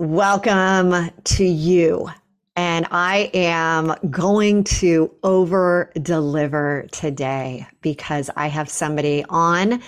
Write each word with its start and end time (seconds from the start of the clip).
Welcome 0.00 1.10
to 1.24 1.44
you. 1.44 2.08
And 2.54 2.86
I 2.92 3.32
am 3.34 3.96
going 4.08 4.62
to 4.64 5.12
over 5.24 5.90
deliver 6.00 6.86
today 6.92 7.66
because 7.82 8.30
I 8.36 8.46
have 8.46 8.70
somebody 8.70 9.24
on 9.28 9.82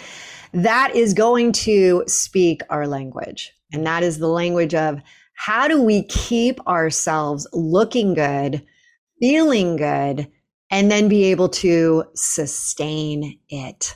that 0.52 0.96
is 0.96 1.14
going 1.14 1.52
to 1.52 2.02
speak 2.08 2.62
our 2.70 2.88
language. 2.88 3.52
And 3.72 3.86
that 3.86 4.02
is 4.02 4.18
the 4.18 4.26
language 4.26 4.74
of 4.74 5.00
how 5.34 5.68
do 5.68 5.80
we 5.80 6.02
keep 6.02 6.58
ourselves 6.66 7.46
looking 7.52 8.14
good, 8.14 8.66
feeling 9.20 9.76
good, 9.76 10.28
and 10.72 10.90
then 10.90 11.08
be 11.08 11.26
able 11.26 11.50
to 11.50 12.02
sustain 12.16 13.38
it, 13.48 13.94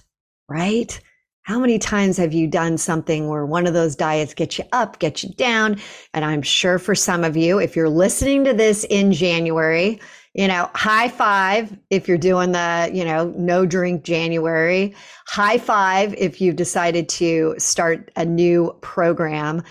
right? 0.48 1.00
How 1.44 1.58
many 1.58 1.78
times 1.78 2.16
have 2.16 2.32
you 2.32 2.46
done 2.46 2.78
something 2.78 3.28
where 3.28 3.44
one 3.44 3.66
of 3.66 3.74
those 3.74 3.94
diets 3.94 4.32
gets 4.32 4.58
you 4.58 4.64
up, 4.72 4.98
gets 4.98 5.22
you 5.22 5.28
down? 5.34 5.78
And 6.14 6.24
I'm 6.24 6.40
sure 6.40 6.78
for 6.78 6.94
some 6.94 7.22
of 7.22 7.36
you, 7.36 7.58
if 7.58 7.76
you're 7.76 7.90
listening 7.90 8.44
to 8.44 8.54
this 8.54 8.84
in 8.84 9.12
January, 9.12 10.00
you 10.32 10.48
know, 10.48 10.70
high 10.74 11.08
five 11.08 11.76
if 11.90 12.08
you're 12.08 12.16
doing 12.16 12.52
the, 12.52 12.90
you 12.94 13.04
know, 13.04 13.26
no 13.36 13.66
drink 13.66 14.04
January. 14.04 14.94
High 15.26 15.58
five 15.58 16.14
if 16.14 16.40
you've 16.40 16.56
decided 16.56 17.10
to 17.10 17.54
start 17.58 18.10
a 18.16 18.24
new 18.24 18.74
program. 18.80 19.62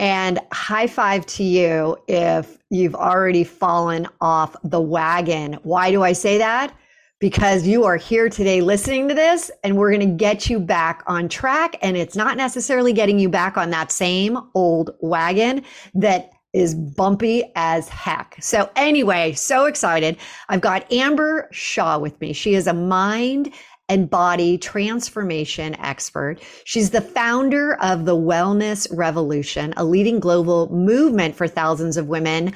And 0.00 0.40
high 0.52 0.88
five 0.88 1.26
to 1.26 1.44
you 1.44 1.96
if 2.08 2.58
you've 2.70 2.96
already 2.96 3.44
fallen 3.44 4.08
off 4.20 4.56
the 4.64 4.80
wagon. 4.80 5.60
Why 5.62 5.92
do 5.92 6.02
I 6.02 6.12
say 6.12 6.38
that? 6.38 6.74
Because 7.20 7.66
you 7.66 7.84
are 7.84 7.98
here 7.98 8.30
today 8.30 8.62
listening 8.62 9.06
to 9.06 9.14
this 9.14 9.50
and 9.62 9.76
we're 9.76 9.90
going 9.90 10.00
to 10.00 10.16
get 10.16 10.48
you 10.48 10.58
back 10.58 11.02
on 11.06 11.28
track. 11.28 11.76
And 11.82 11.96
it's 11.96 12.16
not 12.16 12.36
necessarily 12.36 12.92
getting 12.92 13.18
you 13.18 13.28
back 13.28 13.56
on 13.56 13.70
that 13.70 13.92
same 13.92 14.38
old 14.54 14.90
wagon 15.00 15.62
that 15.94 16.30
is 16.52 16.74
bumpy 16.74 17.44
as 17.54 17.88
heck. 17.88 18.36
So 18.40 18.70
anyway, 18.74 19.32
so 19.34 19.66
excited. 19.66 20.16
I've 20.48 20.62
got 20.62 20.90
Amber 20.90 21.48
Shaw 21.52 21.98
with 21.98 22.18
me. 22.20 22.32
She 22.32 22.54
is 22.54 22.66
a 22.66 22.74
mind 22.74 23.52
and 23.88 24.08
body 24.08 24.56
transformation 24.56 25.74
expert. 25.76 26.38
She's 26.64 26.90
the 26.90 27.00
founder 27.00 27.74
of 27.82 28.04
the 28.04 28.16
Wellness 28.16 28.88
Revolution, 28.96 29.74
a 29.76 29.84
leading 29.84 30.20
global 30.20 30.72
movement 30.72 31.36
for 31.36 31.46
thousands 31.46 31.96
of 31.96 32.06
women. 32.06 32.54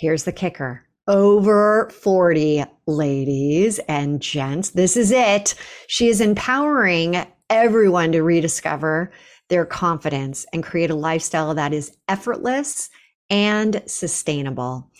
Here's 0.00 0.24
the 0.24 0.32
kicker 0.32 0.85
over 1.08 1.90
40 1.90 2.64
ladies 2.86 3.78
and 3.88 4.20
gents. 4.20 4.70
This 4.70 4.96
is 4.96 5.10
it. 5.10 5.54
She 5.86 6.08
is 6.08 6.20
empowering 6.20 7.26
everyone 7.48 8.12
to 8.12 8.22
rediscover 8.22 9.12
their 9.48 9.64
confidence 9.64 10.46
and 10.52 10.64
create 10.64 10.90
a 10.90 10.96
lifestyle 10.96 11.54
that 11.54 11.72
is 11.72 11.96
effortless 12.08 12.90
and 13.30 13.82
sustainable. 13.86 14.90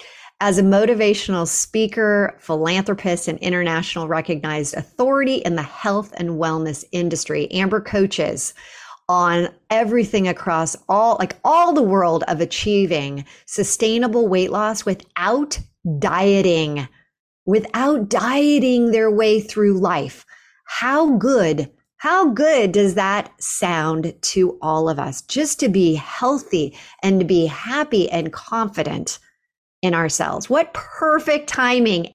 As 0.41 0.59
a 0.59 0.63
motivational 0.63 1.49
speaker, 1.49 2.37
philanthropist, 2.39 3.27
and 3.27 3.39
international 3.39 4.07
recognized 4.07 4.75
authority 4.75 5.37
in 5.37 5.57
the 5.57 5.63
health 5.63 6.13
and 6.19 6.31
wellness 6.31 6.85
industry, 6.93 7.51
Amber 7.51 7.81
coaches 7.81 8.53
on 9.09 9.49
everything 9.71 10.27
across 10.29 10.77
all, 10.89 11.17
like 11.19 11.37
all 11.45 11.73
the 11.73 11.83
world 11.83 12.25
of 12.29 12.41
achieving 12.41 13.25
sustainable 13.47 14.29
weight 14.29 14.51
loss 14.51 14.85
without 14.85 15.59
dieting, 15.99 16.89
without 17.45 18.09
dieting 18.09 18.91
their 18.91 19.11
way 19.11 19.41
through 19.41 19.79
life. 19.79 20.25
How 20.67 21.17
good, 21.17 21.71
how 21.99 22.31
good 22.31 22.73
does 22.73 22.95
that 22.95 23.31
sound 23.41 24.15
to 24.21 24.59
all 24.61 24.89
of 24.89 24.99
us? 24.99 25.23
Just 25.23 25.61
to 25.61 25.69
be 25.69 25.95
healthy 25.95 26.77
and 27.03 27.21
to 27.21 27.27
be 27.27 27.47
happy 27.47 28.11
and 28.11 28.33
confident 28.33 29.19
in 29.83 29.95
ourselves. 29.95 30.51
What 30.51 30.75
perfect 30.75 31.49
timing. 31.49 32.13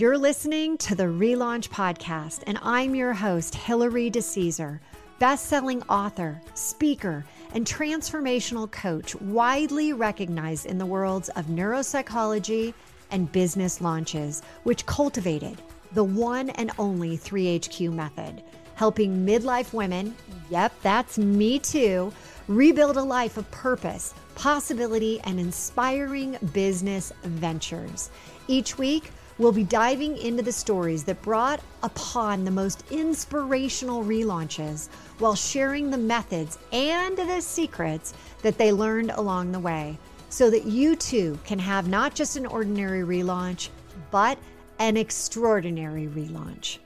You're 0.00 0.16
listening 0.16 0.78
to 0.78 0.94
the 0.94 1.02
Relaunch 1.02 1.68
Podcast, 1.68 2.44
and 2.46 2.58
I'm 2.62 2.94
your 2.94 3.12
host, 3.12 3.54
Hilary 3.54 4.10
DeCesare, 4.10 4.80
best-selling 5.18 5.82
author, 5.90 6.40
speaker, 6.54 7.22
and 7.52 7.66
transformational 7.66 8.70
coach 8.70 9.14
widely 9.16 9.92
recognized 9.92 10.64
in 10.64 10.78
the 10.78 10.86
worlds 10.86 11.28
of 11.28 11.48
neuropsychology 11.48 12.72
and 13.10 13.30
business 13.30 13.82
launches, 13.82 14.40
which 14.62 14.86
cultivated 14.86 15.60
the 15.92 16.04
one 16.04 16.48
and 16.48 16.70
only 16.78 17.18
3HQ 17.18 17.92
method, 17.92 18.42
helping 18.76 19.26
midlife 19.26 19.74
women, 19.74 20.16
yep, 20.48 20.72
that's 20.80 21.18
me 21.18 21.58
too, 21.58 22.10
rebuild 22.48 22.96
a 22.96 23.02
life 23.02 23.36
of 23.36 23.50
purpose, 23.50 24.14
possibility, 24.34 25.20
and 25.24 25.38
inspiring 25.38 26.38
business 26.54 27.12
ventures. 27.22 28.08
Each 28.48 28.78
week, 28.78 29.10
we'll 29.40 29.50
be 29.50 29.64
diving 29.64 30.18
into 30.18 30.42
the 30.42 30.52
stories 30.52 31.02
that 31.02 31.22
brought 31.22 31.60
upon 31.82 32.44
the 32.44 32.50
most 32.50 32.84
inspirational 32.90 34.04
relaunches 34.04 34.88
while 35.18 35.34
sharing 35.34 35.90
the 35.90 35.96
methods 35.96 36.58
and 36.72 37.16
the 37.16 37.40
secrets 37.40 38.12
that 38.42 38.58
they 38.58 38.70
learned 38.70 39.10
along 39.12 39.50
the 39.50 39.58
way 39.58 39.98
so 40.28 40.50
that 40.50 40.66
you 40.66 40.94
too 40.94 41.38
can 41.42 41.58
have 41.58 41.88
not 41.88 42.14
just 42.14 42.36
an 42.36 42.44
ordinary 42.44 43.00
relaunch, 43.00 43.70
but 44.10 44.36
an 44.78 44.98
extraordinary 44.98 46.06
relaunch. 46.06 46.76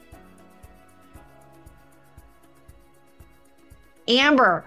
Amber, 4.07 4.65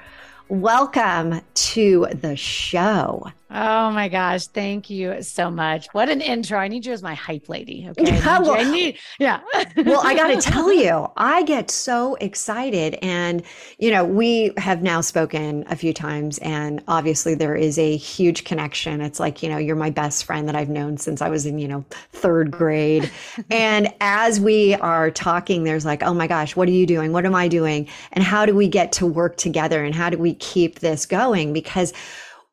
welcome 0.50 1.40
to 1.54 2.08
the 2.16 2.36
show. 2.36 3.32
Oh 3.50 3.92
my 3.92 4.10
gosh. 4.10 4.48
Thank 4.48 4.90
you 4.90 5.22
so 5.22 5.50
much. 5.50 5.88
What 5.94 6.10
an 6.10 6.20
intro. 6.20 6.60
I 6.60 6.68
need 6.68 6.86
you 6.86 6.92
as 6.92 7.02
my 7.02 7.14
hype 7.14 7.50
lady. 7.50 7.88
Okay. 7.98 8.12
I 8.12 8.40
need, 8.40 8.48
well, 8.48 8.52
I 8.52 8.64
need 8.64 9.00
yeah. 9.18 9.40
well, 9.78 10.02
I 10.06 10.14
got 10.14 10.28
to 10.28 10.42
tell 10.52 10.72
you, 10.72 11.08
I 11.16 11.44
get 11.44 11.72
so 11.72 12.16
excited. 12.16 12.98
And, 13.02 13.44
you 13.80 13.90
know, 13.92 14.04
we 14.04 14.52
have 14.58 14.84
now 14.84 15.02
spoken 15.02 15.64
a 15.70 15.76
few 15.76 15.94
times, 15.94 16.38
and 16.40 16.84
obviously 16.88 17.34
there 17.34 17.56
is 17.56 17.80
a 17.80 17.96
huge 17.96 18.44
connection. 18.44 19.02
It's 19.02 19.20
like, 19.20 19.42
you 19.42 19.50
know, 19.50 19.58
you're 19.58 19.76
my 19.76 19.90
best 19.90 20.26
friend 20.26 20.48
that 20.48 20.56
I've 20.56 20.70
known 20.70 20.98
since 20.98 21.22
I 21.22 21.30
was 21.30 21.46
in, 21.46 21.58
you 21.58 21.68
know, 21.68 21.86
third 22.12 22.52
grade. 22.52 23.10
and 23.50 23.94
as 24.02 24.40
we 24.40 24.76
are 24.76 25.10
talking, 25.10 25.64
there's 25.64 25.86
like, 25.86 26.04
oh 26.04 26.14
my 26.14 26.28
gosh, 26.28 26.56
what 26.56 26.68
are 26.68 26.74
you 26.74 26.86
doing? 26.86 27.14
What 27.14 27.26
am 27.26 27.36
I 27.36 27.48
doing? 27.48 27.88
And 28.12 28.24
how 28.24 28.46
do 28.46 28.54
we 28.54 28.68
get 28.68 28.92
to 28.94 29.06
work 29.06 29.38
together? 29.38 29.84
And 29.84 29.96
how 29.96 30.10
do 30.10 30.18
we 30.18 30.36
keep 30.36 30.80
this 30.80 31.06
going? 31.06 31.54
Because 31.54 31.94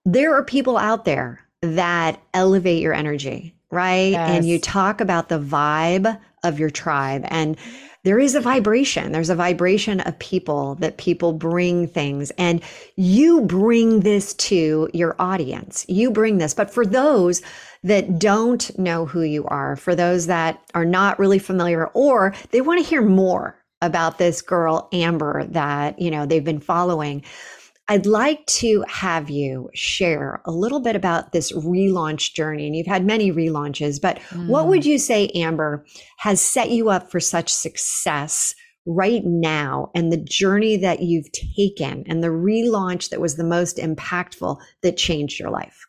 there 0.04 0.34
are 0.34 0.44
people 0.44 0.76
out 0.76 1.04
there 1.04 1.40
that 1.62 2.20
elevate 2.34 2.82
your 2.82 2.94
energy, 2.94 3.54
right? 3.70 4.12
Yes. 4.12 4.30
And 4.30 4.46
you 4.46 4.58
talk 4.58 5.00
about 5.00 5.28
the 5.28 5.38
vibe 5.38 6.18
of 6.42 6.58
your 6.58 6.70
tribe 6.70 7.24
and 7.28 7.56
there 8.04 8.18
is 8.18 8.34
a 8.34 8.40
vibration. 8.40 9.12
There's 9.12 9.30
a 9.30 9.34
vibration 9.34 10.00
of 10.00 10.18
people 10.18 10.74
that 10.76 10.98
people 10.98 11.32
bring 11.32 11.88
things 11.88 12.30
and 12.36 12.62
you 12.96 13.40
bring 13.40 14.00
this 14.00 14.34
to 14.34 14.90
your 14.92 15.16
audience. 15.18 15.86
You 15.88 16.10
bring 16.10 16.36
this. 16.36 16.52
But 16.52 16.70
for 16.70 16.84
those 16.84 17.40
that 17.82 18.18
don't 18.18 18.78
know 18.78 19.06
who 19.06 19.22
you 19.22 19.46
are, 19.46 19.74
for 19.76 19.94
those 19.94 20.26
that 20.26 20.60
are 20.74 20.84
not 20.84 21.18
really 21.18 21.38
familiar 21.38 21.86
or 21.94 22.34
they 22.50 22.60
want 22.60 22.78
to 22.82 22.88
hear 22.88 23.00
more 23.00 23.58
about 23.80 24.18
this 24.18 24.42
girl, 24.42 24.88
Amber, 24.92 25.44
that, 25.44 25.98
you 25.98 26.10
know, 26.10 26.26
they've 26.26 26.44
been 26.44 26.60
following 26.60 27.22
I'd 27.88 28.06
like 28.06 28.46
to 28.46 28.82
have 28.88 29.28
you 29.28 29.68
share 29.74 30.40
a 30.46 30.50
little 30.50 30.80
bit 30.80 30.96
about 30.96 31.32
this 31.32 31.52
relaunch 31.52 32.32
journey. 32.32 32.66
And 32.66 32.74
you've 32.74 32.86
had 32.86 33.04
many 33.04 33.30
relaunches, 33.30 34.00
but 34.00 34.18
mm. 34.30 34.48
what 34.48 34.68
would 34.68 34.86
you 34.86 34.98
say, 34.98 35.28
Amber, 35.34 35.84
has 36.18 36.40
set 36.40 36.70
you 36.70 36.88
up 36.88 37.10
for 37.10 37.20
such 37.20 37.52
success 37.52 38.54
right 38.86 39.22
now 39.24 39.90
and 39.94 40.10
the 40.10 40.22
journey 40.22 40.76
that 40.78 41.00
you've 41.00 41.30
taken 41.56 42.04
and 42.06 42.22
the 42.22 42.28
relaunch 42.28 43.10
that 43.10 43.20
was 43.20 43.36
the 43.36 43.44
most 43.44 43.76
impactful 43.76 44.58
that 44.82 44.96
changed 44.96 45.38
your 45.38 45.50
life? 45.50 45.86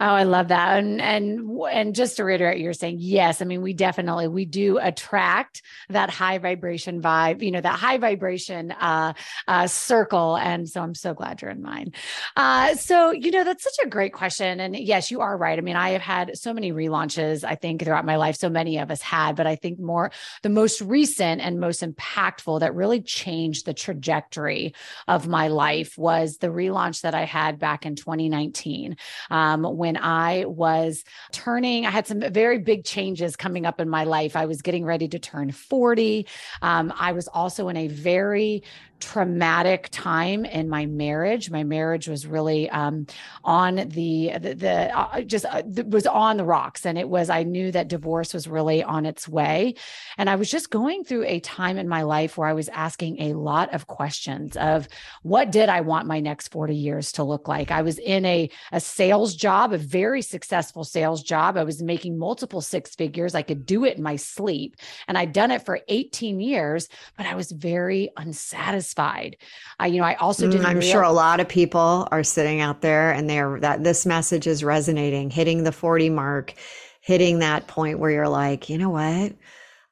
Oh, 0.00 0.06
I 0.06 0.24
love 0.24 0.48
that. 0.48 0.78
And 0.78 1.00
and 1.00 1.48
and 1.70 1.94
just 1.94 2.16
to 2.16 2.24
reiterate, 2.24 2.60
you're 2.60 2.72
saying 2.72 2.96
yes. 2.98 3.40
I 3.40 3.44
mean, 3.44 3.62
we 3.62 3.74
definitely 3.74 4.26
we 4.26 4.44
do 4.44 4.78
attract 4.78 5.62
that 5.88 6.10
high 6.10 6.38
vibration 6.38 7.00
vibe, 7.00 7.42
you 7.42 7.52
know, 7.52 7.60
that 7.60 7.78
high 7.78 7.98
vibration 7.98 8.72
uh, 8.72 9.12
uh, 9.46 9.68
circle. 9.68 10.36
And 10.36 10.68
so 10.68 10.82
I'm 10.82 10.96
so 10.96 11.14
glad 11.14 11.40
you're 11.40 11.52
in 11.52 11.62
mine. 11.62 11.92
Uh, 12.36 12.74
so 12.74 13.12
you 13.12 13.30
know, 13.30 13.44
that's 13.44 13.62
such 13.62 13.86
a 13.86 13.88
great 13.88 14.12
question. 14.12 14.58
And 14.58 14.74
yes, 14.74 15.12
you 15.12 15.20
are 15.20 15.36
right. 15.36 15.56
I 15.56 15.62
mean, 15.62 15.76
I 15.76 15.90
have 15.90 16.02
had 16.02 16.36
so 16.36 16.52
many 16.52 16.72
relaunches. 16.72 17.44
I 17.44 17.54
think 17.54 17.84
throughout 17.84 18.04
my 18.04 18.16
life, 18.16 18.34
so 18.34 18.50
many 18.50 18.78
of 18.78 18.90
us 18.90 19.00
had, 19.00 19.36
but 19.36 19.46
I 19.46 19.54
think 19.54 19.78
more 19.78 20.10
the 20.42 20.48
most 20.48 20.80
recent 20.80 21.40
and 21.40 21.60
most 21.60 21.82
impactful 21.82 22.58
that 22.60 22.74
really 22.74 23.00
changed 23.00 23.64
the 23.64 23.74
trajectory 23.74 24.74
of 25.06 25.28
my 25.28 25.46
life 25.46 25.96
was 25.96 26.38
the 26.38 26.48
relaunch 26.48 27.02
that 27.02 27.14
I 27.14 27.26
had 27.26 27.60
back 27.60 27.86
in 27.86 27.94
2019. 27.94 28.96
Um, 29.30 29.62
when 29.84 29.98
I 29.98 30.46
was 30.46 31.04
turning, 31.30 31.84
I 31.84 31.90
had 31.90 32.06
some 32.06 32.20
very 32.20 32.56
big 32.56 32.84
changes 32.84 33.36
coming 33.36 33.66
up 33.66 33.82
in 33.82 33.88
my 33.90 34.04
life. 34.04 34.34
I 34.34 34.46
was 34.46 34.62
getting 34.62 34.82
ready 34.82 35.08
to 35.08 35.18
turn 35.18 35.52
40. 35.52 36.26
Um, 36.62 36.90
I 36.98 37.12
was 37.12 37.28
also 37.28 37.68
in 37.68 37.76
a 37.76 37.88
very 37.88 38.62
traumatic 39.04 39.88
time 39.90 40.44
in 40.44 40.68
my 40.68 40.86
marriage. 40.86 41.50
My 41.50 41.64
marriage 41.64 42.08
was 42.08 42.26
really 42.26 42.70
um, 42.70 43.06
on 43.44 43.76
the 43.76 44.32
the, 44.40 44.54
the 44.54 44.98
uh, 44.98 45.20
just 45.20 45.44
uh, 45.44 45.62
was 45.86 46.06
on 46.06 46.38
the 46.38 46.44
rocks, 46.44 46.86
and 46.86 46.96
it 46.96 47.08
was. 47.08 47.28
I 47.28 47.42
knew 47.42 47.70
that 47.72 47.88
divorce 47.88 48.32
was 48.32 48.48
really 48.48 48.82
on 48.82 49.04
its 49.04 49.28
way, 49.28 49.74
and 50.16 50.30
I 50.30 50.36
was 50.36 50.50
just 50.50 50.70
going 50.70 51.04
through 51.04 51.24
a 51.26 51.40
time 51.40 51.76
in 51.76 51.88
my 51.88 52.02
life 52.02 52.38
where 52.38 52.48
I 52.48 52.54
was 52.54 52.70
asking 52.70 53.20
a 53.20 53.34
lot 53.34 53.74
of 53.74 53.86
questions 53.86 54.56
of 54.56 54.88
what 55.22 55.52
did 55.52 55.68
I 55.68 55.82
want 55.82 56.06
my 56.06 56.20
next 56.20 56.48
forty 56.48 56.76
years 56.76 57.12
to 57.12 57.24
look 57.24 57.46
like. 57.46 57.70
I 57.70 57.82
was 57.82 57.98
in 57.98 58.24
a 58.24 58.48
a 58.72 58.80
sales 58.80 59.34
job, 59.34 59.72
a 59.72 59.78
very 59.78 60.22
successful 60.22 60.84
sales 60.84 61.22
job. 61.22 61.56
I 61.56 61.64
was 61.64 61.82
making 61.82 62.18
multiple 62.18 62.62
six 62.62 62.94
figures. 62.94 63.34
I 63.34 63.42
could 63.42 63.66
do 63.66 63.84
it 63.84 63.96
in 63.98 64.02
my 64.02 64.16
sleep, 64.16 64.76
and 65.06 65.18
I'd 65.18 65.32
done 65.32 65.50
it 65.50 65.64
for 65.66 65.80
eighteen 65.88 66.40
years, 66.40 66.88
but 67.16 67.26
I 67.26 67.34
was 67.34 67.52
very 67.52 68.08
unsatisfied 68.16 68.93
satisfied. 68.94 69.36
I, 69.78 69.86
you 69.86 69.98
know, 69.98 70.06
I 70.06 70.14
also 70.14 70.50
didn't. 70.50 70.64
Mm, 70.64 70.68
I'm 70.68 70.78
real- 70.78 70.90
sure 70.90 71.02
a 71.02 71.12
lot 71.12 71.40
of 71.40 71.48
people 71.48 72.08
are 72.10 72.22
sitting 72.22 72.60
out 72.60 72.80
there 72.80 73.12
and 73.12 73.28
they're 73.28 73.58
that 73.60 73.84
this 73.84 74.06
message 74.06 74.46
is 74.46 74.64
resonating, 74.64 75.30
hitting 75.30 75.64
the 75.64 75.72
40 75.72 76.10
mark, 76.10 76.54
hitting 77.00 77.40
that 77.40 77.66
point 77.66 77.98
where 77.98 78.10
you're 78.10 78.28
like, 78.28 78.68
you 78.68 78.78
know 78.78 78.90
what? 78.90 79.32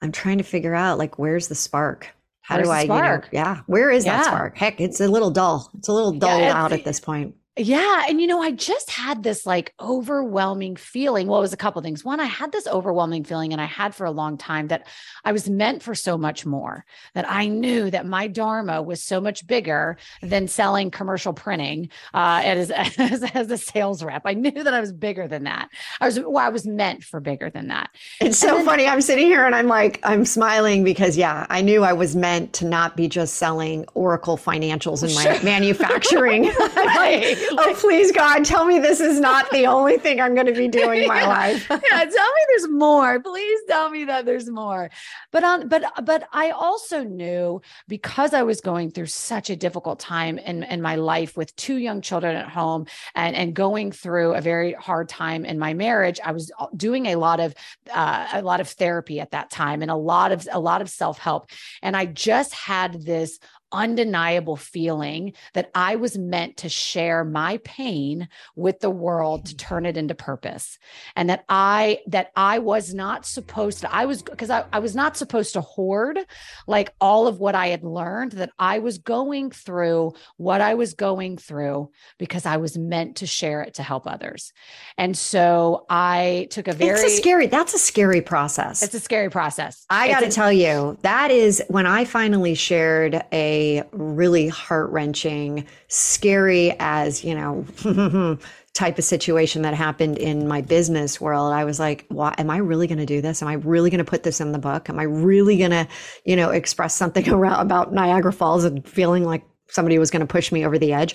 I'm 0.00 0.12
trying 0.12 0.38
to 0.38 0.44
figure 0.44 0.74
out 0.74 0.98
like 0.98 1.18
where's 1.18 1.48
the 1.48 1.54
spark? 1.54 2.08
How 2.40 2.56
where's 2.56 2.66
do 2.66 2.72
I, 2.72 2.82
you 2.82 2.88
know, 2.88 3.22
yeah, 3.30 3.60
where 3.66 3.90
is 3.90 4.04
yeah. 4.04 4.18
that 4.18 4.26
spark? 4.26 4.56
Heck, 4.56 4.80
it's 4.80 5.00
a 5.00 5.08
little 5.08 5.30
dull. 5.30 5.70
It's 5.78 5.88
a 5.88 5.92
little 5.92 6.12
dull 6.12 6.40
yeah, 6.40 6.60
out 6.60 6.72
at 6.72 6.84
this 6.84 6.98
point. 6.98 7.34
Yeah. 7.58 8.06
And, 8.08 8.18
you 8.18 8.26
know, 8.26 8.40
I 8.40 8.50
just 8.50 8.90
had 8.90 9.22
this 9.22 9.44
like 9.44 9.74
overwhelming 9.78 10.76
feeling. 10.76 11.26
Well, 11.26 11.38
it 11.38 11.42
was 11.42 11.52
a 11.52 11.58
couple 11.58 11.82
things. 11.82 12.02
One, 12.02 12.18
I 12.18 12.24
had 12.24 12.50
this 12.50 12.66
overwhelming 12.66 13.24
feeling, 13.24 13.52
and 13.52 13.60
I 13.60 13.66
had 13.66 13.94
for 13.94 14.06
a 14.06 14.10
long 14.10 14.38
time 14.38 14.68
that 14.68 14.86
I 15.22 15.32
was 15.32 15.50
meant 15.50 15.82
for 15.82 15.94
so 15.94 16.16
much 16.16 16.46
more, 16.46 16.86
that 17.14 17.30
I 17.30 17.48
knew 17.48 17.90
that 17.90 18.06
my 18.06 18.26
Dharma 18.26 18.80
was 18.80 19.02
so 19.02 19.20
much 19.20 19.46
bigger 19.46 19.98
than 20.22 20.48
selling 20.48 20.90
commercial 20.90 21.34
printing 21.34 21.90
uh, 22.14 22.40
as, 22.42 22.70
as, 22.98 23.22
as 23.34 23.50
a 23.50 23.58
sales 23.58 24.02
rep. 24.02 24.22
I 24.24 24.32
knew 24.32 24.50
that 24.50 24.72
I 24.72 24.80
was 24.80 24.92
bigger 24.92 25.28
than 25.28 25.44
that. 25.44 25.68
I 26.00 26.06
was, 26.06 26.18
well, 26.18 26.38
I 26.38 26.48
was 26.48 26.66
meant 26.66 27.04
for 27.04 27.20
bigger 27.20 27.50
than 27.50 27.68
that. 27.68 27.90
It's 28.18 28.38
so 28.38 28.56
then, 28.56 28.64
funny. 28.64 28.86
I'm 28.86 29.02
sitting 29.02 29.26
here 29.26 29.44
and 29.44 29.54
I'm 29.54 29.66
like, 29.66 30.00
I'm 30.04 30.24
smiling 30.24 30.84
because, 30.84 31.18
yeah, 31.18 31.46
I 31.50 31.60
knew 31.60 31.84
I 31.84 31.92
was 31.92 32.16
meant 32.16 32.54
to 32.54 32.64
not 32.64 32.96
be 32.96 33.08
just 33.08 33.34
selling 33.34 33.84
Oracle 33.92 34.38
financials 34.38 35.06
in 35.06 35.14
my 35.14 35.42
manufacturing. 35.44 36.44
right. 36.76 37.36
oh, 37.52 37.76
please, 37.78 38.12
God, 38.12 38.44
tell 38.44 38.64
me 38.64 38.78
this 38.78 39.00
is 39.00 39.20
not 39.20 39.50
the 39.50 39.66
only 39.66 39.98
thing 39.98 40.20
I'm 40.20 40.34
going 40.34 40.46
to 40.46 40.52
be 40.52 40.68
doing 40.68 41.02
in 41.02 41.08
my 41.08 41.26
life. 41.26 41.66
yeah, 41.70 41.78
tell 42.04 42.06
me 42.06 42.40
there's 42.48 42.68
more. 42.68 43.20
Please 43.20 43.60
tell 43.68 43.90
me 43.90 44.04
that 44.04 44.24
there's 44.24 44.48
more. 44.48 44.90
But 45.30 45.44
on, 45.44 45.68
but 45.68 45.84
but 46.04 46.28
I 46.32 46.50
also 46.50 47.02
knew 47.02 47.60
because 47.88 48.34
I 48.34 48.42
was 48.42 48.60
going 48.60 48.90
through 48.90 49.06
such 49.06 49.50
a 49.50 49.56
difficult 49.56 49.98
time 49.98 50.38
in 50.38 50.62
in 50.64 50.82
my 50.82 50.96
life 50.96 51.36
with 51.36 51.54
two 51.56 51.76
young 51.76 52.00
children 52.00 52.36
at 52.36 52.48
home 52.48 52.86
and 53.14 53.34
and 53.34 53.54
going 53.54 53.92
through 53.92 54.34
a 54.34 54.40
very 54.40 54.72
hard 54.74 55.08
time 55.08 55.44
in 55.44 55.58
my 55.58 55.74
marriage. 55.74 56.20
I 56.24 56.32
was 56.32 56.52
doing 56.76 57.06
a 57.06 57.16
lot 57.16 57.40
of 57.40 57.54
uh, 57.92 58.28
a 58.34 58.42
lot 58.42 58.60
of 58.60 58.68
therapy 58.68 59.20
at 59.20 59.30
that 59.32 59.50
time 59.50 59.82
and 59.82 59.90
a 59.90 59.96
lot 59.96 60.32
of 60.32 60.46
a 60.50 60.60
lot 60.60 60.82
of 60.82 60.88
self 60.88 61.18
help, 61.18 61.50
and 61.82 61.96
I 61.96 62.06
just 62.06 62.54
had 62.54 63.04
this 63.04 63.38
undeniable 63.72 64.56
feeling 64.56 65.32
that 65.54 65.70
I 65.74 65.96
was 65.96 66.18
meant 66.18 66.58
to 66.58 66.68
share 66.68 67.24
my 67.24 67.58
pain 67.64 68.28
with 68.54 68.80
the 68.80 68.90
world 68.90 69.46
to 69.46 69.54
mm. 69.54 69.58
turn 69.58 69.86
it 69.86 69.96
into 69.96 70.14
purpose. 70.14 70.78
And 71.16 71.30
that 71.30 71.44
I 71.48 72.00
that 72.08 72.32
I 72.36 72.58
was 72.58 72.94
not 72.94 73.26
supposed 73.26 73.80
to, 73.80 73.94
I 73.94 74.04
was 74.04 74.22
because 74.22 74.50
I, 74.50 74.64
I 74.72 74.78
was 74.80 74.94
not 74.94 75.16
supposed 75.16 75.54
to 75.54 75.60
hoard 75.60 76.18
like 76.66 76.94
all 77.00 77.26
of 77.26 77.38
what 77.38 77.54
I 77.54 77.68
had 77.68 77.84
learned, 77.84 78.32
that 78.32 78.50
I 78.58 78.78
was 78.80 78.98
going 78.98 79.50
through 79.50 80.12
what 80.36 80.60
I 80.60 80.74
was 80.74 80.94
going 80.94 81.36
through 81.36 81.90
because 82.18 82.46
I 82.46 82.58
was 82.58 82.76
meant 82.76 83.16
to 83.16 83.26
share 83.26 83.62
it 83.62 83.74
to 83.74 83.82
help 83.82 84.06
others. 84.06 84.52
And 84.98 85.16
so 85.16 85.86
I 85.88 86.48
took 86.50 86.68
a 86.68 86.72
very 86.72 87.00
It's 87.00 87.14
a 87.14 87.16
scary, 87.16 87.46
that's 87.46 87.74
a 87.74 87.78
scary 87.78 88.20
process. 88.20 88.82
It's 88.82 88.94
a 88.94 89.00
scary 89.00 89.30
process. 89.30 89.84
I 89.88 90.08
got 90.08 90.20
to 90.20 90.30
tell 90.30 90.52
you, 90.52 90.98
that 91.02 91.30
is 91.30 91.62
when 91.68 91.86
I 91.86 92.04
finally 92.04 92.54
shared 92.54 93.22
a 93.32 93.61
really 93.92 94.48
heart 94.48 94.90
wrenching, 94.90 95.66
scary 95.88 96.74
as, 96.78 97.24
you 97.24 97.34
know, 97.34 97.66
type 98.74 98.98
of 98.98 99.04
situation 99.04 99.62
that 99.62 99.74
happened 99.74 100.16
in 100.18 100.48
my 100.48 100.62
business 100.62 101.20
world. 101.20 101.52
I 101.52 101.64
was 101.64 101.78
like, 101.78 102.06
why 102.08 102.34
am 102.38 102.48
I 102.48 102.56
really 102.56 102.86
going 102.86 102.98
to 102.98 103.06
do 103.06 103.20
this? 103.20 103.42
Am 103.42 103.48
I 103.48 103.54
really 103.54 103.90
going 103.90 103.98
to 103.98 104.10
put 104.10 104.22
this 104.22 104.40
in 104.40 104.52
the 104.52 104.58
book? 104.58 104.88
Am 104.88 104.98
I 104.98 105.02
really 105.02 105.58
going 105.58 105.72
to, 105.72 105.86
you 106.24 106.36
know, 106.36 106.50
express 106.50 106.94
something 106.94 107.28
around 107.32 107.60
about 107.60 107.92
Niagara 107.92 108.32
Falls 108.32 108.64
and 108.64 108.86
feeling 108.88 109.24
like 109.24 109.44
somebody 109.68 109.98
was 109.98 110.10
going 110.10 110.20
to 110.20 110.26
push 110.26 110.50
me 110.52 110.64
over 110.64 110.78
the 110.78 110.92
edge? 110.92 111.14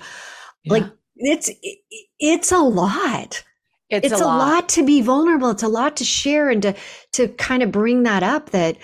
Yeah. 0.64 0.74
Like 0.74 0.84
it's, 1.16 1.50
it's 2.20 2.52
a 2.52 2.60
lot. 2.60 3.44
It's, 3.90 4.12
it's 4.12 4.22
a, 4.22 4.26
lot. 4.26 4.36
a 4.36 4.38
lot 4.38 4.70
to 4.70 4.86
be 4.86 5.02
vulnerable. 5.02 5.50
It's 5.50 5.64
a 5.64 5.68
lot 5.68 5.98
to 5.98 6.04
share 6.04 6.50
and 6.50 6.62
to, 6.62 6.76
to 7.14 7.28
kind 7.30 7.64
of 7.64 7.72
bring 7.72 8.04
that 8.04 8.22
up 8.22 8.52
that, 8.52 8.78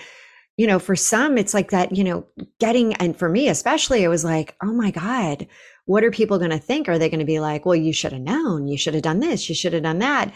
you 0.56 0.66
know, 0.66 0.78
for 0.78 0.94
some, 0.94 1.36
it's 1.36 1.54
like 1.54 1.70
that, 1.70 1.96
you 1.96 2.04
know, 2.04 2.26
getting, 2.60 2.94
and 2.94 3.16
for 3.16 3.28
me 3.28 3.48
especially, 3.48 4.04
it 4.04 4.08
was 4.08 4.24
like, 4.24 4.54
oh 4.62 4.72
my 4.72 4.90
God, 4.90 5.46
what 5.86 6.04
are 6.04 6.10
people 6.10 6.38
going 6.38 6.50
to 6.50 6.58
think? 6.58 6.88
Are 6.88 6.98
they 6.98 7.08
going 7.08 7.20
to 7.20 7.26
be 7.26 7.40
like, 7.40 7.66
well, 7.66 7.76
you 7.76 7.92
should 7.92 8.12
have 8.12 8.22
known, 8.22 8.68
you 8.68 8.78
should 8.78 8.94
have 8.94 9.02
done 9.02 9.20
this, 9.20 9.48
you 9.48 9.54
should 9.54 9.72
have 9.72 9.82
done 9.82 9.98
that. 9.98 10.34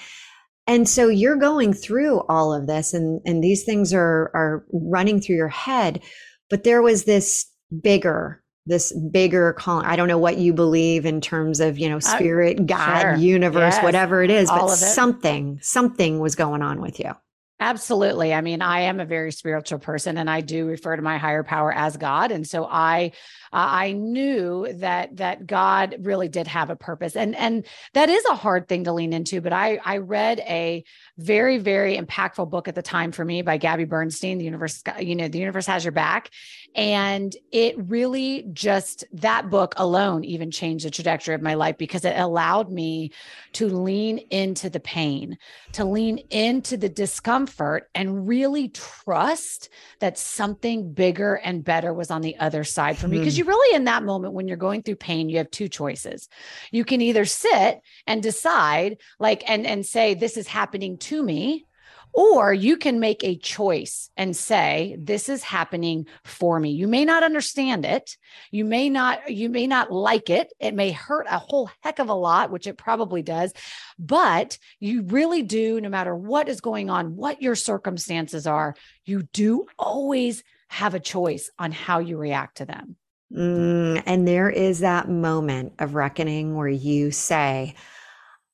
And 0.67 0.89
so 0.89 1.09
you're 1.09 1.37
going 1.37 1.73
through 1.73 2.21
all 2.29 2.53
of 2.53 2.67
this 2.67 2.93
and, 2.93 3.23
and 3.25 3.43
these 3.43 3.65
things 3.65 3.95
are, 3.95 4.31
are 4.35 4.67
running 4.73 5.21
through 5.21 5.37
your 5.37 5.49
head. 5.49 6.03
But 6.51 6.65
there 6.65 6.83
was 6.83 7.05
this 7.05 7.47
bigger, 7.83 8.43
this 8.67 8.93
bigger 8.93 9.55
calling. 9.55 9.87
I 9.87 9.97
don't 9.97 10.09
know 10.09 10.19
what 10.19 10.37
you 10.37 10.53
believe 10.53 11.07
in 11.07 11.23
terms 11.23 11.61
of, 11.61 11.79
you 11.79 11.89
know, 11.89 12.01
spirit, 12.01 12.67
God, 12.67 13.01
sure. 13.01 13.17
universe, 13.17 13.77
yes. 13.77 13.83
whatever 13.83 14.23
it 14.23 14.31
is, 14.31 14.51
all 14.51 14.67
but 14.67 14.77
something, 14.77 15.59
something 15.63 16.19
was 16.19 16.35
going 16.35 16.61
on 16.61 16.83
with 16.83 17.01
you. 17.01 17.13
Absolutely. 17.61 18.33
I 18.33 18.41
mean, 18.41 18.63
I 18.63 18.83
am 18.83 19.01
a 19.01 19.05
very 19.05 19.33
spiritual 19.33 19.81
person 19.81 20.17
and 20.17 20.31
I 20.31 20.43
do 20.43 20.67
refer 20.67 20.95
to 20.95 21.03
my 21.03 21.19
higher 21.19 21.43
power 21.43 21.73
as 21.73 21.97
God. 21.97 22.31
And 22.31 22.47
so 22.47 22.65
I 22.65 23.13
uh, 23.53 23.67
I 23.71 23.93
knew 23.93 24.73
that 24.75 25.17
that 25.17 25.45
God 25.45 25.97
really 26.01 26.29
did 26.29 26.47
have 26.47 26.71
a 26.71 26.77
purpose. 26.77 27.17
And 27.17 27.35
and 27.35 27.67
that 27.95 28.11
is 28.11 28.25
a 28.27 28.37
hard 28.37 28.69
thing 28.69 28.85
to 28.85 28.93
lean 28.93 29.13
into, 29.13 29.41
but 29.41 29.53
I 29.53 29.81
I 29.85 29.97
read 29.97 30.39
a 30.41 30.85
very 31.17 31.59
very 31.59 31.99
impactful 31.99 32.49
book 32.49 32.69
at 32.69 32.77
the 32.77 32.83
time 32.83 33.11
for 33.11 33.25
me 33.25 33.43
by 33.43 33.57
Gabby 33.57 33.85
Bernstein, 33.85 34.39
The 34.39 34.45
Universe 34.45 34.81
you 35.01 35.17
know, 35.17 35.27
The 35.27 35.41
Universe 35.41 35.67
Has 35.67 35.85
Your 35.85 35.93
Back, 35.93 36.31
and 36.79 37.35
it 37.51 37.75
really 37.77 38.47
just 38.53 39.03
that 39.13 39.51
book 39.51 39.75
alone 39.79 40.23
even 40.23 40.53
changed 40.53 40.87
the 40.87 40.91
trajectory 40.93 41.35
of 41.35 41.43
my 41.43 41.55
life 41.55 41.77
because 41.77 42.05
it 42.05 42.17
allowed 42.17 42.71
me 42.71 43.11
to 43.55 43.69
lean 43.69 44.19
into 44.31 44.71
the 44.71 44.79
pain, 44.79 45.37
to 45.73 45.85
lean 45.85 46.19
into 46.31 46.77
the 46.77 46.89
discomfort 46.89 47.91
and 47.97 48.29
really 48.29 48.69
trust 48.69 49.71
that 49.99 50.17
something 50.17 50.93
bigger 50.93 51.35
and 51.35 51.65
better 51.65 51.93
was 51.93 52.13
on 52.13 52.23
the 52.23 52.39
other 52.39 52.63
side 52.63 52.97
for 52.97 53.09
me. 53.09 53.19
Because 53.19 53.35
hmm. 53.35 53.39
you 53.39 53.45
really, 53.47 53.75
in 53.75 53.83
that 53.85 54.05
moment, 54.05 54.35
when 54.35 54.47
you're 54.47 54.57
going 54.57 54.85
through 54.85 54.97
pain, 54.97 55.29
you 55.29 55.39
have 55.39 55.51
two 55.51 55.69
choices. 55.69 56.29
You 56.71 56.85
can 56.85 57.01
either 57.01 57.25
sit 57.25 57.81
and 58.07 58.23
decide, 58.23 58.99
like, 59.19 59.43
and, 59.51 59.67
and 59.67 59.85
say, 59.85 60.15
this 60.15 60.37
is 60.37 60.47
happening 60.47 60.97
to 60.99 61.25
me 61.25 61.67
or 62.13 62.53
you 62.53 62.77
can 62.77 63.01
make 63.01 63.23
a 63.23 63.37
choice 63.37 64.11
and 64.17 64.37
say, 64.37 64.97
this 64.99 65.29
is 65.29 65.43
happening 65.43 66.07
for 66.25 66.59
me. 66.59 66.71
You 66.71 66.89
may 66.89 67.05
not 67.05 67.23
understand 67.23 67.85
it. 67.85 68.17
You 68.51 68.65
may 68.65 68.91
not, 68.91 69.31
you 69.31 69.49
may 69.49 69.67
not 69.67 69.93
like 69.93 70.31
it. 70.31 70.53
It 70.59 70.75
may 70.75 70.91
hurt 70.91 71.27
a 71.31 71.39
whole 71.39 71.71
heck 71.83 71.99
of 71.99 72.09
a 72.09 72.15
lot, 72.15 72.51
which 72.51 72.67
it 72.67 72.79
probably 72.79 73.23
does. 73.23 73.53
But 73.99 74.59
you 74.81 75.03
really 75.03 75.43
do, 75.43 75.81
no 75.81 75.89
matter 75.89 76.15
what 76.15 76.49
is 76.49 76.61
going 76.61 76.91
on, 76.91 77.17
what 77.17 77.43
your 77.43 77.55
circumstances 77.55 78.47
are, 78.47 78.75
you 79.05 79.23
do 79.33 79.67
always 79.79 80.43
have 80.69 80.95
a 80.95 81.01
choice 81.01 81.51
on 81.59 81.73
how 81.73 81.99
you 81.99 82.17
react 82.17 82.59
to 82.59 82.67
them. 82.67 82.97
Mm, 83.33 84.03
and 84.07 84.27
there 84.27 84.49
is 84.49 84.81
that 84.81 85.09
moment 85.09 85.75
of 85.79 85.95
reckoning 85.95 86.55
where 86.57 86.69
you 86.69 87.11
say, 87.11 87.75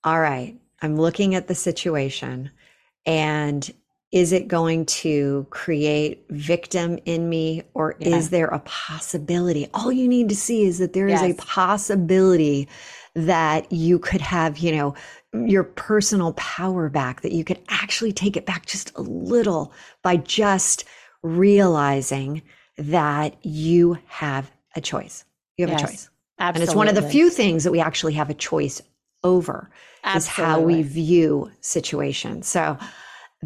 All 0.03 0.21
right, 0.21 0.59
I'm 0.83 0.97
looking 0.97 1.35
at 1.35 1.47
the 1.47 1.55
situation. 1.55 2.51
And 3.07 3.71
is 4.13 4.33
it 4.33 4.47
going 4.47 4.87
to 4.87 5.45
create 5.51 6.25
victim 6.31 7.01
in 7.05 7.29
me 7.29 7.63
or 7.75 7.97
yeah. 7.99 8.17
is 8.17 8.31
there 8.31 8.47
a 8.47 8.61
possibility? 8.61 9.69
All 9.75 9.91
you 9.91 10.07
need 10.07 10.29
to 10.29 10.37
see 10.37 10.65
is 10.65 10.79
that 10.79 10.93
there 10.93 11.09
yes. 11.09 11.21
is 11.21 11.33
a 11.33 11.35
possibility 11.43 12.69
that 13.17 13.71
you 13.73 13.99
could 13.99 14.21
have, 14.21 14.59
you 14.59 14.71
know, 14.71 14.95
your 15.33 15.65
personal 15.65 16.33
power 16.35 16.89
back, 16.89 17.23
that 17.23 17.33
you 17.33 17.43
could 17.43 17.61
actually 17.69 18.13
take 18.13 18.37
it 18.37 18.47
back 18.47 18.67
just 18.67 18.93
a 18.97 19.03
little 19.03 19.73
by 20.03 20.17
just 20.17 20.85
realizing 21.23 22.41
that 22.79 23.37
you 23.45 23.99
have 24.07 24.51
a 24.77 24.81
choice. 24.81 25.25
You 25.57 25.67
have 25.67 25.81
yes, 25.81 25.83
a 25.83 25.87
choice. 25.87 26.11
Absolutely. 26.39 26.63
And 26.63 26.69
it's 26.69 26.77
one 26.77 26.89
of 26.89 26.95
the 26.95 27.09
few 27.11 27.31
things 27.31 27.65
that 27.65 27.73
we 27.73 27.81
actually 27.81 28.15
have 28.15 28.31
a 28.31 28.35
choice 28.35 28.81
over 29.25 29.71
Absolutely. 30.05 30.19
is 30.19 30.29
how 30.29 30.61
we 30.61 30.83
view 30.83 31.51
situations. 31.61 32.47
So 32.47 32.79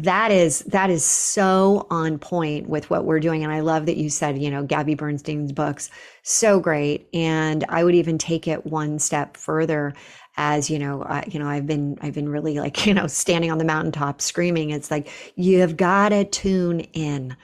that 0.03 0.31
is 0.31 0.59
that 0.59 0.89
is 0.89 1.03
so 1.03 1.85
on 1.89 2.17
point 2.17 2.69
with 2.69 2.89
what 2.89 3.03
we're 3.03 3.19
doing 3.19 3.43
and 3.43 3.51
i 3.51 3.59
love 3.59 3.85
that 3.85 3.97
you 3.97 4.09
said 4.09 4.37
you 4.37 4.49
know 4.49 4.63
gabby 4.63 4.95
bernstein's 4.95 5.51
books 5.51 5.89
so 6.23 6.59
great 6.59 7.09
and 7.13 7.65
i 7.67 7.83
would 7.83 7.95
even 7.95 8.17
take 8.17 8.47
it 8.47 8.65
one 8.65 8.97
step 8.97 9.35
further 9.35 9.93
as 10.37 10.69
you 10.69 10.79
know 10.79 11.01
uh, 11.01 11.21
you 11.27 11.37
know 11.37 11.47
i've 11.47 11.67
been 11.67 11.97
i've 12.01 12.13
been 12.13 12.29
really 12.29 12.59
like 12.59 12.85
you 12.85 12.93
know 12.93 13.07
standing 13.07 13.51
on 13.51 13.57
the 13.57 13.65
mountaintop 13.65 14.21
screaming 14.21 14.69
it's 14.69 14.89
like 14.89 15.09
you've 15.35 15.75
got 15.75 16.09
to 16.09 16.23
tune 16.23 16.79
in 16.79 17.35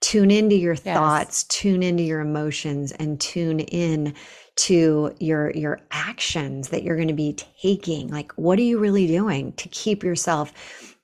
tune 0.00 0.30
into 0.32 0.56
your 0.56 0.74
yes. 0.74 0.82
thoughts 0.82 1.44
tune 1.44 1.82
into 1.82 2.02
your 2.02 2.20
emotions 2.20 2.90
and 2.92 3.20
tune 3.20 3.60
in 3.60 4.12
to 4.60 5.14
your 5.18 5.50
your 5.52 5.80
actions 5.90 6.68
that 6.68 6.82
you're 6.82 6.96
going 6.96 7.08
to 7.08 7.14
be 7.14 7.36
taking 7.62 8.08
like 8.08 8.32
what 8.32 8.58
are 8.58 8.62
you 8.62 8.78
really 8.78 9.06
doing 9.06 9.52
to 9.54 9.68
keep 9.68 10.02
yourself 10.02 10.52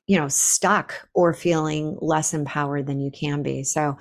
you 0.07 0.19
know, 0.19 0.29
stuck 0.29 1.09
or 1.15 1.35
feeling 1.35 1.99
less 2.01 2.33
empowered 2.33 2.87
than 2.87 3.01
you 3.01 3.11
can 3.11 3.43
be. 3.43 3.65
So 3.65 3.99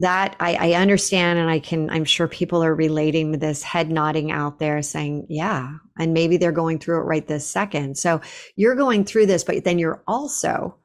that 0.00 0.36
I, 0.40 0.54
I 0.54 0.72
understand 0.74 1.38
and 1.38 1.48
I 1.48 1.58
can, 1.58 1.88
I'm 1.88 2.04
sure 2.04 2.28
people 2.28 2.62
are 2.62 2.74
relating 2.74 3.32
to 3.32 3.38
this 3.38 3.62
head 3.62 3.90
nodding 3.90 4.30
out 4.30 4.58
there 4.58 4.82
saying, 4.82 5.26
yeah, 5.30 5.76
and 5.98 6.12
maybe 6.12 6.36
they're 6.36 6.52
going 6.52 6.78
through 6.78 7.00
it 7.00 7.04
right 7.04 7.26
this 7.26 7.48
second. 7.48 7.96
So 7.96 8.20
you're 8.56 8.74
going 8.74 9.04
through 9.04 9.26
this, 9.26 9.44
but 9.44 9.64
then 9.64 9.78
you're 9.78 10.02
also, 10.06 10.76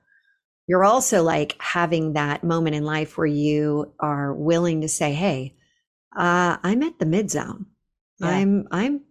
you're 0.67 0.85
also 0.85 1.23
like 1.23 1.57
having 1.59 2.13
that 2.13 2.43
moment 2.43 2.75
in 2.75 2.85
life 2.85 3.17
where 3.17 3.27
you 3.27 3.93
are 3.99 4.33
willing 4.33 4.81
to 4.81 4.87
say, 4.87 5.11
Hey, 5.11 5.55
uh, 6.15 6.57
I'm 6.63 6.83
at 6.83 6.99
the 6.99 7.05
mid 7.05 7.31
zone. 7.31 7.65
Yeah. 8.21 8.29
I'm, 8.29 8.67
I'm 8.71 9.01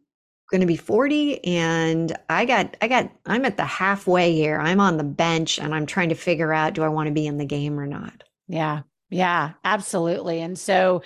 going 0.50 0.60
to 0.60 0.66
be 0.66 0.76
40 0.76 1.44
and 1.44 2.16
I 2.28 2.44
got 2.44 2.76
I 2.80 2.88
got 2.88 3.10
I'm 3.24 3.44
at 3.44 3.56
the 3.56 3.64
halfway 3.64 4.32
here. 4.32 4.58
I'm 4.58 4.80
on 4.80 4.96
the 4.96 5.04
bench 5.04 5.58
and 5.58 5.74
I'm 5.74 5.86
trying 5.86 6.08
to 6.08 6.14
figure 6.16 6.52
out 6.52 6.74
do 6.74 6.82
I 6.82 6.88
want 6.88 7.06
to 7.06 7.12
be 7.12 7.26
in 7.26 7.38
the 7.38 7.44
game 7.44 7.78
or 7.78 7.86
not. 7.86 8.24
Yeah. 8.48 8.82
Yeah, 9.10 9.52
absolutely. 9.64 10.40
And 10.40 10.58
so 10.58 11.02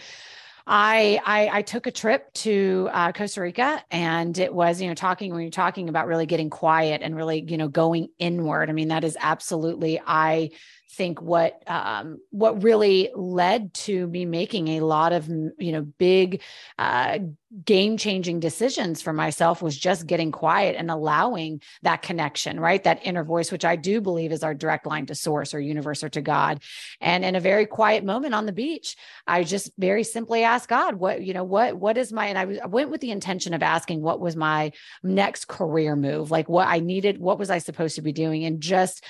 I, 0.67 1.21
I, 1.25 1.59
I 1.59 1.63
took 1.63 1.87
a 1.87 1.91
trip 1.91 2.33
to 2.35 2.89
uh, 2.93 3.13
Costa 3.13 3.43
Rica, 3.43 3.83
and 3.91 4.39
it 4.39 4.53
was 4.53 4.81
you 4.81 4.89
know 4.89 4.95
talking 4.95 5.33
when 5.33 5.43
you're 5.43 5.51
talking 5.51 5.89
about 5.89 6.07
really 6.07 6.27
getting 6.27 6.49
quiet 6.49 7.03
and 7.03 7.15
really 7.15 7.45
you 7.47 7.59
know 7.59 7.69
going 7.69 8.09
inward. 8.19 8.71
I 8.71 8.73
mean 8.73 8.89
that 8.89 9.05
is 9.05 9.17
absolutely 9.21 10.01
I 10.07 10.51
think 10.95 11.21
what 11.21 11.63
um, 11.67 12.19
what 12.31 12.63
really 12.63 13.11
led 13.15 13.75
to 13.75 14.07
me 14.07 14.25
making 14.25 14.69
a 14.69 14.81
lot 14.81 15.13
of 15.13 15.29
you 15.29 15.73
know 15.73 15.83
big 15.83 16.43
uh, 16.79 17.19
game 17.65 17.97
changing 17.97 18.41
decisions 18.41 19.01
for 19.03 19.13
myself 19.13 19.63
was 19.63 19.77
just 19.77 20.07
getting 20.07 20.33
quiet 20.33 20.77
and 20.77 20.91
allowing 20.91 21.61
that 21.83 22.03
connection 22.03 22.59
right? 22.59 22.83
That 22.85 23.05
inner 23.05 23.25
voice 23.25 23.51
which 23.51 23.65
i 23.65 23.77
do 23.77 24.01
believe 24.01 24.33
is 24.33 24.43
our 24.43 24.55
direct 24.55 24.87
line 24.87 25.07
to 25.07 25.15
source 25.15 25.55
or 25.55 25.61
universe 25.61 26.03
or 26.03 26.09
to 26.11 26.21
god. 26.21 26.63
And 27.01 27.25
in 27.25 27.37
a 27.37 27.41
very 27.41 27.67
quiet 27.67 28.05
moment 28.05 28.35
on 28.35 28.47
the 28.47 28.53
beach 28.53 28.97
i 29.27 29.45
just 29.45 29.71
very 29.79 30.05
simply 30.05 30.43
asked 30.45 30.69
god 30.69 30.97
what 30.97 31.23
you 31.23 31.35
know 31.35 31.45
what 31.45 31.77
what 31.77 31.97
is 31.99 32.13
my 32.13 32.27
and 32.27 32.39
I, 32.39 32.63
I 32.63 32.67
went 32.67 32.91
with 32.91 33.01
the 33.01 33.11
intention 33.11 33.55
of 33.55 33.63
asking 33.63 34.03
what 34.03 34.21
was 34.21 34.37
my 34.37 34.73
next 35.03 35.49
career 35.49 35.97
move? 35.97 36.31
Like 36.31 36.49
what 36.49 36.69
i 36.69 36.81
needed 36.81 37.19
what 37.19 37.39
was 37.39 37.51
i 37.51 37.59
supposed 37.59 37.97
to 37.97 38.03
be 38.03 38.13
doing? 38.13 38.45
And 38.45 38.61
just 38.61 39.05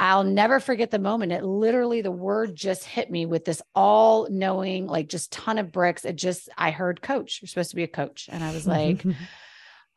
I'll 0.00 0.24
never 0.24 0.60
forget 0.60 0.90
the 0.90 0.98
moment. 0.98 1.30
It 1.30 1.44
literally, 1.44 2.00
the 2.00 2.10
word 2.10 2.56
just 2.56 2.84
hit 2.84 3.10
me 3.10 3.26
with 3.26 3.44
this 3.44 3.60
all 3.74 4.26
knowing, 4.30 4.86
like 4.86 5.10
just 5.10 5.30
ton 5.30 5.58
of 5.58 5.70
bricks. 5.70 6.06
It 6.06 6.16
just, 6.16 6.48
I 6.56 6.70
heard 6.70 7.02
coach, 7.02 7.40
you're 7.42 7.48
supposed 7.48 7.68
to 7.70 7.76
be 7.76 7.82
a 7.82 7.88
coach. 7.88 8.26
And 8.32 8.42
I 8.42 8.54
was 8.54 8.66
like, 8.66 9.04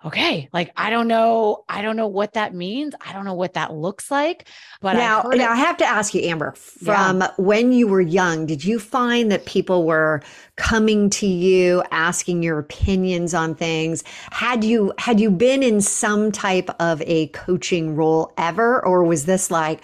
okay, 0.06 0.50
like 0.54 0.72
I 0.76 0.90
don't 0.90 1.08
know, 1.08 1.64
I 1.70 1.82
don't 1.82 1.96
know 1.96 2.08
what 2.08 2.34
that 2.34 2.54
means. 2.54 2.94
I 3.06 3.14
don't 3.14 3.26
know 3.26 3.34
what 3.34 3.54
that 3.54 3.74
looks 3.74 4.12
like. 4.12 4.48
But 4.82 4.94
now, 4.94 5.24
I 5.32 5.36
now 5.36 5.46
it- 5.46 5.50
I 5.52 5.56
have 5.56 5.78
to 5.78 5.86
ask 5.86 6.14
you, 6.14 6.22
Amber, 6.24 6.52
from 6.54 7.22
yeah. 7.22 7.32
when 7.38 7.72
you 7.72 7.88
were 7.88 8.02
young, 8.02 8.46
did 8.46 8.64
you 8.66 8.80
find 8.80 9.32
that 9.32 9.46
people 9.46 9.86
were 9.86 10.22
coming 10.58 11.10
to 11.12 11.28
you 11.28 11.84
asking 11.92 12.44
your 12.44 12.60
opinions 12.60 13.34
on 13.34 13.56
things? 13.56 14.04
Had 14.32 14.64
you 14.64 14.94
had 14.98 15.20
you 15.20 15.32
been 15.32 15.64
in 15.64 15.82
some 15.82 16.32
type 16.32 16.70
of 16.80 17.02
a 17.04 17.28
coaching 17.28 17.96
role 17.96 18.34
ever, 18.38 18.86
or 18.86 19.04
was 19.04 19.26
this 19.26 19.50
like, 19.52 19.84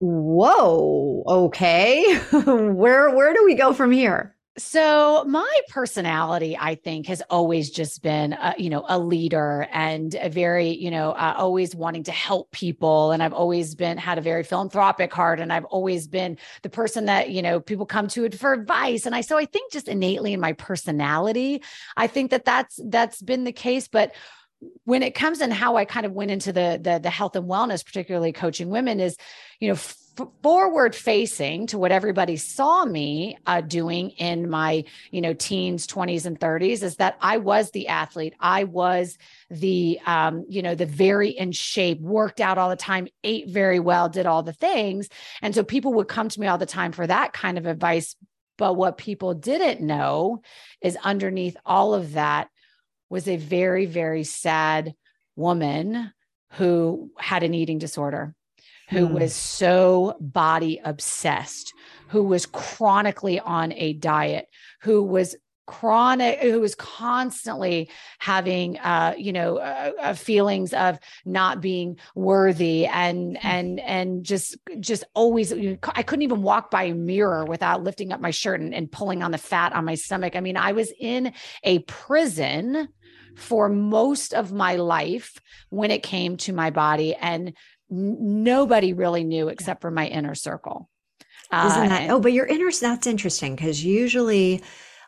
whoa, 0.00 1.22
okay, 1.26 2.16
where 2.44 3.10
where 3.14 3.32
do 3.34 3.44
we 3.44 3.54
go 3.54 3.72
from 3.72 3.90
here? 3.92 4.33
So 4.56 5.24
my 5.24 5.60
personality, 5.68 6.56
I 6.56 6.76
think, 6.76 7.08
has 7.08 7.22
always 7.28 7.70
just 7.70 8.02
been, 8.02 8.34
a, 8.34 8.54
you 8.56 8.70
know, 8.70 8.84
a 8.88 9.00
leader 9.00 9.66
and 9.72 10.14
a 10.14 10.28
very, 10.28 10.68
you 10.68 10.92
know, 10.92 11.10
uh, 11.10 11.34
always 11.36 11.74
wanting 11.74 12.04
to 12.04 12.12
help 12.12 12.52
people. 12.52 13.10
And 13.10 13.20
I've 13.20 13.32
always 13.32 13.74
been 13.74 13.98
had 13.98 14.16
a 14.16 14.20
very 14.20 14.44
philanthropic 14.44 15.12
heart, 15.12 15.40
and 15.40 15.52
I've 15.52 15.64
always 15.64 16.06
been 16.06 16.38
the 16.62 16.70
person 16.70 17.06
that 17.06 17.30
you 17.30 17.42
know 17.42 17.58
people 17.58 17.84
come 17.84 18.06
to 18.08 18.30
for 18.30 18.52
advice. 18.52 19.06
And 19.06 19.14
I 19.14 19.22
so 19.22 19.36
I 19.36 19.44
think 19.44 19.72
just 19.72 19.88
innately 19.88 20.32
in 20.32 20.40
my 20.40 20.52
personality, 20.52 21.60
I 21.96 22.06
think 22.06 22.30
that 22.30 22.44
that's 22.44 22.78
that's 22.86 23.20
been 23.20 23.42
the 23.42 23.52
case. 23.52 23.88
But 23.88 24.14
when 24.84 25.02
it 25.02 25.16
comes 25.16 25.40
in 25.40 25.50
how 25.50 25.76
I 25.76 25.84
kind 25.84 26.06
of 26.06 26.12
went 26.12 26.30
into 26.30 26.52
the 26.52 26.78
the, 26.80 27.00
the 27.02 27.10
health 27.10 27.34
and 27.34 27.48
wellness, 27.48 27.84
particularly 27.84 28.32
coaching 28.32 28.70
women, 28.70 29.00
is 29.00 29.16
you 29.58 29.68
know 29.70 29.78
forward 30.42 30.94
facing 30.94 31.66
to 31.68 31.78
what 31.78 31.92
everybody 31.92 32.36
saw 32.36 32.84
me 32.84 33.36
uh, 33.46 33.60
doing 33.60 34.10
in 34.10 34.48
my 34.48 34.84
you 35.10 35.20
know 35.20 35.34
teens 35.34 35.86
20s 35.86 36.24
and 36.24 36.38
30s 36.38 36.82
is 36.82 36.96
that 36.96 37.16
i 37.20 37.36
was 37.36 37.72
the 37.72 37.88
athlete. 37.88 38.34
I 38.40 38.64
was 38.64 39.18
the 39.50 39.98
um, 40.06 40.44
you 40.48 40.62
know 40.62 40.74
the 40.74 40.86
very 40.86 41.30
in 41.30 41.52
shape 41.52 42.00
worked 42.00 42.40
out 42.40 42.58
all 42.58 42.70
the 42.70 42.76
time 42.76 43.08
ate 43.22 43.48
very 43.48 43.80
well 43.80 44.08
did 44.08 44.26
all 44.26 44.42
the 44.42 44.52
things. 44.52 45.08
And 45.42 45.54
so 45.54 45.62
people 45.62 45.94
would 45.94 46.08
come 46.08 46.28
to 46.28 46.40
me 46.40 46.46
all 46.46 46.58
the 46.58 46.66
time 46.66 46.92
for 46.92 47.06
that 47.06 47.32
kind 47.32 47.58
of 47.58 47.66
advice. 47.66 48.16
But 48.56 48.74
what 48.74 48.98
people 48.98 49.34
didn't 49.34 49.80
know 49.80 50.42
is 50.80 50.96
underneath 51.02 51.56
all 51.64 51.94
of 51.94 52.12
that 52.12 52.48
was 53.10 53.28
a 53.28 53.36
very 53.36 53.86
very 53.86 54.24
sad 54.24 54.94
woman 55.36 56.12
who 56.52 57.10
had 57.18 57.42
an 57.42 57.54
eating 57.54 57.78
disorder 57.78 58.34
who 58.90 59.06
hmm. 59.06 59.14
was 59.14 59.34
so 59.34 60.16
body 60.20 60.80
obsessed, 60.84 61.72
who 62.08 62.24
was 62.24 62.46
chronically 62.46 63.40
on 63.40 63.72
a 63.72 63.94
diet, 63.94 64.48
who 64.80 65.02
was 65.02 65.36
chronic 65.66 66.40
who 66.40 66.60
was 66.60 66.74
constantly 66.74 67.88
having 68.18 68.78
uh 68.80 69.14
you 69.16 69.32
know 69.32 69.56
uh, 69.56 69.92
uh, 69.98 70.14
feelings 70.14 70.74
of 70.74 70.98
not 71.24 71.62
being 71.62 71.96
worthy 72.14 72.84
and 72.86 73.38
hmm. 73.38 73.46
and 73.46 73.80
and 73.80 74.24
just 74.24 74.58
just 74.78 75.04
always 75.14 75.52
i 75.94 76.02
couldn't 76.02 76.22
even 76.22 76.42
walk 76.42 76.70
by 76.70 76.84
a 76.84 76.94
mirror 76.94 77.46
without 77.46 77.82
lifting 77.82 78.12
up 78.12 78.20
my 78.20 78.30
shirt 78.30 78.60
and, 78.60 78.74
and 78.74 78.92
pulling 78.92 79.22
on 79.22 79.30
the 79.30 79.38
fat 79.38 79.72
on 79.72 79.86
my 79.86 79.94
stomach 79.94 80.36
i 80.36 80.40
mean 80.40 80.56
i 80.56 80.72
was 80.72 80.92
in 81.00 81.32
a 81.62 81.78
prison 81.80 82.88
for 83.36 83.68
most 83.68 84.34
of 84.34 84.52
my 84.52 84.76
life 84.76 85.40
when 85.70 85.90
it 85.90 86.02
came 86.02 86.36
to 86.36 86.52
my 86.52 86.70
body 86.70 87.14
and 87.14 87.54
nobody 87.94 88.92
really 88.92 89.24
knew 89.24 89.48
except 89.48 89.80
for 89.80 89.90
my 89.90 90.06
inner 90.06 90.34
circle. 90.34 90.90
Isn't 91.52 91.88
that? 91.88 92.10
Uh, 92.10 92.14
oh, 92.14 92.20
but 92.20 92.32
your 92.32 92.46
inner 92.46 92.70
that's 92.70 93.06
interesting 93.06 93.54
because 93.54 93.84
usually 93.84 94.62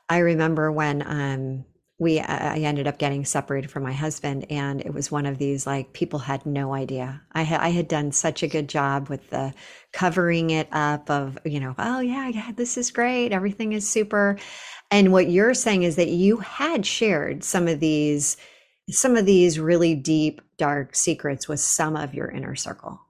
I 0.09 0.19
remember 0.19 0.71
when 0.71 1.03
um 1.07 1.65
we 1.99 2.21
I 2.21 2.59
ended 2.59 2.87
up 2.87 2.99
getting 2.99 3.25
separated 3.25 3.71
from 3.71 3.83
my 3.83 3.93
husband 3.93 4.47
and 4.51 4.83
it 4.83 4.93
was 4.93 5.11
one 5.11 5.25
of 5.25 5.39
these 5.39 5.67
like 5.67 5.95
people 5.95 6.19
had 6.19 6.45
no 6.45 6.75
idea. 6.75 7.23
I 7.33 7.43
had 7.43 7.61
I 7.61 7.71
had 7.71 7.89
done 7.89 8.13
such 8.13 8.43
a 8.43 8.49
good 8.49 8.69
job 8.69 9.09
with 9.09 9.31
the 9.31 9.55
covering 9.93 10.51
it 10.51 10.69
up 10.73 11.11
of, 11.11 11.39
you 11.45 11.59
know, 11.59 11.75
oh 11.79 12.01
yeah, 12.01 12.29
yeah, 12.29 12.53
this 12.55 12.77
is 12.77 12.91
great. 12.91 13.33
Everything 13.33 13.73
is 13.73 13.89
super. 13.89 14.39
And 14.91 15.11
what 15.11 15.31
you're 15.31 15.55
saying 15.55 15.85
is 15.85 15.97
that 15.97 16.11
you 16.11 16.37
had 16.37 16.85
shared 16.85 17.43
some 17.43 17.67
of 17.67 17.81
these 17.81 18.37
some 18.91 19.17
of 19.17 19.27
these 19.27 19.59
really 19.59 19.95
deep, 19.95 20.41
dark 20.59 20.95
secrets 20.95 21.49
with 21.49 21.61
some 21.61 21.97
of 21.97 22.15
your 22.15 22.29
inner 22.31 22.55
circle. 22.55 23.01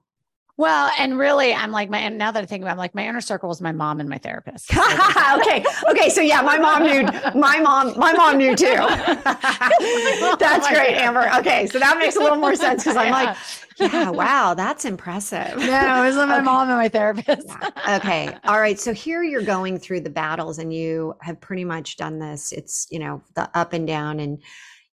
Well, 0.57 0.91
and 0.97 1.19
really, 1.19 1.53
I'm 1.53 1.69
like 1.71 1.87
my 1.87 2.09
now 2.09 2.31
that 2.31 2.41
I 2.41 2.45
think 2.47 2.63
about, 2.63 2.71
it, 2.71 2.73
I'm 2.73 2.77
like 2.79 2.95
my 2.95 3.07
inner 3.07 3.21
circle 3.21 3.47
was 3.47 3.61
my 3.61 3.71
mom 3.71 3.99
and 3.99 4.09
my 4.09 4.17
therapist. 4.17 4.75
okay, 5.37 5.63
okay, 5.87 6.09
so 6.09 6.19
yeah, 6.19 6.41
my 6.41 6.57
mom 6.57 6.81
knew. 6.81 7.03
My 7.39 7.59
mom, 7.59 7.95
my 7.95 8.11
mom 8.13 8.39
knew 8.39 8.55
too. 8.55 8.65
that's 10.39 10.67
great, 10.67 10.95
Amber. 10.95 11.29
Okay, 11.37 11.67
so 11.67 11.77
that 11.77 11.99
makes 11.99 12.15
a 12.15 12.19
little 12.21 12.39
more 12.39 12.55
sense 12.55 12.83
because 12.83 12.97
I'm 12.97 13.11
like, 13.11 13.37
yeah, 13.77 14.09
wow, 14.09 14.55
that's 14.55 14.83
impressive. 14.83 15.57
No, 15.57 16.03
it 16.03 16.07
was 16.07 16.15
my 16.15 16.37
okay. 16.37 16.41
mom 16.41 16.69
and 16.69 16.77
my 16.79 16.89
therapist. 16.89 17.47
yeah. 17.47 17.97
Okay, 17.97 18.35
all 18.45 18.59
right. 18.59 18.79
So 18.79 18.93
here 18.93 19.21
you're 19.21 19.43
going 19.43 19.77
through 19.77 20.01
the 20.01 20.09
battles, 20.09 20.57
and 20.57 20.73
you 20.73 21.13
have 21.21 21.39
pretty 21.39 21.65
much 21.65 21.97
done 21.97 22.17
this. 22.17 22.51
It's 22.51 22.87
you 22.89 22.97
know 22.97 23.21
the 23.35 23.47
up 23.55 23.73
and 23.73 23.85
down 23.85 24.19
and 24.19 24.41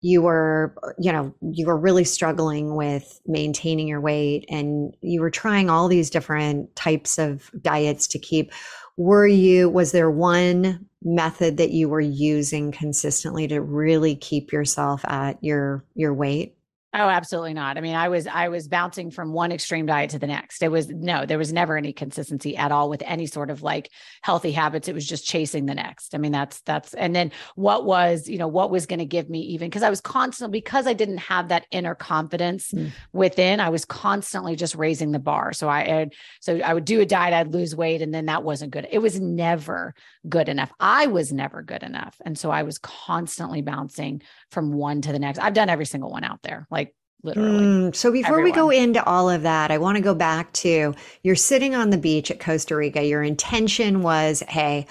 you 0.04 0.20
were 0.20 0.74
you 0.98 1.10
know 1.10 1.34
you 1.40 1.64
were 1.64 1.78
really 1.78 2.04
struggling 2.04 2.76
with 2.76 3.22
maintaining 3.26 3.88
your 3.88 4.02
weight 4.02 4.44
and 4.50 4.94
you 5.00 5.22
were 5.22 5.30
trying 5.30 5.70
all 5.70 5.88
these 5.88 6.10
different 6.10 6.76
types 6.76 7.16
of 7.18 7.50
diets 7.62 8.06
to 8.08 8.18
keep. 8.18 8.52
Were 8.98 9.26
you 9.26 9.70
was 9.70 9.92
there 9.92 10.10
one 10.10 10.86
method 11.02 11.56
that 11.56 11.70
you 11.70 11.88
were 11.88 12.02
using 12.02 12.70
consistently 12.70 13.48
to 13.48 13.62
really 13.62 14.14
keep 14.14 14.52
yourself 14.52 15.02
at 15.06 15.42
your 15.42 15.86
your 15.94 16.12
weight 16.12 16.58
Oh, 16.96 17.08
absolutely 17.08 17.54
not. 17.54 17.76
I 17.76 17.80
mean, 17.80 17.96
I 17.96 18.08
was 18.08 18.28
I 18.28 18.48
was 18.50 18.68
bouncing 18.68 19.10
from 19.10 19.32
one 19.32 19.50
extreme 19.50 19.84
diet 19.84 20.10
to 20.10 20.20
the 20.20 20.28
next. 20.28 20.62
It 20.62 20.70
was 20.70 20.88
no, 20.88 21.26
there 21.26 21.38
was 21.38 21.52
never 21.52 21.76
any 21.76 21.92
consistency 21.92 22.56
at 22.56 22.70
all 22.70 22.88
with 22.88 23.02
any 23.04 23.26
sort 23.26 23.50
of 23.50 23.64
like 23.64 23.90
healthy 24.22 24.52
habits. 24.52 24.86
It 24.86 24.94
was 24.94 25.04
just 25.04 25.26
chasing 25.26 25.66
the 25.66 25.74
next. 25.74 26.14
I 26.14 26.18
mean, 26.18 26.30
that's 26.30 26.60
that's 26.60 26.94
and 26.94 27.14
then 27.14 27.32
what 27.56 27.84
was, 27.84 28.28
you 28.28 28.38
know, 28.38 28.46
what 28.46 28.70
was 28.70 28.86
going 28.86 29.00
to 29.00 29.06
give 29.06 29.28
me 29.28 29.40
even 29.40 29.68
because 29.68 29.82
I 29.82 29.90
was 29.90 30.00
constantly 30.00 30.60
because 30.60 30.86
I 30.86 30.92
didn't 30.92 31.18
have 31.18 31.48
that 31.48 31.66
inner 31.72 31.96
confidence 31.96 32.70
mm. 32.70 32.92
within, 33.12 33.58
I 33.58 33.70
was 33.70 33.84
constantly 33.84 34.54
just 34.54 34.76
raising 34.76 35.10
the 35.10 35.18
bar. 35.18 35.52
So 35.52 35.68
I 35.68 35.82
had 35.82 36.14
so 36.38 36.58
I 36.60 36.74
would 36.74 36.84
do 36.84 37.00
a 37.00 37.06
diet, 37.06 37.34
I'd 37.34 37.52
lose 37.52 37.74
weight 37.74 38.02
and 38.02 38.14
then 38.14 38.26
that 38.26 38.44
wasn't 38.44 38.70
good. 38.70 38.86
It 38.88 39.00
was 39.00 39.18
never 39.18 39.96
good 40.28 40.48
enough. 40.48 40.70
I 40.78 41.08
was 41.08 41.32
never 41.32 41.62
good 41.62 41.82
enough. 41.82 42.20
And 42.24 42.38
so 42.38 42.52
I 42.52 42.62
was 42.62 42.78
constantly 42.78 43.62
bouncing 43.62 44.22
from 44.50 44.72
one 44.72 45.00
to 45.00 45.10
the 45.10 45.18
next. 45.18 45.40
I've 45.40 45.54
done 45.54 45.68
every 45.68 45.86
single 45.86 46.10
one 46.10 46.22
out 46.22 46.42
there. 46.42 46.68
Like 46.70 46.83
literally. 47.24 47.64
Mm, 47.64 47.94
so 47.94 48.12
before 48.12 48.38
Everyone. 48.38 48.44
we 48.44 48.52
go 48.52 48.70
into 48.70 49.04
all 49.04 49.28
of 49.28 49.42
that, 49.42 49.70
I 49.70 49.78
want 49.78 49.96
to 49.96 50.02
go 50.02 50.14
back 50.14 50.52
to 50.54 50.94
you're 51.22 51.34
sitting 51.34 51.74
on 51.74 51.90
the 51.90 51.98
beach 51.98 52.30
at 52.30 52.40
Costa 52.40 52.76
Rica. 52.76 53.04
Your 53.04 53.22
intention 53.22 54.02
was, 54.02 54.42
hey, 54.48 54.86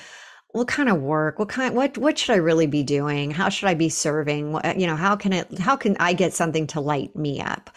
what 0.50 0.68
kind 0.68 0.90
of 0.90 1.02
work? 1.02 1.40
What 1.40 1.50
kind? 1.50 1.76
What 1.76 1.98
what 1.98 2.18
should 2.18 2.34
I 2.34 2.38
really 2.38 2.68
be 2.68 2.84
doing? 2.84 3.32
How 3.32 3.50
should 3.50 3.70
I 3.70 3.74
be 3.74 3.90
serving? 3.90 4.52
What, 4.52 4.80
you 4.80 4.86
know, 4.86 4.96
how 4.96 5.16
can 5.16 5.34
it? 5.34 5.58
How 5.58 5.76
can 5.76 5.98
I 6.00 6.14
get 6.14 6.34
something 6.34 6.68
to 6.68 6.80
light 6.80 7.16
me 7.16 7.42
up? 7.42 7.70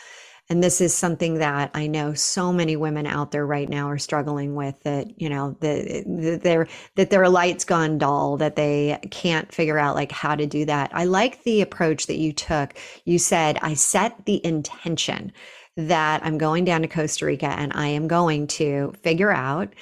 And 0.48 0.62
this 0.62 0.80
is 0.80 0.94
something 0.94 1.38
that 1.38 1.70
I 1.74 1.88
know 1.88 2.14
so 2.14 2.52
many 2.52 2.76
women 2.76 3.04
out 3.04 3.32
there 3.32 3.44
right 3.44 3.68
now 3.68 3.88
are 3.88 3.98
struggling 3.98 4.54
with 4.54 4.80
that, 4.84 5.20
you 5.20 5.28
know, 5.28 5.56
that 5.60 6.40
their 6.42 6.68
that 6.94 7.10
their 7.10 7.28
light's 7.28 7.64
gone 7.64 7.98
dull, 7.98 8.36
that 8.36 8.54
they 8.54 8.98
can't 9.10 9.52
figure 9.52 9.78
out 9.78 9.96
like 9.96 10.12
how 10.12 10.36
to 10.36 10.46
do 10.46 10.64
that. 10.66 10.90
I 10.94 11.04
like 11.04 11.42
the 11.42 11.62
approach 11.62 12.06
that 12.06 12.18
you 12.18 12.32
took. 12.32 12.74
You 13.04 13.18
said, 13.18 13.58
I 13.60 13.74
set 13.74 14.24
the 14.24 14.44
intention 14.46 15.32
that 15.76 16.24
I'm 16.24 16.38
going 16.38 16.64
down 16.64 16.82
to 16.82 16.88
Costa 16.88 17.26
Rica 17.26 17.48
and 17.48 17.72
I 17.74 17.88
am 17.88 18.06
going 18.06 18.46
to 18.46 18.94
figure 19.02 19.32
out 19.32 19.74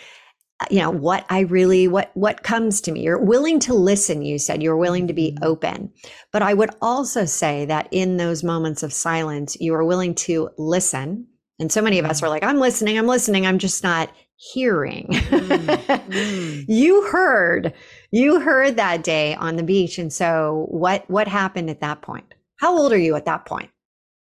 you 0.71 0.81
know 0.81 0.91
what 0.91 1.25
i 1.31 1.41
really 1.41 1.89
what 1.89 2.11
what 2.15 2.43
comes 2.43 2.81
to 2.83 2.93
me. 2.93 3.03
You're 3.03 3.23
willing 3.23 3.59
to 3.61 3.75
listen 3.75 4.23
you 4.23 4.39
said. 4.39 4.63
You're 4.63 4.77
willing 4.77 5.07
to 5.09 5.15
be 5.15 5.33
mm-hmm. 5.33 5.45
open. 5.45 5.93
But 6.33 6.43
i 6.43 6.55
would 6.55 6.71
also 6.81 7.25
say 7.25 7.65
that 7.67 7.89
in 7.91 8.17
those 8.17 8.43
moments 8.43 8.83
of 8.83 8.93
silence 8.93 9.57
you 9.61 9.75
are 9.75 9.85
willing 9.85 10.15
to 10.17 10.51
listen. 10.59 11.27
And 11.61 11.71
so 11.71 11.81
many 11.81 11.99
of 11.99 12.05
us 12.05 12.23
are 12.23 12.27
mm-hmm. 12.27 12.31
like 12.31 12.45
i'm 12.45 12.59
listening 12.59 12.99
i'm 12.99 13.07
listening 13.07 13.47
i'm 13.47 13.59
just 13.59 13.83
not 13.83 14.11
hearing. 14.37 15.07
Mm. 15.11 16.65
you 16.69 17.07
heard 17.09 17.73
you 18.11 18.41
heard 18.41 18.77
that 18.77 19.03
day 19.03 19.35
on 19.35 19.57
the 19.57 19.63
beach. 19.63 19.99
And 19.99 20.13
so 20.13 20.67
what 20.71 21.09
what 21.09 21.29
happened 21.29 21.71
at 21.71 21.81
that 21.81 22.03
point? 22.03 22.35
How 22.57 22.77
old 22.79 22.93
are 22.93 22.99
you 22.99 23.17
at 23.17 23.25
that 23.27 23.47
point 23.47 23.71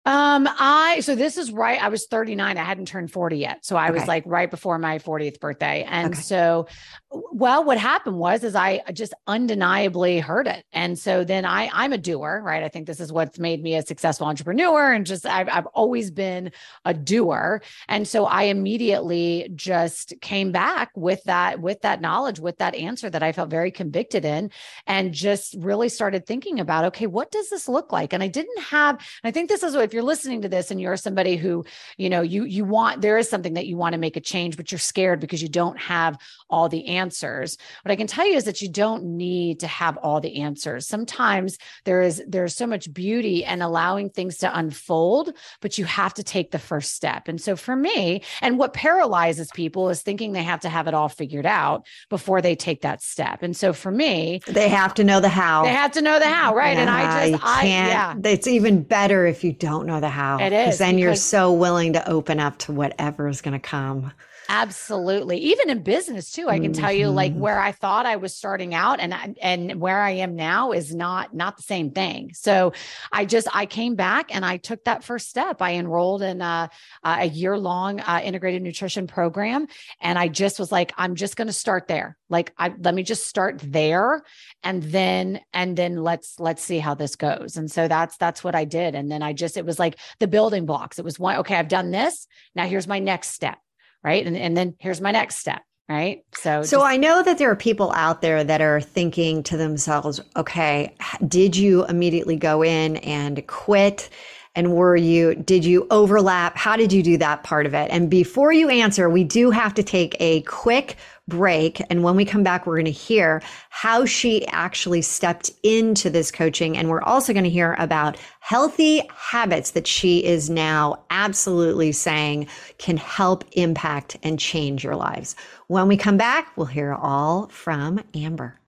um, 0.05 0.47
I 0.49 1.01
so 1.01 1.13
this 1.13 1.37
is 1.37 1.51
right. 1.51 1.81
I 1.81 1.89
was 1.89 2.07
39. 2.07 2.57
I 2.57 2.63
hadn't 2.63 2.87
turned 2.87 3.11
40 3.11 3.37
yet. 3.37 3.65
So 3.65 3.75
I 3.75 3.89
okay. 3.89 3.99
was 3.99 4.07
like 4.07 4.23
right 4.25 4.49
before 4.49 4.77
my 4.79 4.97
40th 4.97 5.39
birthday. 5.39 5.85
And 5.87 6.13
okay. 6.13 6.21
so 6.21 6.67
well, 7.11 7.63
what 7.63 7.77
happened 7.77 8.17
was 8.17 8.43
is 8.43 8.55
I 8.55 8.81
just 8.93 9.13
undeniably 9.27 10.19
heard 10.19 10.47
it. 10.47 10.63
And 10.71 10.97
so 10.97 11.23
then 11.23 11.43
I 11.43 11.69
I'm 11.73 11.91
a 11.91 11.97
doer, 11.97 12.41
right? 12.43 12.63
I 12.63 12.69
think 12.69 12.87
this 12.87 13.01
is 13.01 13.11
what's 13.11 13.39
made 13.39 13.61
me 13.61 13.75
a 13.75 13.81
successful 13.81 14.27
entrepreneur. 14.27 14.93
And 14.93 15.05
just 15.05 15.25
I've 15.25 15.49
I've 15.49 15.67
always 15.67 16.11
been 16.11 16.51
a 16.85 16.93
doer. 16.93 17.61
And 17.89 18.07
so 18.07 18.25
I 18.25 18.43
immediately 18.43 19.51
just 19.53 20.13
came 20.21 20.53
back 20.53 20.91
with 20.95 21.21
that, 21.25 21.59
with 21.59 21.81
that 21.81 21.99
knowledge, 21.99 22.39
with 22.39 22.57
that 22.59 22.73
answer 22.73 23.09
that 23.09 23.21
I 23.21 23.33
felt 23.33 23.49
very 23.49 23.71
convicted 23.71 24.23
in, 24.23 24.51
and 24.87 25.13
just 25.13 25.55
really 25.59 25.89
started 25.89 26.25
thinking 26.25 26.59
about, 26.59 26.85
okay, 26.85 27.07
what 27.07 27.31
does 27.31 27.49
this 27.49 27.67
look 27.67 27.91
like? 27.91 28.13
And 28.13 28.23
I 28.23 28.27
didn't 28.27 28.59
have, 28.59 29.05
I 29.23 29.31
think 29.31 29.49
this 29.49 29.61
is 29.61 29.75
what 29.75 29.88
if 29.89 29.93
you're 29.93 30.03
listening 30.03 30.43
to 30.43 30.49
this 30.49 30.69
and 30.69 30.79
you're 30.79 30.95
somebody 30.97 31.35
who, 31.35 31.65
you 31.97 32.11
know, 32.11 32.21
you 32.21 32.43
you 32.43 32.63
want 32.63 33.01
there 33.01 33.17
is 33.17 33.27
something 33.27 33.55
that 33.55 33.65
you 33.65 33.75
want 33.75 33.93
to 33.93 33.99
make 33.99 34.15
a 34.15 34.21
change, 34.21 34.55
but 34.55 34.71
you're 34.71 34.77
scared 34.77 35.19
because 35.19 35.41
you 35.41 35.49
don't 35.49 35.79
have 35.79 36.15
all 36.47 36.69
the 36.69 36.85
answers. 36.89 37.57
What 37.83 37.91
I 37.91 37.95
can 37.95 38.05
tell 38.05 38.27
you 38.27 38.35
is 38.35 38.43
that 38.43 38.61
you 38.61 38.69
don't 38.69 39.03
need 39.17 39.61
to 39.61 39.67
have 39.67 39.97
all 39.97 40.21
the 40.21 40.41
answers. 40.41 40.87
Sometimes 40.87 41.57
there 41.85 42.01
is 42.01 42.21
there's 42.27 42.55
so 42.55 42.67
much 42.67 42.93
beauty 42.93 43.43
and 43.43 43.63
allowing 43.63 44.11
things 44.11 44.37
to 44.37 44.57
unfold, 44.57 45.33
but 45.59 45.79
you 45.79 45.85
have 45.85 46.13
to 46.15 46.23
take 46.23 46.51
the 46.51 46.59
first 46.59 46.93
step. 46.93 47.27
And 47.27 47.41
so 47.41 47.55
for 47.55 47.75
me, 47.75 48.21
and 48.41 48.59
what 48.59 48.73
paralyzes 48.73 49.49
people 49.53 49.89
is 49.89 50.03
thinking 50.03 50.33
they 50.33 50.43
have 50.43 50.61
to 50.61 50.69
have 50.69 50.87
it 50.87 50.93
all 50.93 51.09
figured 51.09 51.47
out 51.47 51.87
before 52.09 52.41
they 52.43 52.55
take 52.55 52.81
that 52.81 53.01
step. 53.01 53.41
And 53.41 53.57
so 53.57 53.73
for 53.73 53.89
me, 53.89 54.41
they 54.47 54.69
have 54.69 54.93
to 54.95 55.03
know 55.03 55.19
the 55.19 55.29
how. 55.29 55.63
They 55.63 55.69
have 55.69 55.91
to 55.93 56.01
know 56.01 56.19
the 56.19 56.27
how, 56.27 56.53
right? 56.53 56.75
Yeah, 56.75 56.81
and 56.81 56.89
I 56.89 57.31
just 57.31 57.43
I 57.43 57.65
yeah. 57.65 58.13
It's 58.23 58.47
even 58.47 58.83
better 58.83 59.25
if 59.25 59.43
you 59.43 59.51
don't 59.51 59.78
know 59.85 59.99
the 59.99 60.09
how. 60.09 60.39
It 60.39 60.53
is. 60.53 60.77
Then 60.77 60.97
you're 60.97 61.15
so 61.15 61.51
willing 61.51 61.93
to 61.93 62.09
open 62.09 62.39
up 62.39 62.57
to 62.59 62.71
whatever 62.71 63.27
is 63.27 63.41
going 63.41 63.53
to 63.53 63.59
come. 63.59 64.11
Absolutely. 64.51 65.37
Even 65.37 65.69
in 65.69 65.83
business 65.83 66.31
too, 66.31 66.49
I 66.49 66.57
can 66.57 66.71
mm-hmm. 66.71 66.81
tell 66.81 66.91
you 66.91 67.09
like 67.09 67.33
mm-hmm. 67.33 67.41
where 67.41 67.59
I 67.59 67.71
thought 67.71 68.07
I 68.07 68.15
was 68.15 68.33
starting 68.33 68.73
out 68.73 68.99
and 68.99 69.13
I, 69.13 69.35
and 69.39 69.79
where 69.79 70.01
I 70.01 70.09
am 70.09 70.35
now 70.35 70.71
is 70.71 70.93
not 70.93 71.35
not 71.35 71.55
the 71.55 71.61
same 71.61 71.91
thing. 71.91 72.31
So 72.33 72.73
I 73.11 73.25
just 73.25 73.47
I 73.53 73.67
came 73.67 73.93
back 73.93 74.33
and 74.33 74.43
I 74.43 74.57
took 74.57 74.83
that 74.85 75.03
first 75.03 75.29
step. 75.29 75.61
I 75.61 75.75
enrolled 75.75 76.23
in 76.23 76.41
a, 76.41 76.71
a 77.03 77.25
year 77.27 77.59
long 77.59 77.99
uh, 77.99 78.21
integrated 78.23 78.63
nutrition 78.63 79.05
program 79.05 79.67
and 80.01 80.17
I 80.17 80.27
just 80.27 80.57
was 80.57 80.71
like 80.71 80.93
I'm 80.97 81.13
just 81.13 81.35
going 81.35 81.47
to 81.47 81.53
start 81.53 81.87
there. 81.87 82.17
Like 82.27 82.51
I 82.57 82.73
let 82.75 82.95
me 82.95 83.03
just 83.03 83.27
start 83.27 83.59
there 83.63 84.23
and 84.63 84.81
then 84.81 85.41
and 85.53 85.77
then 85.77 85.97
let's 85.97 86.39
let's 86.39 86.63
see 86.63 86.79
how 86.79 86.95
this 86.95 87.15
goes. 87.15 87.55
And 87.55 87.69
so 87.69 87.87
that's 87.87 88.17
that's 88.17 88.43
what 88.43 88.55
I 88.55 88.65
did 88.65 88.95
and 88.95 89.11
then 89.11 89.21
I 89.21 89.33
just 89.33 89.57
it 89.57 89.65
was 89.65 89.77
like 89.77 89.99
the 90.19 90.27
building 90.27 90.65
blocks. 90.65 90.97
It 90.97 91.05
was 91.05 91.19
one 91.19 91.35
okay, 91.37 91.55
I've 91.55 91.67
done 91.67 91.91
this. 91.91 92.25
Now 92.55 92.65
here's 92.65 92.87
my 92.87 92.97
next 92.97 93.27
step 93.27 93.59
right? 94.03 94.25
And, 94.25 94.37
and 94.37 94.55
then 94.55 94.75
here's 94.79 95.01
my 95.01 95.11
next 95.11 95.37
step 95.37 95.61
right? 95.89 96.19
So 96.35 96.61
so 96.61 96.77
just- 96.77 96.85
i 96.85 96.97
know 96.97 97.23
that 97.23 97.39
there 97.39 97.49
are 97.49 97.55
people 97.55 97.91
out 97.93 98.21
there 98.21 98.43
that 98.43 98.61
are 98.61 98.79
thinking 98.79 99.43
to 99.43 99.57
themselves 99.57 100.21
okay 100.35 100.95
did 101.27 101.55
you 101.57 101.85
immediately 101.85 102.35
go 102.35 102.63
in 102.63 102.97
and 102.97 103.45
quit? 103.47 104.09
And 104.55 104.73
were 104.73 104.95
you 104.95 105.35
did 105.35 105.63
you 105.63 105.87
overlap? 105.91 106.57
How 106.57 106.75
did 106.75 106.91
you 106.91 107.03
do 107.03 107.17
that 107.17 107.43
part 107.43 107.65
of 107.65 107.73
it? 107.73 107.89
And 107.91 108.09
before 108.09 108.51
you 108.51 108.69
answer 108.69 109.09
we 109.09 109.23
do 109.23 109.51
have 109.51 109.73
to 109.75 109.83
take 109.83 110.15
a 110.19 110.41
quick 110.41 110.97
break. 111.29 111.81
And 111.89 112.03
when 112.03 112.15
we 112.15 112.25
come 112.25 112.43
back, 112.43 112.65
we're 112.65 112.75
going 112.75 112.85
to 112.85 112.91
hear 112.91 113.41
how 113.69 114.05
she 114.05 114.45
actually 114.47 115.01
stepped 115.01 115.51
into 115.63 116.09
this 116.09 116.31
coaching. 116.31 116.75
And 116.75 116.89
we're 116.89 117.03
also 117.03 117.31
going 117.31 117.43
to 117.45 117.49
hear 117.49 117.75
about 117.79 118.17
healthy 118.39 119.03
habits 119.15 119.71
that 119.71 119.87
she 119.87 120.25
is 120.25 120.49
now 120.49 121.03
absolutely 121.09 121.91
saying 121.91 122.47
can 122.79 122.97
help 122.97 123.45
impact 123.53 124.17
and 124.23 124.39
change 124.39 124.83
your 124.83 124.95
lives. 124.95 125.35
When 125.67 125.87
we 125.87 125.95
come 125.95 126.17
back, 126.17 126.51
we'll 126.57 126.65
hear 126.65 126.93
all 126.93 127.47
from 127.47 128.03
Amber. 128.15 128.59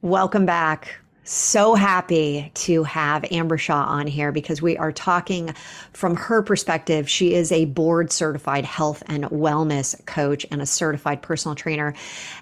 Welcome 0.00 0.46
back. 0.46 1.02
So 1.24 1.76
happy 1.76 2.50
to 2.54 2.82
have 2.82 3.24
Amber 3.30 3.56
Shaw 3.56 3.84
on 3.84 4.08
here 4.08 4.32
because 4.32 4.60
we 4.60 4.76
are 4.76 4.90
talking 4.90 5.54
from 5.92 6.16
her 6.16 6.42
perspective. 6.42 7.08
She 7.08 7.34
is 7.34 7.52
a 7.52 7.66
board 7.66 8.10
certified 8.10 8.64
health 8.64 9.04
and 9.06 9.22
wellness 9.26 10.04
coach 10.04 10.44
and 10.50 10.60
a 10.60 10.66
certified 10.66 11.22
personal 11.22 11.54
trainer. 11.54 11.94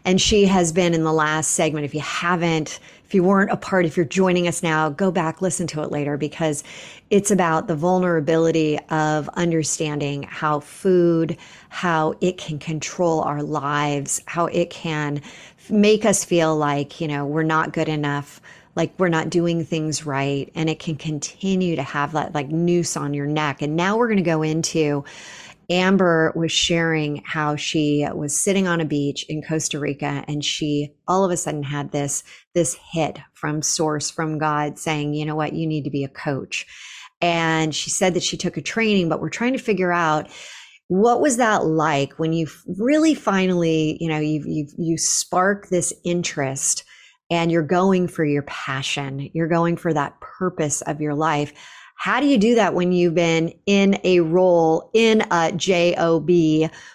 And 0.07 0.19
she 0.19 0.47
has 0.47 0.73
been 0.73 0.95
in 0.95 1.05
the 1.05 1.13
last 1.13 1.51
segment. 1.51 1.85
If 1.85 1.95
you 1.95 2.01
haven't, 2.01 2.81
if 3.05 3.15
you 3.15 3.23
weren't 3.23 3.51
a 3.51 3.57
part, 3.57 3.85
if 3.85 3.99
you're 3.99 4.07
joining 4.07 4.49
us 4.49 4.63
now, 4.63 4.89
go 4.89 5.11
back, 5.11 5.43
listen 5.43 5.67
to 5.67 5.83
it 5.83 5.91
later 5.91 6.17
because 6.17 6.65
it's 7.11 7.31
about 7.31 7.67
the 7.67 7.75
vulnerability 7.75 8.79
of 8.89 9.29
understanding 9.31 10.23
how 10.23 10.61
food, 10.61 11.37
how 11.71 12.15
it 12.21 12.37
can 12.37 12.59
control 12.59 13.23
our 13.23 13.43
lives, 13.43 14.21
how 14.27 14.47
it 14.47 14.71
can 14.71 15.23
make 15.71 16.05
us 16.05 16.25
feel 16.25 16.57
like, 16.57 17.01
you 17.01 17.09
know, 17.09 17.25
we're 17.25 17.45
not 17.45 17.73
good 17.73 17.89
enough, 17.89 18.41
like 18.75 18.93
we're 18.99 19.09
not 19.09 19.31
doing 19.31 19.65
things 19.65 20.05
right. 20.05 20.51
And 20.55 20.69
it 20.69 20.81
can 20.81 20.97
continue 20.97 21.77
to 21.77 21.83
have 21.83 22.13
that 22.13 22.35
like 22.35 22.49
noose 22.49 22.97
on 22.97 23.15
your 23.15 23.27
neck. 23.27 23.63
And 23.63 23.77
now 23.77 23.97
we're 23.97 24.09
going 24.09 24.17
to 24.17 24.23
go 24.23 24.43
into 24.43 25.05
Amber 25.71 26.33
was 26.35 26.51
sharing 26.51 27.23
how 27.25 27.55
she 27.55 28.05
was 28.13 28.37
sitting 28.37 28.67
on 28.67 28.81
a 28.81 28.85
beach 28.85 29.25
in 29.29 29.41
Costa 29.41 29.79
Rica 29.79 30.25
and 30.27 30.45
she 30.45 30.93
all 31.07 31.25
of 31.25 31.31
a 31.31 31.37
sudden 31.37 31.63
had 31.63 31.93
this 31.93 32.25
this 32.55 32.77
hit 32.91 33.21
from 33.35 33.63
source 33.63 34.11
from 34.11 34.39
God 34.39 34.81
saying, 34.81 35.15
"You 35.15 35.25
know 35.25 35.37
what? 35.37 35.53
You 35.53 35.69
need 35.69 35.85
to 35.85 35.91
be 35.91 36.03
a 36.03 36.09
coach." 36.09 36.67
And 37.21 37.73
she 37.73 37.89
said 37.89 38.15
that 38.15 38.25
she 38.25 38.37
took 38.37 38.57
a 38.57 38.63
training, 38.63 39.09
but 39.09 39.21
we're 39.21 39.29
trying 39.29 39.53
to 39.53 39.61
figure 39.61 39.93
out 39.93 40.29
what 40.91 41.21
was 41.21 41.37
that 41.37 41.67
like 41.67 42.19
when 42.19 42.33
you 42.33 42.49
really 42.67 43.15
finally, 43.15 43.97
you 44.01 44.09
know, 44.09 44.19
you 44.19 44.43
you 44.45 44.67
you 44.77 44.99
spark 44.99 45.69
this 45.69 45.93
interest 46.05 46.83
and 47.31 47.53
you're 47.53 47.63
going 47.63 48.09
for 48.09 48.25
your 48.25 48.43
passion, 48.43 49.31
you're 49.33 49.47
going 49.47 49.77
for 49.77 49.95
that 49.95 50.21
purpose 50.21 50.81
of 50.83 51.01
your 51.01 51.15
life? 51.15 51.53
How 51.95 52.19
do 52.19 52.27
you 52.27 52.39
do 52.39 52.57
that 52.57 52.75
when 52.75 52.91
you've 52.91 53.15
been 53.15 53.53
in 53.67 54.01
a 54.03 54.19
role 54.19 54.91
in 54.93 55.23
a 55.31 55.53
job 55.53 56.29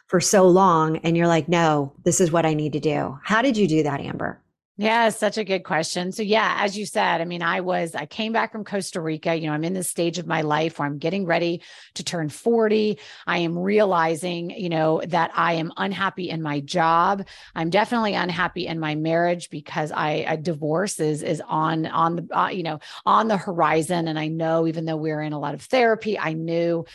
for 0.07 0.19
so 0.19 0.45
long 0.45 0.97
and 0.97 1.15
you're 1.15 1.27
like 1.27 1.47
no 1.47 1.93
this 2.03 2.19
is 2.19 2.33
what 2.33 2.45
i 2.45 2.53
need 2.53 2.73
to 2.73 2.81
do. 2.81 3.17
How 3.23 3.41
did 3.41 3.55
you 3.55 3.65
do 3.65 3.83
that 3.83 4.01
amber 4.01 4.41
yeah, 4.77 5.07
such 5.07 5.37
a 5.37 5.45
good 5.45 5.63
question. 5.63 6.11
So 6.11 6.21
yeah, 6.21 6.57
as 6.59 6.77
you 6.77 6.85
said, 6.85 7.21
I 7.21 7.25
mean, 7.25 7.41
I 7.41 7.61
was 7.61 7.95
I 7.95 8.05
came 8.05 8.33
back 8.33 8.51
from 8.51 8.65
Costa 8.65 8.99
Rica, 8.99 9.33
you 9.33 9.47
know, 9.47 9.53
I'm 9.53 9.63
in 9.63 9.73
this 9.73 9.89
stage 9.89 10.17
of 10.17 10.27
my 10.27 10.41
life 10.41 10.77
where 10.77 10.85
I'm 10.85 10.97
getting 10.97 11.25
ready 11.25 11.61
to 11.93 12.03
turn 12.03 12.27
40. 12.27 12.99
I 13.25 13.37
am 13.37 13.57
realizing, 13.57 14.49
you 14.49 14.67
know, 14.67 15.01
that 15.07 15.31
I 15.33 15.53
am 15.53 15.71
unhappy 15.77 16.29
in 16.29 16.41
my 16.41 16.59
job. 16.59 17.25
I'm 17.55 17.69
definitely 17.69 18.15
unhappy 18.15 18.67
in 18.67 18.77
my 18.81 18.95
marriage 18.95 19.49
because 19.49 19.93
I 19.93 20.25
a 20.27 20.35
divorce 20.35 20.99
is 20.99 21.23
is 21.23 21.41
on 21.47 21.85
on 21.85 22.17
the 22.17 22.37
uh, 22.37 22.49
you 22.49 22.63
know, 22.63 22.79
on 23.05 23.29
the 23.29 23.37
horizon 23.37 24.09
and 24.09 24.19
I 24.19 24.27
know 24.27 24.67
even 24.67 24.83
though 24.83 24.97
we're 24.97 25.21
in 25.21 25.31
a 25.31 25.39
lot 25.39 25.53
of 25.53 25.61
therapy, 25.61 26.19
I 26.19 26.33
knew 26.33 26.85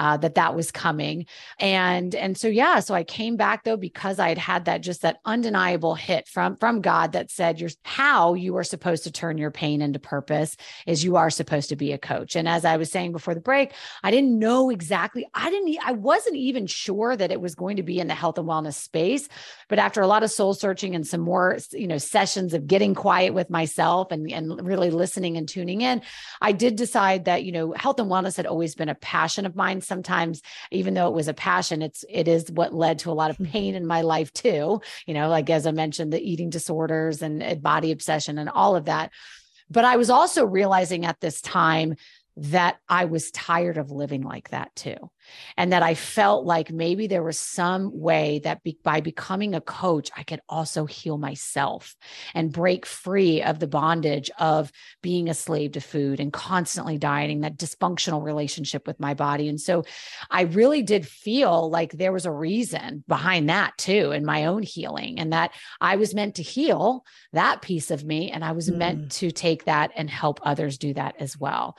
uh, 0.00 0.16
that 0.16 0.34
that 0.34 0.56
was 0.56 0.72
coming. 0.72 1.26
And 1.60 2.14
and 2.14 2.36
so 2.36 2.48
yeah 2.48 2.80
so 2.80 2.94
i 2.94 3.04
came 3.04 3.36
back 3.36 3.64
though 3.64 3.76
because 3.76 4.18
i 4.18 4.28
had 4.28 4.38
had 4.38 4.64
that 4.64 4.80
just 4.80 5.02
that 5.02 5.18
undeniable 5.24 5.94
hit 5.94 6.26
from 6.26 6.56
from 6.56 6.80
god 6.80 7.12
that 7.12 7.30
said 7.30 7.60
you're 7.60 7.70
how 7.84 8.34
you 8.34 8.56
are 8.56 8.64
supposed 8.64 9.04
to 9.04 9.12
turn 9.12 9.38
your 9.38 9.50
pain 9.50 9.82
into 9.82 9.98
purpose 9.98 10.56
is 10.86 11.04
you 11.04 11.16
are 11.16 11.30
supposed 11.30 11.68
to 11.68 11.76
be 11.76 11.92
a 11.92 11.98
coach. 11.98 12.36
And 12.36 12.48
as 12.48 12.64
i 12.64 12.76
was 12.76 12.90
saying 12.90 13.12
before 13.12 13.34
the 13.34 13.40
break 13.40 13.72
i 14.02 14.10
didn't 14.10 14.38
know 14.38 14.70
exactly 14.70 15.26
i 15.34 15.50
didn't 15.50 15.76
i 15.84 15.92
wasn't 15.92 16.36
even 16.36 16.66
sure 16.66 17.14
that 17.16 17.30
it 17.30 17.40
was 17.40 17.54
going 17.54 17.76
to 17.76 17.82
be 17.82 18.00
in 18.00 18.08
the 18.08 18.14
health 18.14 18.38
and 18.38 18.48
wellness 18.48 18.74
space. 18.74 19.28
But 19.68 19.78
after 19.78 20.00
a 20.00 20.06
lot 20.06 20.22
of 20.22 20.30
soul 20.30 20.54
searching 20.54 20.94
and 20.94 21.06
some 21.06 21.20
more 21.20 21.58
you 21.72 21.86
know 21.86 21.98
sessions 21.98 22.54
of 22.54 22.66
getting 22.66 22.94
quiet 22.94 23.34
with 23.34 23.50
myself 23.50 24.10
and 24.10 24.30
and 24.30 24.66
really 24.66 24.90
listening 24.90 25.36
and 25.36 25.48
tuning 25.48 25.80
in 25.82 26.02
i 26.40 26.52
did 26.52 26.76
decide 26.76 27.24
that 27.26 27.44
you 27.44 27.52
know 27.52 27.72
health 27.72 28.00
and 28.00 28.10
wellness 28.10 28.36
had 28.36 28.46
always 28.46 28.74
been 28.74 28.88
a 28.88 28.94
passion 28.94 29.46
of 29.46 29.56
mine 29.56 29.80
sometimes 29.90 30.40
even 30.70 30.94
though 30.94 31.08
it 31.08 31.14
was 31.14 31.26
a 31.26 31.34
passion 31.34 31.82
it's 31.82 32.04
it 32.08 32.28
is 32.28 32.48
what 32.52 32.72
led 32.72 33.00
to 33.00 33.10
a 33.10 33.18
lot 33.20 33.30
of 33.30 33.36
hmm. 33.36 33.44
pain 33.44 33.74
in 33.74 33.84
my 33.84 34.02
life 34.02 34.32
too 34.32 34.80
you 35.06 35.12
know 35.12 35.28
like 35.28 35.50
as 35.50 35.66
i 35.66 35.72
mentioned 35.72 36.12
the 36.12 36.30
eating 36.30 36.48
disorders 36.48 37.20
and 37.22 37.60
body 37.60 37.90
obsession 37.90 38.38
and 38.38 38.48
all 38.48 38.76
of 38.76 38.84
that 38.84 39.10
but 39.68 39.84
i 39.84 39.96
was 39.96 40.08
also 40.08 40.44
realizing 40.44 41.04
at 41.04 41.20
this 41.20 41.40
time 41.40 41.96
that 42.40 42.78
I 42.88 43.04
was 43.04 43.30
tired 43.32 43.76
of 43.76 43.90
living 43.90 44.22
like 44.22 44.48
that 44.48 44.74
too. 44.74 44.96
And 45.58 45.72
that 45.72 45.82
I 45.82 45.94
felt 45.94 46.46
like 46.46 46.72
maybe 46.72 47.06
there 47.06 47.22
was 47.22 47.38
some 47.38 47.90
way 47.92 48.40
that 48.44 48.62
be, 48.62 48.78
by 48.82 49.02
becoming 49.02 49.54
a 49.54 49.60
coach, 49.60 50.10
I 50.16 50.22
could 50.22 50.40
also 50.48 50.86
heal 50.86 51.18
myself 51.18 51.94
and 52.34 52.50
break 52.50 52.86
free 52.86 53.42
of 53.42 53.58
the 53.58 53.66
bondage 53.66 54.30
of 54.38 54.72
being 55.02 55.28
a 55.28 55.34
slave 55.34 55.72
to 55.72 55.80
food 55.80 56.18
and 56.18 56.32
constantly 56.32 56.96
dieting, 56.96 57.42
that 57.42 57.58
dysfunctional 57.58 58.24
relationship 58.24 58.86
with 58.86 58.98
my 58.98 59.12
body. 59.12 59.46
And 59.48 59.60
so 59.60 59.84
I 60.30 60.42
really 60.42 60.82
did 60.82 61.06
feel 61.06 61.68
like 61.68 61.92
there 61.92 62.12
was 62.12 62.24
a 62.24 62.32
reason 62.32 63.04
behind 63.06 63.50
that 63.50 63.76
too, 63.76 64.12
in 64.12 64.24
my 64.24 64.46
own 64.46 64.62
healing, 64.62 65.20
and 65.20 65.34
that 65.34 65.52
I 65.78 65.96
was 65.96 66.14
meant 66.14 66.36
to 66.36 66.42
heal 66.42 67.04
that 67.34 67.60
piece 67.60 67.90
of 67.90 68.02
me. 68.02 68.30
And 68.30 68.42
I 68.42 68.52
was 68.52 68.70
mm. 68.70 68.76
meant 68.76 69.12
to 69.12 69.30
take 69.30 69.66
that 69.66 69.90
and 69.94 70.08
help 70.08 70.40
others 70.42 70.78
do 70.78 70.94
that 70.94 71.16
as 71.20 71.38
well. 71.38 71.76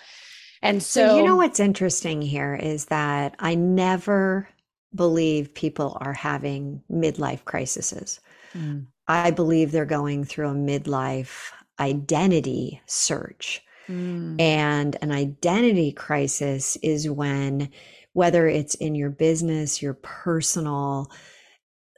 And 0.61 0.81
so, 0.83 1.07
so, 1.07 1.17
you 1.17 1.23
know 1.23 1.37
what's 1.37 1.59
interesting 1.59 2.21
here 2.21 2.55
is 2.55 2.85
that 2.85 3.35
I 3.39 3.55
never 3.55 4.47
believe 4.93 5.53
people 5.53 5.97
are 6.01 6.13
having 6.13 6.83
midlife 6.91 7.43
crises. 7.45 8.19
Mm. 8.53 8.87
I 9.07 9.31
believe 9.31 9.71
they're 9.71 9.85
going 9.85 10.23
through 10.23 10.49
a 10.49 10.53
midlife 10.53 11.51
identity 11.79 12.81
search. 12.85 13.61
Mm. 13.87 14.39
And 14.39 14.97
an 15.01 15.11
identity 15.11 15.91
crisis 15.91 16.77
is 16.77 17.09
when, 17.09 17.69
whether 18.13 18.47
it's 18.47 18.75
in 18.75 18.93
your 18.93 19.09
business, 19.09 19.81
your 19.81 19.95
personal 19.95 21.11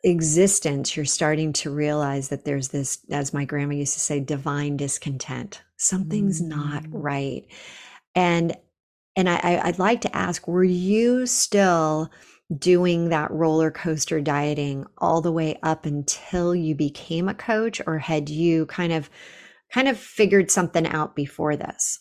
existence, 0.04 0.95
you're 0.95 1.06
starting 1.06 1.54
to 1.54 1.69
realize 1.69 2.30
that 2.30 2.45
there's 2.45 2.69
this, 2.69 2.99
as 3.12 3.34
my 3.34 3.45
grandma 3.45 3.76
used 3.76 3.93
to 3.93 3.99
say, 3.99 4.19
divine 4.19 4.78
discontent. 4.78 5.62
Something's 5.78 6.41
mm. 6.41 6.47
not 6.47 6.84
right 6.89 7.45
and 8.15 8.56
and 9.15 9.30
I, 9.30 9.62
I'd 9.63 9.80
like 9.80 10.02
to 10.02 10.15
ask, 10.15 10.47
were 10.47 10.63
you 10.63 11.26
still 11.28 12.12
doing 12.58 13.10
that 13.10 13.32
roller 13.32 13.71
coaster 13.71 14.21
dieting 14.21 14.86
all 14.97 15.21
the 15.21 15.32
way 15.32 15.60
up 15.63 15.86
until 15.86 16.56
you 16.56 16.76
became 16.76 17.30
a 17.30 17.36
coach, 17.36 17.82
or 17.88 17.99
had 17.99 18.30
you 18.30 18.65
kind 18.67 18.93
of 18.93 19.10
kind 19.73 19.88
of 19.88 19.99
figured 19.99 20.52
something 20.52 20.88
out 20.88 21.15
before 21.15 21.56
this? 21.58 21.99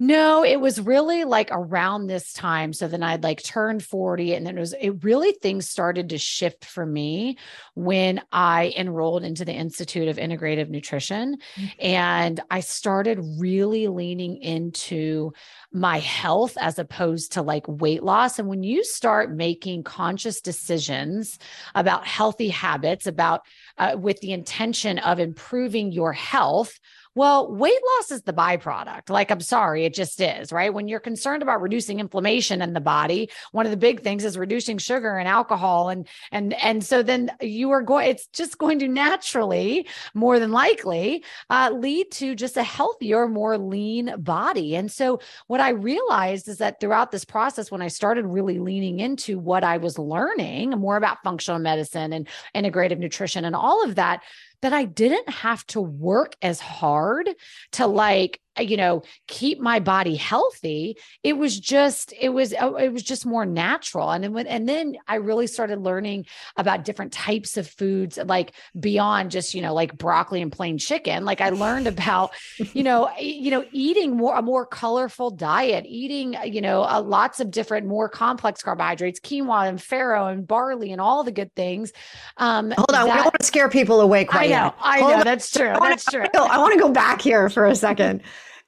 No, 0.00 0.44
it 0.44 0.60
was 0.60 0.80
really 0.80 1.22
like 1.22 1.50
around 1.52 2.08
this 2.08 2.32
time. 2.32 2.72
So 2.72 2.88
then 2.88 3.04
I'd 3.04 3.22
like 3.22 3.44
turned 3.44 3.84
40 3.84 4.34
and 4.34 4.44
then 4.44 4.56
it 4.56 4.60
was 4.60 4.74
it 4.80 5.04
really 5.04 5.32
things 5.40 5.70
started 5.70 6.08
to 6.08 6.18
shift 6.18 6.64
for 6.64 6.84
me 6.84 7.38
when 7.74 8.20
I 8.32 8.74
enrolled 8.76 9.22
into 9.22 9.44
the 9.44 9.52
Institute 9.52 10.08
of 10.08 10.16
Integrative 10.16 10.68
Nutrition 10.68 11.36
mm-hmm. 11.54 11.66
and 11.78 12.40
I 12.50 12.58
started 12.58 13.20
really 13.38 13.86
leaning 13.86 14.38
into 14.38 15.32
my 15.72 16.00
health 16.00 16.56
as 16.60 16.80
opposed 16.80 17.32
to 17.32 17.42
like 17.42 17.64
weight 17.68 18.02
loss 18.02 18.40
and 18.40 18.48
when 18.48 18.64
you 18.64 18.82
start 18.82 19.32
making 19.32 19.84
conscious 19.84 20.40
decisions 20.40 21.38
about 21.76 22.04
healthy 22.04 22.48
habits 22.48 23.06
about 23.06 23.42
uh, 23.78 23.96
with 23.96 24.18
the 24.20 24.32
intention 24.32 24.98
of 24.98 25.20
improving 25.20 25.92
your 25.92 26.12
health 26.12 26.80
well, 27.14 27.52
weight 27.52 27.78
loss 27.98 28.10
is 28.10 28.22
the 28.22 28.32
byproduct. 28.32 29.10
Like, 29.10 29.30
I'm 29.30 29.40
sorry, 29.40 29.84
it 29.84 29.94
just 29.94 30.20
is, 30.20 30.52
right? 30.52 30.72
When 30.72 30.88
you're 30.88 31.00
concerned 31.00 31.42
about 31.42 31.62
reducing 31.62 32.00
inflammation 32.00 32.62
in 32.62 32.72
the 32.72 32.80
body, 32.80 33.30
one 33.52 33.66
of 33.66 33.70
the 33.70 33.76
big 33.76 34.02
things 34.02 34.24
is 34.24 34.36
reducing 34.36 34.78
sugar 34.78 35.16
and 35.16 35.28
alcohol. 35.28 35.88
And, 35.88 36.08
and, 36.32 36.54
and 36.54 36.84
so 36.84 37.02
then 37.02 37.30
you 37.40 37.70
are 37.70 37.82
going, 37.82 38.08
it's 38.08 38.26
just 38.28 38.58
going 38.58 38.78
to 38.80 38.88
naturally, 38.88 39.88
more 40.14 40.38
than 40.38 40.52
likely, 40.52 41.24
uh, 41.50 41.70
lead 41.74 42.10
to 42.12 42.34
just 42.34 42.56
a 42.56 42.62
healthier, 42.62 43.28
more 43.28 43.58
lean 43.58 44.14
body. 44.18 44.76
And 44.76 44.90
so 44.90 45.20
what 45.46 45.60
I 45.60 45.70
realized 45.70 46.48
is 46.48 46.58
that 46.58 46.80
throughout 46.80 47.10
this 47.10 47.24
process, 47.24 47.70
when 47.70 47.82
I 47.82 47.88
started 47.88 48.26
really 48.26 48.58
leaning 48.58 49.00
into 49.00 49.38
what 49.38 49.64
I 49.64 49.76
was 49.76 49.98
learning 49.98 50.70
more 50.70 50.96
about 50.96 51.22
functional 51.22 51.60
medicine 51.60 52.12
and 52.12 52.28
integrative 52.54 52.98
nutrition 52.98 53.44
and 53.44 53.54
all 53.54 53.84
of 53.84 53.94
that, 53.96 54.22
that 54.64 54.72
I 54.72 54.86
didn't 54.86 55.28
have 55.28 55.66
to 55.68 55.80
work 55.82 56.36
as 56.40 56.58
hard 56.58 57.28
to 57.72 57.86
like 57.86 58.40
you 58.60 58.76
know 58.76 59.02
keep 59.26 59.60
my 59.60 59.80
body 59.80 60.14
healthy 60.14 60.96
it 61.22 61.36
was 61.36 61.58
just 61.58 62.12
it 62.20 62.28
was 62.28 62.54
uh, 62.54 62.74
it 62.74 62.92
was 62.92 63.02
just 63.02 63.26
more 63.26 63.44
natural. 63.44 64.10
And 64.10 64.24
then 64.24 64.46
and 64.46 64.68
then 64.68 64.96
i 65.08 65.16
really 65.16 65.46
started 65.46 65.78
learning 65.78 66.26
about 66.56 66.84
different 66.84 67.12
types 67.12 67.56
of 67.56 67.68
foods 67.68 68.18
like 68.24 68.52
beyond 68.78 69.30
just 69.30 69.54
you 69.54 69.62
know 69.62 69.74
like 69.74 69.96
broccoli 69.96 70.42
and 70.42 70.52
plain 70.52 70.78
chicken. 70.78 71.24
Like 71.24 71.40
i 71.40 71.50
learned 71.50 71.86
about 71.86 72.32
you 72.72 72.82
know 72.82 73.10
you 73.18 73.50
know 73.50 73.64
eating 73.72 74.16
more 74.16 74.36
a 74.36 74.42
more 74.42 74.66
colorful 74.66 75.30
diet 75.30 75.84
eating 75.86 76.36
you 76.44 76.60
know 76.60 76.82
uh, 76.82 77.00
lots 77.00 77.40
of 77.40 77.50
different 77.50 77.86
more 77.86 78.08
complex 78.08 78.62
carbohydrates 78.62 79.20
quinoa 79.20 79.68
and 79.68 79.78
farro 79.78 80.32
and 80.32 80.46
barley 80.46 80.92
and 80.92 81.00
all 81.00 81.24
the 81.24 81.32
good 81.32 81.54
things. 81.54 81.92
Um 82.36 82.72
hold 82.72 82.90
on 82.90 82.94
that, 82.94 83.04
we 83.04 83.10
don't 83.10 83.24
want 83.24 83.40
to 83.40 83.46
scare 83.46 83.68
people 83.68 84.00
away 84.00 84.24
quite 84.24 84.46
i 84.46 84.46
know 84.46 84.64
yet. 84.64 84.74
i 84.80 85.00
know 85.00 85.24
that's 85.24 85.50
true 85.50 85.74
that's 85.80 86.04
true. 86.04 86.24
i 86.34 86.58
want 86.58 86.72
to 86.72 86.78
go 86.78 86.90
back 86.90 87.20
here 87.20 87.48
for 87.48 87.66
a 87.66 87.74
second 87.74 88.22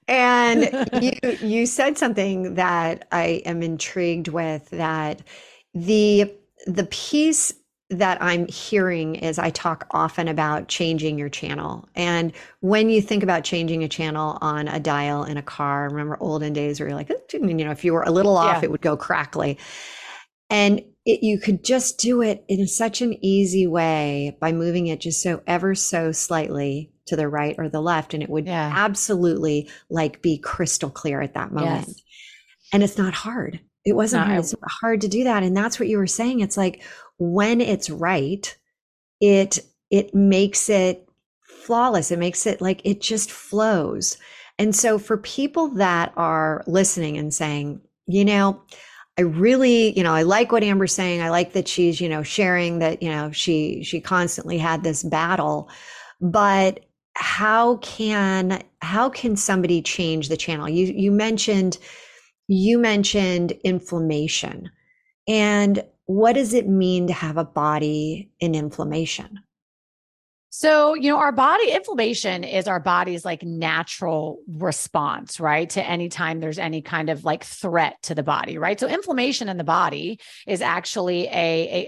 and 0.08 0.88
you 1.02 1.38
you 1.40 1.66
said 1.66 1.98
something 1.98 2.54
that 2.54 3.06
I 3.12 3.42
am 3.44 3.62
intrigued 3.62 4.28
with 4.28 4.68
that 4.70 5.22
the 5.74 6.32
the 6.66 6.86
piece 6.86 7.52
that 7.90 8.20
I'm 8.20 8.48
hearing 8.48 9.14
is 9.14 9.38
I 9.38 9.50
talk 9.50 9.86
often 9.92 10.26
about 10.26 10.66
changing 10.66 11.18
your 11.18 11.28
channel. 11.28 11.88
And 11.94 12.32
when 12.60 12.90
you 12.90 13.00
think 13.00 13.22
about 13.22 13.44
changing 13.44 13.84
a 13.84 13.88
channel 13.88 14.38
on 14.40 14.66
a 14.66 14.80
dial 14.80 15.22
in 15.22 15.36
a 15.36 15.42
car, 15.42 15.88
remember 15.88 16.16
olden 16.20 16.52
days 16.52 16.80
where 16.80 16.88
you're 16.88 16.98
like, 16.98 17.12
you 17.32 17.54
know, 17.54 17.70
if 17.70 17.84
you 17.84 17.92
were 17.92 18.02
a 18.02 18.10
little 18.10 18.36
off, 18.36 18.56
yeah. 18.56 18.64
it 18.64 18.70
would 18.72 18.80
go 18.80 18.96
crackly. 18.96 19.56
And 20.50 20.80
it, 21.04 21.22
you 21.22 21.38
could 21.38 21.64
just 21.64 21.98
do 21.98 22.22
it 22.22 22.44
in 22.48 22.66
such 22.66 23.02
an 23.02 23.24
easy 23.24 23.68
way 23.68 24.36
by 24.40 24.50
moving 24.50 24.88
it 24.88 25.00
just 25.00 25.22
so 25.22 25.42
ever 25.46 25.76
so 25.76 26.10
slightly 26.10 26.90
to 27.06 27.16
the 27.16 27.28
right 27.28 27.54
or 27.58 27.68
the 27.68 27.80
left 27.80 28.14
and 28.14 28.22
it 28.22 28.28
would 28.28 28.46
yeah. 28.46 28.72
absolutely 28.74 29.68
like 29.90 30.22
be 30.22 30.38
crystal 30.38 30.90
clear 30.90 31.20
at 31.20 31.34
that 31.34 31.52
moment 31.52 31.86
yes. 31.86 32.02
and 32.72 32.82
it's 32.82 32.98
not 32.98 33.14
hard 33.14 33.60
It 33.86 33.94
wasn't 33.94 34.26
hard. 34.26 34.40
It's 34.40 34.54
hard 34.64 35.00
to 35.02 35.08
do 35.08 35.22
that. 35.24 35.44
And 35.44 35.56
that's 35.56 35.78
what 35.78 35.88
you 35.88 35.98
were 35.98 36.08
saying. 36.08 36.40
It's 36.40 36.56
like 36.56 36.82
when 37.18 37.60
it's 37.60 37.88
right, 37.88 38.58
it 39.20 39.60
it 39.90 40.12
makes 40.12 40.68
it 40.68 41.08
flawless. 41.42 42.10
It 42.10 42.18
makes 42.18 42.46
it 42.46 42.60
like 42.60 42.80
it 42.84 43.00
just 43.00 43.30
flows. 43.30 44.18
And 44.58 44.74
so 44.74 44.98
for 44.98 45.16
people 45.16 45.68
that 45.76 46.12
are 46.16 46.64
listening 46.66 47.16
and 47.16 47.32
saying, 47.32 47.80
you 48.06 48.24
know, 48.24 48.60
I 49.16 49.22
really, 49.22 49.96
you 49.96 50.02
know, 50.02 50.12
I 50.12 50.22
like 50.22 50.50
what 50.50 50.64
Amber's 50.64 50.92
saying. 50.92 51.22
I 51.22 51.30
like 51.30 51.52
that 51.52 51.68
she's, 51.68 52.00
you 52.00 52.08
know, 52.08 52.24
sharing 52.24 52.80
that, 52.80 53.04
you 53.04 53.10
know, 53.10 53.30
she 53.30 53.84
she 53.84 54.00
constantly 54.00 54.58
had 54.58 54.82
this 54.82 55.04
battle. 55.04 55.68
But 56.20 56.85
how 57.16 57.76
can 57.78 58.62
how 58.82 59.08
can 59.08 59.36
somebody 59.36 59.82
change 59.82 60.28
the 60.28 60.36
channel? 60.36 60.68
You 60.68 60.86
you 60.86 61.10
mentioned 61.10 61.78
you 62.48 62.78
mentioned 62.78 63.52
inflammation. 63.64 64.70
And 65.26 65.82
what 66.04 66.34
does 66.34 66.54
it 66.54 66.68
mean 66.68 67.08
to 67.08 67.12
have 67.12 67.36
a 67.36 67.44
body 67.44 68.30
in 68.38 68.54
inflammation? 68.54 69.40
So, 70.58 70.94
you 70.94 71.10
know, 71.10 71.18
our 71.18 71.32
body 71.32 71.70
inflammation 71.70 72.42
is 72.42 72.66
our 72.66 72.80
body's 72.80 73.26
like 73.26 73.42
natural 73.42 74.40
response, 74.48 75.38
right? 75.38 75.68
To 75.68 75.86
anytime 75.86 76.40
there's 76.40 76.58
any 76.58 76.80
kind 76.80 77.10
of 77.10 77.26
like 77.26 77.44
threat 77.44 78.00
to 78.04 78.14
the 78.14 78.22
body, 78.22 78.56
right? 78.56 78.80
So, 78.80 78.88
inflammation 78.88 79.50
in 79.50 79.58
the 79.58 79.64
body 79.64 80.18
is 80.46 80.62
actually 80.62 81.26
a, 81.26 81.28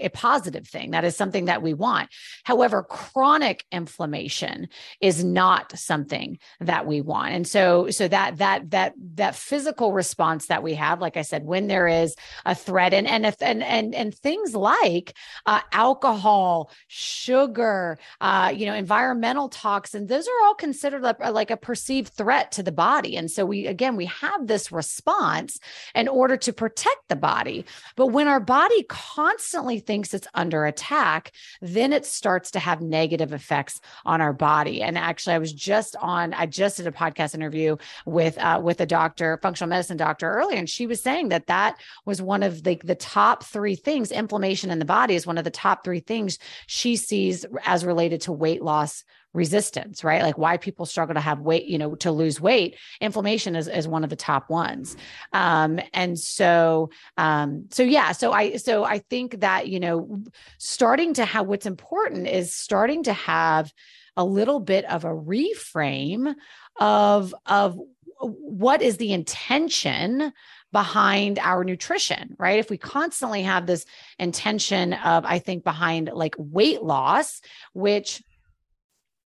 a, 0.03 0.05
a 0.05 0.09
positive 0.09 0.67
thing. 0.67 0.91
That 0.91 1.03
is 1.03 1.15
something 1.15 1.45
that 1.45 1.63
we 1.63 1.73
want. 1.73 2.09
However, 2.43 2.83
chronic 2.83 3.65
inflammation 3.71 4.67
is 5.01 5.23
not 5.23 5.75
something 5.75 6.37
that 6.59 6.85
we 6.85 7.01
want. 7.01 7.33
And 7.33 7.47
so, 7.47 7.89
so 7.89 8.07
that, 8.07 8.37
that, 8.37 8.69
that, 8.69 8.93
that 9.15 9.35
physical 9.35 9.93
response 9.93 10.45
that 10.45 10.61
we 10.61 10.75
have, 10.75 11.01
like 11.01 11.17
I 11.17 11.23
said, 11.23 11.43
when 11.43 11.65
there 11.65 11.87
is 11.87 12.15
a 12.45 12.53
threat 12.53 12.93
and, 12.93 13.07
and, 13.07 13.25
and, 13.41 13.63
and, 13.63 13.95
and 13.95 14.13
things 14.13 14.53
like 14.53 15.15
uh, 15.47 15.61
alcohol, 15.71 16.69
sugar, 16.87 17.97
uh, 18.21 18.57
you 18.59 18.65
know, 18.65 18.73
environmental 18.73 19.47
toxins, 19.47 20.09
those 20.09 20.27
are 20.27 20.45
all 20.45 20.53
considered 20.53 21.01
like 21.01 21.49
a 21.49 21.55
perceived 21.55 22.09
threat 22.09 22.51
to 22.51 22.61
the 22.61 22.73
body. 22.73 23.15
And 23.15 23.31
so 23.31 23.45
we, 23.45 23.67
again, 23.67 23.95
we 23.95 24.05
have 24.07 24.47
this 24.47 24.69
response 24.69 25.59
in 25.95 26.09
order 26.09 26.35
to 26.35 26.51
protect 26.51 27.07
the 27.07 27.15
body. 27.15 27.63
But 27.95 28.07
when 28.07 28.27
our 28.27 28.41
body 28.41 28.83
constantly 28.89 29.79
thinks 29.79 30.13
it's 30.13 30.27
under 30.33 30.65
attack, 30.65 31.31
then 31.61 31.93
it 31.93 32.05
starts 32.05 32.51
to 32.51 32.59
have 32.59 32.81
negative 32.81 33.31
effects 33.31 33.79
on 34.05 34.19
our 34.19 34.33
body. 34.33 34.81
And 34.81 34.97
actually, 34.97 35.35
I 35.35 35.39
was 35.39 35.53
just 35.53 35.95
on, 36.01 36.33
I 36.33 36.45
just 36.45 36.75
did 36.77 36.87
a 36.87 36.91
podcast 36.91 37.33
interview 37.35 37.77
with, 38.05 38.37
uh, 38.39 38.59
with 38.61 38.81
a 38.81 38.85
doctor, 38.85 39.39
functional 39.41 39.69
medicine 39.69 39.95
doctor 39.95 40.29
earlier, 40.29 40.57
and 40.57 40.69
she 40.69 40.85
was 40.85 41.01
saying 41.01 41.29
that 41.29 41.47
that 41.47 41.77
was 42.05 42.21
one 42.21 42.43
of 42.43 42.63
the, 42.63 42.77
the 42.83 42.95
top 42.95 43.45
three 43.45 43.75
things, 43.75 44.11
inflammation 44.11 44.69
in 44.69 44.79
the 44.79 44.85
body 44.85 45.15
is 45.15 45.25
one 45.25 45.37
of 45.37 45.45
the 45.45 45.49
top 45.49 45.85
three 45.85 46.01
things 46.01 46.37
she 46.67 46.97
sees 46.97 47.45
as 47.65 47.85
related 47.85 48.19
to 48.21 48.33
weight 48.33 48.48
loss 48.57 49.03
resistance, 49.33 50.03
right? 50.03 50.23
Like 50.23 50.37
why 50.37 50.57
people 50.57 50.85
struggle 50.85 51.13
to 51.13 51.21
have 51.21 51.39
weight, 51.39 51.65
you 51.65 51.77
know, 51.77 51.95
to 51.95 52.11
lose 52.11 52.41
weight. 52.41 52.77
Inflammation 52.99 53.55
is, 53.55 53.67
is 53.67 53.87
one 53.87 54.03
of 54.03 54.09
the 54.09 54.15
top 54.15 54.49
ones. 54.49 54.97
Um, 55.33 55.79
and 55.93 56.17
so, 56.17 56.89
um, 57.17 57.65
so 57.69 57.83
yeah, 57.83 58.11
so 58.11 58.31
I, 58.31 58.55
so 58.57 58.83
I 58.83 58.99
think 58.99 59.41
that, 59.41 59.67
you 59.67 59.79
know, 59.79 60.23
starting 60.57 61.13
to 61.15 61.25
have 61.25 61.45
what's 61.45 61.67
important 61.67 62.27
is 62.27 62.53
starting 62.53 63.03
to 63.03 63.13
have 63.13 63.71
a 64.17 64.25
little 64.25 64.59
bit 64.59 64.85
of 64.85 65.05
a 65.05 65.09
reframe 65.09 66.33
of, 66.79 67.35
of 67.45 67.79
what 68.19 68.81
is 68.81 68.97
the 68.97 69.13
intention 69.13 70.33
behind 70.71 71.39
our 71.39 71.63
nutrition, 71.63 72.35
right? 72.37 72.59
If 72.59 72.69
we 72.69 72.77
constantly 72.77 73.43
have 73.43 73.65
this 73.65 73.85
intention 74.17 74.93
of, 74.93 75.23
I 75.25 75.39
think, 75.39 75.63
behind 75.63 76.11
like 76.13 76.35
weight 76.37 76.83
loss, 76.83 77.41
which 77.73 78.21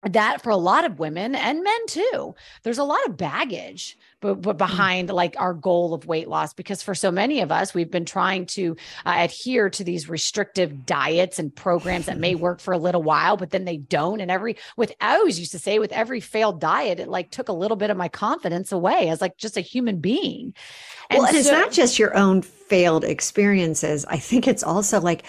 that 0.04 0.42
for 0.42 0.50
a 0.50 0.58
lot 0.58 0.86
of 0.86 1.00
women 1.00 1.36
and 1.36 1.64
men 1.64 1.86
too. 1.88 2.36
There's 2.64 2.80
a 2.80 2.84
lot 2.84 3.06
of 3.06 3.18
baggage 3.18 3.98
but, 4.22 4.42
but 4.42 4.56
mm. 4.56 4.60
behind 4.60 5.10
like 5.10 5.36
our 5.38 5.54
goal 5.54 5.94
of 5.94 6.06
weight 6.06 6.28
loss 6.28 6.54
because 6.54 6.82
for 6.82 6.96
so 6.96 7.12
many 7.12 7.42
of 7.42 7.52
us 7.52 7.74
we've 7.74 7.92
been 7.92 8.06
trying 8.06 8.46
to 8.46 8.78
uh, 9.06 9.16
adhere 9.18 9.70
to 9.70 9.84
these 9.84 10.08
restrictive 10.08 10.86
diets 10.86 11.40
and 11.40 11.54
programs 11.54 12.06
that 12.06 12.20
may 12.20 12.36
work 12.42 12.60
for 12.60 12.74
a 12.74 12.78
little 12.78 13.04
while 13.04 13.36
but 13.36 13.50
then 13.50 13.66
they 13.66 13.78
don't. 13.78 14.22
And 14.22 14.32
every 14.32 14.56
with 14.78 14.94
i 15.02 15.16
always 15.16 15.40
used 15.40 15.52
to 15.52 15.60
say 15.60 15.80
with 15.80 15.92
every 15.92 16.20
failed 16.20 16.62
diet 16.62 17.00
it 17.00 17.10
like 17.10 17.32
took 17.32 17.50
a 17.50 17.54
little 17.54 17.78
bit 17.78 17.90
of 17.90 17.98
my 17.98 18.08
confidence 18.08 18.72
away 18.72 19.10
as 19.10 19.20
like 19.20 19.38
just 19.38 19.58
a 19.58 19.62
human 19.62 20.00
being. 20.00 20.54
And 21.10 21.20
well 21.20 21.28
and 21.28 21.36
so, 21.36 21.40
it's 21.40 21.52
not 21.52 21.72
just 21.72 22.00
your 22.00 22.16
own 22.16 22.42
failed 22.42 23.04
experiences. 23.04 24.06
I 24.06 24.18
think 24.18 24.48
it's 24.48 24.64
also 24.64 25.02
like 25.02 25.24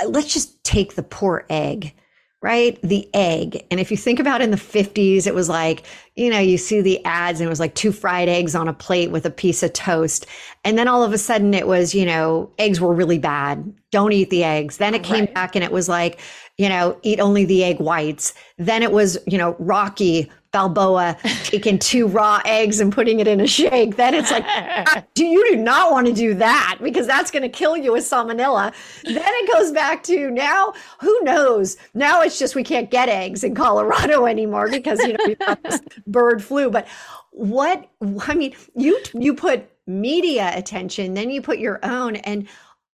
uh, 0.00 0.08
let's 0.08 0.32
just 0.32 0.62
take 0.62 0.94
the 0.94 1.02
poor 1.02 1.46
egg 1.48 1.94
right? 2.42 2.78
The 2.82 3.08
egg. 3.14 3.64
And 3.70 3.80
if 3.80 3.90
you 3.90 3.96
think 3.96 4.20
about 4.20 4.42
in 4.42 4.50
the 4.50 4.56
50s, 4.56 5.26
it 5.26 5.34
was 5.34 5.48
like, 5.48 5.84
you 6.14 6.30
know, 6.30 6.38
you 6.38 6.58
see 6.58 6.80
the 6.80 7.04
ads 7.04 7.40
and 7.40 7.46
it 7.46 7.50
was 7.50 7.60
like 7.60 7.74
two 7.74 7.92
fried 7.92 8.28
eggs 8.28 8.54
on 8.54 8.68
a 8.68 8.72
plate 8.72 9.10
with 9.10 9.24
a 9.24 9.30
piece 9.30 9.62
of 9.62 9.72
toast. 9.72 10.26
And 10.64 10.78
then 10.78 10.86
all 10.86 11.02
of 11.02 11.12
a 11.12 11.18
sudden 11.18 11.54
it 11.54 11.66
was, 11.66 11.94
you 11.94 12.04
know, 12.04 12.50
eggs 12.58 12.80
were 12.80 12.94
really 12.94 13.18
bad. 13.18 13.72
Don't 13.90 14.12
eat 14.12 14.30
the 14.30 14.44
eggs. 14.44 14.76
Then 14.76 14.94
it 14.94 15.02
came 15.02 15.24
right. 15.24 15.34
back 15.34 15.54
and 15.56 15.64
it 15.64 15.72
was 15.72 15.88
like, 15.88 16.20
you 16.58 16.68
know, 16.68 16.98
eat 17.02 17.20
only 17.20 17.44
the 17.44 17.64
egg 17.64 17.80
whites. 17.80 18.34
Then 18.58 18.82
it 18.82 18.92
was, 18.92 19.18
you 19.26 19.38
know, 19.38 19.56
Rocky 19.58 20.30
Balboa 20.56 21.18
taking 21.44 21.78
two 21.78 22.06
raw 22.06 22.40
eggs 22.46 22.80
and 22.80 22.90
putting 22.90 23.20
it 23.20 23.28
in 23.28 23.40
a 23.40 23.46
shake. 23.46 23.96
Then 23.96 24.14
it's 24.14 24.30
like, 24.30 25.12
do 25.12 25.26
you 25.26 25.46
do 25.50 25.56
not 25.56 25.92
want 25.92 26.06
to 26.06 26.14
do 26.14 26.32
that 26.32 26.78
because 26.82 27.06
that's 27.06 27.30
going 27.30 27.42
to 27.42 27.48
kill 27.50 27.76
you 27.76 27.92
with 27.92 28.04
salmonella. 28.04 28.72
Then 29.04 29.22
it 29.22 29.52
goes 29.52 29.70
back 29.70 30.02
to 30.04 30.30
now, 30.30 30.72
who 31.00 31.20
knows? 31.24 31.76
Now 31.92 32.22
it's 32.22 32.38
just 32.38 32.54
we 32.54 32.64
can't 32.64 32.90
get 32.90 33.10
eggs 33.10 33.44
in 33.44 33.54
Colorado 33.54 34.24
anymore 34.24 34.70
because 34.70 34.98
you 35.00 35.12
know 35.12 35.24
we've 35.26 35.38
got 35.38 35.62
this 35.62 35.80
bird 36.06 36.42
flu. 36.42 36.70
But 36.70 36.88
what 37.32 37.90
I 38.26 38.34
mean, 38.34 38.54
you 38.74 38.98
you 39.12 39.34
put 39.34 39.68
media 39.86 40.52
attention, 40.54 41.12
then 41.12 41.28
you 41.28 41.42
put 41.42 41.58
your 41.58 41.80
own 41.82 42.16
and 42.16 42.48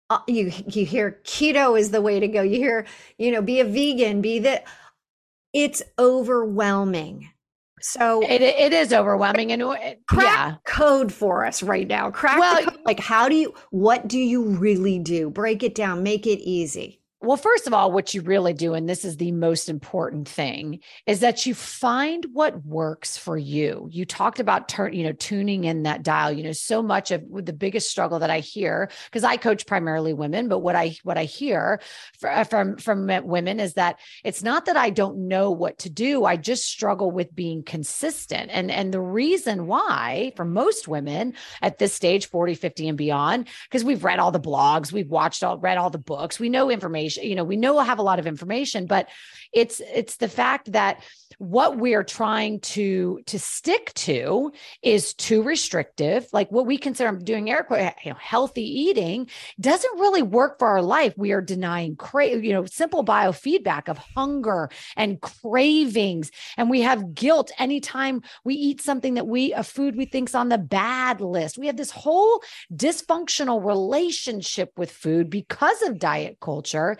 uh, 0.09 0.19
you 0.27 0.53
you 0.67 0.85
hear 0.85 1.19
keto 1.25 1.77
is 1.77 1.91
the 1.91 2.01
way 2.01 2.21
to 2.21 2.27
go. 2.29 2.41
You 2.41 2.55
hear, 2.55 2.85
you 3.17 3.31
know, 3.33 3.41
be 3.41 3.59
a 3.59 3.65
vegan, 3.65 4.21
be 4.21 4.39
that 4.39 4.63
it's 5.53 5.81
overwhelming. 5.97 7.29
So 7.81 8.21
it, 8.21 8.41
it 8.41 8.73
is 8.73 8.93
overwhelming 8.93 9.51
and 9.51 9.61
crack 10.07 10.23
yeah. 10.23 10.55
code 10.65 11.11
for 11.11 11.45
us 11.45 11.63
right 11.63 11.87
now. 11.87 12.11
Crack 12.11 12.39
well, 12.39 12.65
like 12.85 12.99
how 12.99 13.29
do 13.29 13.35
you 13.35 13.53
what 13.71 14.07
do 14.07 14.19
you 14.19 14.43
really 14.43 14.99
do? 14.99 15.29
Break 15.29 15.63
it 15.63 15.75
down, 15.75 16.03
make 16.03 16.27
it 16.27 16.39
easy. 16.39 16.98
Well, 17.21 17.35
first 17.35 17.67
of 17.67 17.73
all, 17.73 17.91
what 17.91 18.13
you 18.13 18.21
really 18.21 18.53
do, 18.53 18.73
and 18.75 18.87
this 18.87 19.03
is 19.03 19.17
the 19.17 19.33
most 19.33 19.67
important 19.67 20.25
thing, 20.25 20.79
is 21.05 21.19
that 21.19 21.45
you 21.45 21.53
find 21.53 22.25
what 22.31 22.65
works 22.65 23.17
for 23.17 23.37
you. 23.37 23.89
You 23.91 24.05
talked 24.05 24.39
about 24.39 24.69
turn, 24.69 24.93
you 24.93 25.03
know, 25.03 25.11
tuning 25.11 25.65
in 25.65 25.83
that 25.83 26.01
dial. 26.01 26.31
You 26.31 26.43
know, 26.43 26.53
so 26.53 26.81
much 26.81 27.11
of 27.11 27.23
the 27.29 27.51
biggest 27.51 27.91
struggle 27.91 28.19
that 28.19 28.29
I 28.29 28.39
hear, 28.39 28.89
because 29.07 29.25
I 29.25 29.35
coach 29.35 29.65
primarily 29.65 30.13
women, 30.13 30.47
but 30.47 30.59
what 30.59 30.77
I 30.77 30.95
what 31.03 31.17
I 31.17 31.25
hear 31.25 31.81
uh, 32.23 32.45
from 32.45 32.77
from 32.77 33.11
women 33.25 33.59
is 33.59 33.73
that 33.73 33.99
it's 34.23 34.41
not 34.41 34.67
that 34.67 34.77
I 34.77 34.89
don't 34.89 35.27
know 35.27 35.51
what 35.51 35.79
to 35.79 35.89
do. 35.89 36.23
I 36.23 36.37
just 36.37 36.63
struggle 36.69 37.11
with 37.11 37.35
being 37.35 37.63
consistent. 37.63 38.49
And 38.53 38.71
and 38.71 38.93
the 38.93 39.01
reason 39.01 39.67
why 39.67 40.31
for 40.37 40.45
most 40.45 40.87
women 40.87 41.33
at 41.61 41.79
this 41.79 41.93
stage, 41.93 42.27
40, 42.27 42.55
50 42.55 42.87
and 42.87 42.97
beyond, 42.97 43.49
because 43.65 43.83
we've 43.83 44.05
read 44.05 44.19
all 44.19 44.31
the 44.31 44.39
blogs, 44.39 44.93
we've 44.93 45.09
watched 45.09 45.43
all 45.43 45.57
read 45.57 45.77
all 45.77 45.89
the 45.89 45.97
books, 45.97 46.39
we 46.39 46.47
know 46.47 46.69
information 46.71 47.08
information 47.17 47.29
you 47.29 47.35
know 47.35 47.43
we 47.43 47.55
know 47.55 47.73
we'll 47.73 47.83
have 47.83 47.99
a 47.99 48.03
lot 48.03 48.19
of 48.19 48.27
information 48.27 48.85
but 48.85 49.07
it's 49.51 49.81
it's 49.93 50.17
the 50.17 50.27
fact 50.27 50.71
that 50.71 51.01
what 51.39 51.77
we're 51.77 52.03
trying 52.03 52.59
to 52.59 53.21
to 53.25 53.39
stick 53.39 53.93
to 53.93 54.51
is 54.83 55.13
too 55.13 55.41
restrictive. 55.41 56.27
Like 56.33 56.51
what 56.51 56.65
we 56.65 56.77
consider 56.77 57.17
doing 57.17 57.49
air 57.49 57.65
you 58.03 58.11
know, 58.11 58.17
healthy 58.19 58.63
eating 58.63 59.29
doesn't 59.59 59.99
really 59.99 60.21
work 60.21 60.59
for 60.59 60.67
our 60.67 60.81
life. 60.81 61.13
We 61.17 61.31
are 61.31 61.41
denying 61.41 61.95
crave 61.95 62.43
you 62.43 62.51
know 62.51 62.65
simple 62.65 63.05
biofeedback 63.05 63.87
of 63.87 63.97
hunger 63.97 64.69
and 64.97 65.21
cravings. 65.21 66.29
And 66.57 66.69
we 66.69 66.81
have 66.81 67.15
guilt 67.15 67.51
anytime 67.57 68.21
we 68.43 68.55
eat 68.55 68.81
something 68.81 69.13
that 69.13 69.27
we 69.27 69.53
a 69.53 69.63
food 69.63 69.95
we 69.95 70.05
think's 70.05 70.35
on 70.35 70.49
the 70.49 70.57
bad 70.57 71.21
list. 71.21 71.57
We 71.57 71.67
have 71.67 71.77
this 71.77 71.91
whole 71.91 72.43
dysfunctional 72.73 73.65
relationship 73.65 74.73
with 74.77 74.91
food 74.91 75.29
because 75.29 75.81
of 75.83 75.99
diet 75.99 76.37
culture 76.41 76.97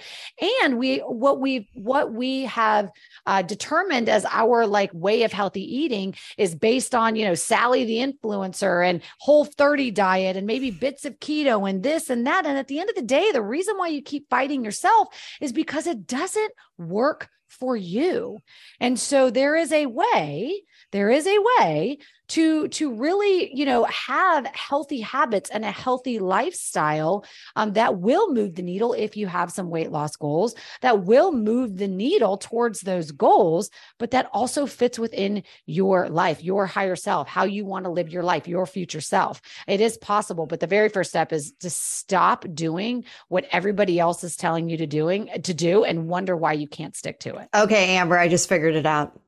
and 0.63 0.77
we 0.77 0.99
what 0.99 1.39
we 1.39 1.69
what 1.73 2.13
we 2.13 2.43
have 2.43 2.91
uh, 3.25 3.41
determined 3.41 4.09
as 4.09 4.25
our 4.25 4.65
like 4.65 4.91
way 4.93 5.23
of 5.23 5.31
healthy 5.31 5.63
eating 5.63 6.15
is 6.37 6.55
based 6.55 6.95
on 6.95 7.15
you 7.15 7.25
know 7.25 7.35
sally 7.35 7.85
the 7.85 7.97
influencer 7.97 8.87
and 8.87 9.01
whole 9.19 9.45
30 9.45 9.91
diet 9.91 10.35
and 10.37 10.47
maybe 10.47 10.71
bits 10.71 11.05
of 11.05 11.19
keto 11.19 11.69
and 11.69 11.83
this 11.83 12.09
and 12.09 12.27
that. 12.27 12.45
And 12.45 12.57
at 12.57 12.67
the 12.67 12.79
end 12.79 12.89
of 12.89 12.95
the 12.95 13.01
day 13.01 13.31
the 13.31 13.41
reason 13.41 13.77
why 13.77 13.87
you 13.87 14.01
keep 14.01 14.29
fighting 14.29 14.63
yourself 14.63 15.07
is 15.41 15.51
because 15.51 15.87
it 15.87 16.07
doesn't 16.07 16.51
work 16.77 17.29
for 17.47 17.75
you. 17.75 18.37
And 18.79 18.99
so 18.99 19.29
there 19.29 19.55
is 19.55 19.71
a 19.71 19.87
way 19.87 20.63
there 20.91 21.09
is 21.09 21.27
a 21.27 21.37
way 21.57 21.99
to 22.29 22.67
to 22.69 22.93
really 22.93 23.51
you 23.53 23.65
know 23.65 23.83
have 23.85 24.45
healthy 24.47 25.01
habits 25.01 25.49
and 25.49 25.65
a 25.65 25.71
healthy 25.71 26.19
lifestyle 26.19 27.25
um, 27.55 27.73
that 27.73 27.99
will 27.99 28.33
move 28.33 28.55
the 28.55 28.61
needle 28.61 28.93
if 28.93 29.17
you 29.17 29.27
have 29.27 29.51
some 29.51 29.69
weight 29.69 29.91
loss 29.91 30.15
goals 30.15 30.55
that 30.81 31.03
will 31.03 31.31
move 31.31 31.77
the 31.77 31.87
needle 31.87 32.37
towards 32.37 32.81
those 32.81 33.11
goals 33.11 33.69
but 33.97 34.11
that 34.11 34.29
also 34.31 34.65
fits 34.65 34.97
within 34.97 35.43
your 35.65 36.09
life 36.09 36.43
your 36.43 36.65
higher 36.65 36.95
self 36.95 37.27
how 37.27 37.43
you 37.43 37.65
want 37.65 37.85
to 37.85 37.91
live 37.91 38.09
your 38.09 38.23
life 38.23 38.47
your 38.47 38.65
future 38.65 39.01
self. 39.01 39.41
It 39.67 39.81
is 39.81 39.97
possible 39.97 40.45
but 40.45 40.59
the 40.59 40.67
very 40.67 40.89
first 40.89 41.09
step 41.09 41.33
is 41.33 41.53
to 41.59 41.69
stop 41.69 42.45
doing 42.53 43.05
what 43.27 43.45
everybody 43.51 43.99
else 43.99 44.23
is 44.23 44.35
telling 44.35 44.69
you 44.69 44.77
to 44.77 44.87
doing 44.87 45.29
to 45.43 45.53
do 45.53 45.83
and 45.83 46.07
wonder 46.07 46.35
why 46.35 46.53
you 46.53 46.67
can't 46.67 46.95
stick 46.95 47.19
to 47.21 47.35
it. 47.37 47.49
Okay 47.53 47.95
amber 47.95 48.17
i 48.17 48.27
just 48.27 48.47
figured 48.47 48.75
it 48.75 48.85
out 48.85 49.19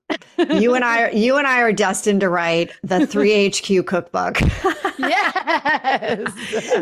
you 0.49 0.75
and 0.75 0.83
I, 0.83 1.09
you 1.13 1.37
and 1.37 1.47
I 1.47 1.61
are 1.61 1.71
destined 1.71 2.21
to 2.21 2.29
write 2.29 2.71
the 2.83 3.05
three 3.07 3.49
HQ 3.49 3.85
cookbook. 3.85 4.39
yes, 4.97 6.31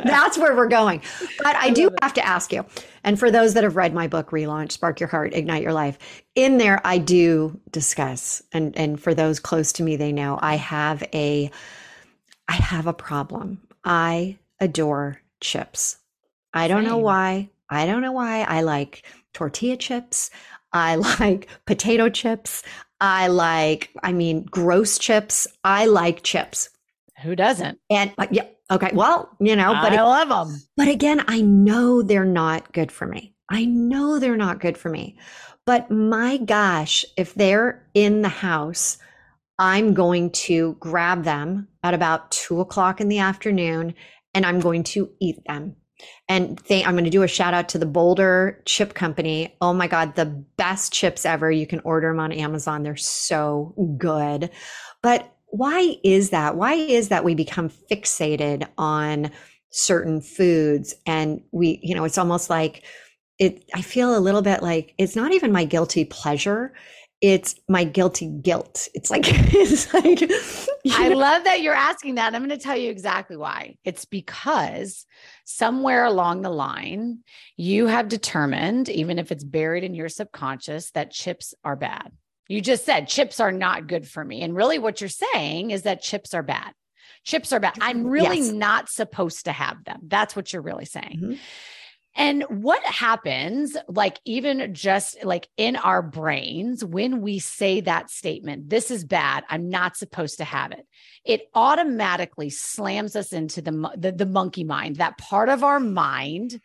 that's 0.04 0.38
where 0.38 0.56
we're 0.56 0.68
going. 0.68 1.02
But 1.39 1.56
I, 1.56 1.68
I 1.68 1.70
do 1.72 1.89
have 2.02 2.13
to 2.15 2.26
ask 2.26 2.52
you, 2.54 2.65
and 3.04 3.20
for 3.20 3.32
those 3.32 3.54
that 3.54 3.63
have 3.63 3.76
read 3.76 3.94
my 3.94 4.08
book, 4.08 4.32
Relaunch, 4.32 4.72
Spark 4.74 5.00
Your 5.00 5.10
Heart, 5.10 5.34
Ignite 5.34 5.63
Your 5.63 5.74
Life, 5.74 5.98
in 6.36 6.58
there 6.58 6.82
I 6.86 6.98
do 6.98 7.60
discuss, 7.72 8.42
and 8.52 8.76
and 8.78 9.02
for 9.02 9.13
those 9.13 9.39
close 9.39 9.72
to 9.74 9.84
me, 9.84 9.96
they 9.96 10.12
know 10.12 10.38
I 10.42 10.56
have 10.56 11.04
a, 11.13 11.52
I 12.48 12.54
have 12.54 12.88
a 12.88 12.94
problem. 12.94 13.62
I 13.84 14.38
adore 14.60 15.22
chips. 15.39 15.98
I 16.54 16.68
don't 16.68 16.84
Same. 16.84 16.89
know 16.92 16.98
why. 16.98 17.50
I 17.70 17.86
don't 17.86 18.02
know 18.02 18.12
why. 18.12 18.42
I 18.42 18.62
like 18.62 19.04
tortilla 19.34 19.78
chips. 19.78 20.32
I 20.73 20.95
like 20.95 21.49
potato 21.65 22.10
chips. 22.10 22.63
I 23.01 23.27
like, 23.27 23.89
I 24.03 24.12
mean, 24.12 24.43
gross 24.43 24.97
chips. 24.97 25.47
I 25.63 25.86
like 25.86 26.23
chips. 26.23 26.69
Who 27.23 27.36
doesn't? 27.36 27.79
And 27.89 28.13
uh, 28.17 28.27
yeah, 28.32 28.45
okay. 28.71 28.91
Well, 28.93 29.29
you 29.39 29.55
know, 29.55 29.73
but 29.73 29.93
I 29.93 30.01
love 30.01 30.29
them. 30.29 30.62
But 30.77 30.88
again, 30.88 31.23
I 31.27 31.41
know 31.41 32.01
they're 32.01 32.25
not 32.25 32.71
good 32.73 32.91
for 32.91 33.05
me. 33.05 33.36
I 33.49 33.65
know 33.65 34.19
they're 34.19 34.38
not 34.38 34.60
good 34.60 34.77
for 34.77 34.89
me. 34.89 35.17
But 35.65 35.91
my 35.91 36.38
gosh, 36.38 37.05
if 37.17 37.34
they're 37.34 37.88
in 37.93 38.21
the 38.21 38.29
house, 38.29 38.97
I'm 39.60 39.93
going 39.93 40.32
to 40.32 40.77
grab 40.79 41.23
them 41.23 41.67
at 41.84 41.93
about 41.93 42.32
two 42.32 42.62
o'clock 42.62 43.01
in 43.01 43.10
the 43.10 43.19
afternoon 43.19 43.93
and 44.34 44.45
I'm 44.45 44.60
going 44.60 44.84
to 44.84 45.10
eat 45.19 45.43
them. 45.45 45.75
And 46.28 46.60
thank, 46.60 46.88
I'm 46.88 46.94
going 46.94 47.04
to 47.06 47.10
do 47.10 47.24
a 47.24 47.28
shout 47.28 47.54
out 47.54 47.70
to 47.70 47.78
the 47.78 47.86
Boulder 47.86 48.62
Chip 48.66 48.94
Company. 48.94 49.56
Oh 49.62 49.74
my 49.74 49.88
God, 49.88 50.16
the 50.16 50.26
best 50.26 50.94
chips 50.94 51.26
ever. 51.26 51.52
You 51.52 51.68
can 51.68 51.82
order 51.84 52.10
them 52.10 52.20
on 52.20 52.32
Amazon. 52.32 52.84
They're 52.84 52.96
so 52.96 53.74
good. 53.98 54.50
But 55.02 55.34
why 55.48 55.98
is 56.04 56.30
that? 56.30 56.56
Why 56.56 56.74
is 56.74 57.10
that 57.10 57.24
we 57.24 57.36
become 57.36 57.70
fixated 57.70 58.68
on 58.78 59.32
certain 59.72 60.22
foods 60.22 60.94
and 61.06 61.42
we, 61.52 61.80
you 61.82 61.96
know, 61.96 62.04
it's 62.04 62.18
almost 62.18 62.50
like 62.50 62.84
it, 63.40 63.64
I 63.74 63.82
feel 63.82 64.18
a 64.18 64.20
little 64.20 64.42
bit 64.42 64.62
like 64.62 64.94
it's 64.98 65.16
not 65.16 65.32
even 65.32 65.52
my 65.52 65.64
guilty 65.64 66.06
pleasure 66.06 66.74
it's 67.21 67.55
my 67.67 67.84
guilty 67.84 68.27
guilt. 68.27 68.88
It's 68.93 69.12
like, 69.12 69.23
it's 69.27 69.93
like, 69.93 70.32
I 70.91 71.10
love 71.10 71.43
that 71.43 71.62
you're 71.62 71.73
asking 71.73 72.15
that. 72.15 72.34
I'm 72.34 72.45
going 72.45 72.58
to 72.58 72.63
tell 72.63 72.77
you 72.77 72.89
exactly 72.89 73.36
why. 73.36 73.75
It's 73.84 74.05
because 74.05 75.05
somewhere 75.43 76.05
along 76.05 76.41
the 76.41 76.49
line, 76.49 77.19
you 77.58 77.88
have 77.88 78.08
determined, 78.08 78.88
even 78.89 79.19
if 79.19 79.32
it's 79.32 79.43
buried 79.43 79.84
in 79.84 79.93
your 79.93 80.10
subconscious, 80.10 80.91
that 80.91 81.12
chips 81.12 81.53
are 81.63 81.75
bad. 81.75 82.12
You 82.47 82.62
just 82.62 82.86
said 82.86 83.08
chips 83.08 83.39
are 83.39 83.51
not 83.51 83.88
good 83.88 84.08
for 84.08 84.23
me. 84.23 84.41
And 84.41 84.55
really, 84.55 84.79
what 84.79 85.01
you're 85.01 85.10
saying 85.10 85.71
is 85.71 85.84
that 85.84 86.01
chips 86.01 86.34
are 86.34 86.41
bad. 86.41 86.73
Chips 87.23 87.51
are 87.51 87.60
bad. 87.60 87.77
I'm 87.82 88.08
really 88.08 88.38
yes. 88.38 88.51
not 88.51 88.89
supposed 88.89 89.45
to 89.45 89.51
have 89.51 89.84
them. 89.84 89.99
That's 90.08 90.36
what 90.36 90.51
you're 90.51 90.62
really 90.62 90.86
saying. 90.86 91.19
Mm-hmm. 91.21 91.34
And 92.15 92.43
what 92.50 92.84
happens, 92.84 93.78
like 93.88 94.19
even 94.26 94.74
just 94.74 95.24
like 95.24 95.48
in 95.58 95.76
our 95.76 96.02
brains, 96.02 96.84
when 96.84 97.22
we 97.22 97.39
say 97.39 97.82
that 97.82 98.10
statement, 98.10 98.69
this 98.69 98.91
is 98.91 99.06
bad, 99.06 99.43
I'm 99.50 99.69
not 99.69 99.95
supposed 99.95 100.39
to 100.39 100.43
have 100.43 100.72
it, 100.72 100.88
it 101.24 101.50
automatically 101.54 102.50
slams 102.50 103.15
us 103.15 103.32
into 103.32 103.62
the, 103.62 103.93
the, 103.95 104.12
the 104.12 104.26
monkey 104.26 104.63
mind, 104.63 104.98
that 104.98 105.17
part 105.17 105.50
of 105.50 105.63
our 105.63 105.80
mind 105.80 106.60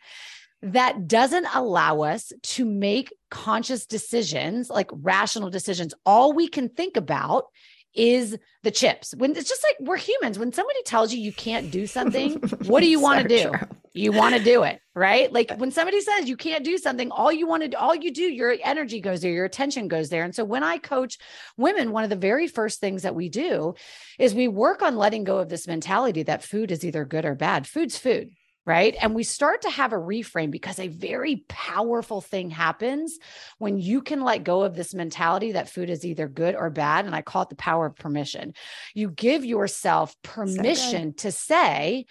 that 0.61 1.07
doesn't 1.07 1.45
allow 1.53 2.01
us 2.01 2.33
to 2.41 2.65
make 2.65 3.13
conscious 3.29 3.85
decisions, 3.85 4.69
like 4.69 4.89
rational 4.91 5.51
decisions. 5.51 5.93
All 6.05 6.33
we 6.33 6.47
can 6.47 6.69
think 6.69 6.97
about 6.97 7.45
is 7.93 8.37
the 8.63 8.71
chips. 8.71 9.13
When 9.15 9.35
it's 9.35 9.47
just 9.47 9.63
like 9.63 9.87
we're 9.87 9.97
humans. 9.97 10.39
When 10.39 10.51
somebody 10.51 10.81
tells 10.83 11.13
you 11.13 11.19
you 11.19 11.31
can't 11.31 11.71
do 11.71 11.85
something, 11.87 12.33
what 12.65 12.81
do 12.81 12.87
you 12.87 12.99
want 12.99 13.21
to 13.21 13.27
do? 13.27 13.49
True. 13.49 13.67
You 13.95 14.11
want 14.11 14.35
to 14.35 14.43
do 14.43 14.63
it, 14.63 14.79
right? 14.95 15.31
Like 15.31 15.51
when 15.57 15.71
somebody 15.71 16.01
says 16.01 16.27
you 16.27 16.37
can't 16.37 16.63
do 16.63 16.77
something, 16.77 17.11
all 17.11 17.31
you 17.31 17.47
want 17.47 17.63
to 17.63 17.69
do, 17.69 17.77
all 17.77 17.95
you 17.95 18.11
do, 18.11 18.23
your 18.23 18.55
energy 18.63 18.99
goes 18.99 19.21
there, 19.21 19.31
your 19.31 19.45
attention 19.45 19.87
goes 19.87 20.09
there. 20.09 20.23
And 20.23 20.35
so 20.35 20.43
when 20.43 20.63
I 20.63 20.77
coach 20.77 21.17
women, 21.57 21.91
one 21.91 22.03
of 22.03 22.09
the 22.09 22.15
very 22.15 22.47
first 22.47 22.79
things 22.79 23.03
that 23.03 23.15
we 23.15 23.29
do 23.29 23.75
is 24.19 24.33
we 24.35 24.47
work 24.47 24.81
on 24.81 24.97
letting 24.97 25.23
go 25.23 25.37
of 25.37 25.49
this 25.49 25.67
mentality 25.67 26.23
that 26.23 26.43
food 26.43 26.71
is 26.71 26.83
either 26.83 27.05
good 27.05 27.25
or 27.25 27.35
bad. 27.35 27.67
Food's 27.67 27.97
food 27.97 28.31
right? 28.65 28.95
And 28.99 29.13
we 29.13 29.23
start 29.23 29.61
to 29.61 29.69
have 29.69 29.93
a 29.93 29.97
reframe 29.97 30.49
because 30.49 30.79
a 30.79 30.87
very 30.87 31.43
powerful 31.47 32.19
thing 32.19 32.49
happens 32.49 33.17
when 33.59 33.77
you 33.77 34.01
can 34.01 34.21
let 34.21 34.43
go 34.43 34.63
of 34.63 34.75
this 34.75 34.93
mentality 34.93 35.51
that 35.51 35.69
food 35.69 35.89
is 35.89 36.03
either 36.03 36.27
good 36.27 36.55
or 36.55 36.71
bad. 36.71 37.05
And 37.05 37.15
I 37.15 37.21
call 37.21 37.43
it 37.43 37.49
the 37.49 37.55
power 37.55 37.85
of 37.85 37.95
permission. 37.95 38.53
You 38.95 39.11
give 39.11 39.45
yourself 39.45 40.15
permission 40.23 41.15
so 41.15 41.29
to 41.29 41.31
say, 41.31 42.05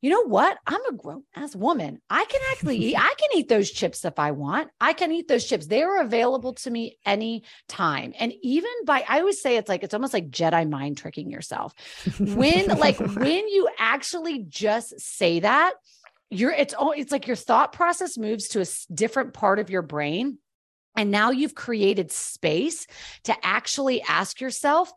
you 0.00 0.10
know 0.10 0.22
what? 0.22 0.58
I'm 0.66 0.84
a 0.86 0.92
grown 0.92 1.24
ass 1.34 1.54
woman. 1.54 2.00
I 2.08 2.24
can 2.24 2.40
actually 2.52 2.78
eat, 2.78 2.96
I 2.98 3.14
can 3.18 3.28
eat 3.34 3.48
those 3.48 3.70
chips 3.70 4.04
if 4.04 4.18
I 4.18 4.30
want. 4.30 4.70
I 4.80 4.92
can 4.92 5.12
eat 5.12 5.28
those 5.28 5.44
chips. 5.44 5.66
They 5.66 5.82
are 5.82 6.00
available 6.00 6.54
to 6.54 6.70
me 6.70 6.98
any 7.04 7.44
time. 7.68 8.14
And 8.18 8.32
even 8.42 8.70
by, 8.86 9.04
I 9.08 9.20
always 9.20 9.40
say 9.40 9.56
it's 9.56 9.68
like, 9.68 9.82
it's 9.82 9.94
almost 9.94 10.14
like 10.14 10.30
Jedi 10.30 10.68
mind 10.68 10.98
tricking 10.98 11.30
yourself. 11.30 11.74
When, 12.18 12.66
like, 12.78 12.98
when 12.98 13.48
you 13.48 13.68
actually 13.78 14.44
just 14.48 14.98
say 15.00 15.40
that, 15.40 15.74
you're, 16.30 16.52
it's, 16.52 16.74
it's 16.78 17.12
like 17.12 17.26
your 17.26 17.36
thought 17.36 17.72
process 17.72 18.16
moves 18.16 18.48
to 18.48 18.62
a 18.62 18.94
different 18.94 19.34
part 19.34 19.58
of 19.58 19.68
your 19.68 19.82
brain. 19.82 20.38
And 20.96 21.10
now 21.10 21.30
you've 21.30 21.54
created 21.54 22.10
space 22.10 22.86
to 23.24 23.34
actually 23.42 24.02
ask 24.02 24.40
yourself, 24.40 24.92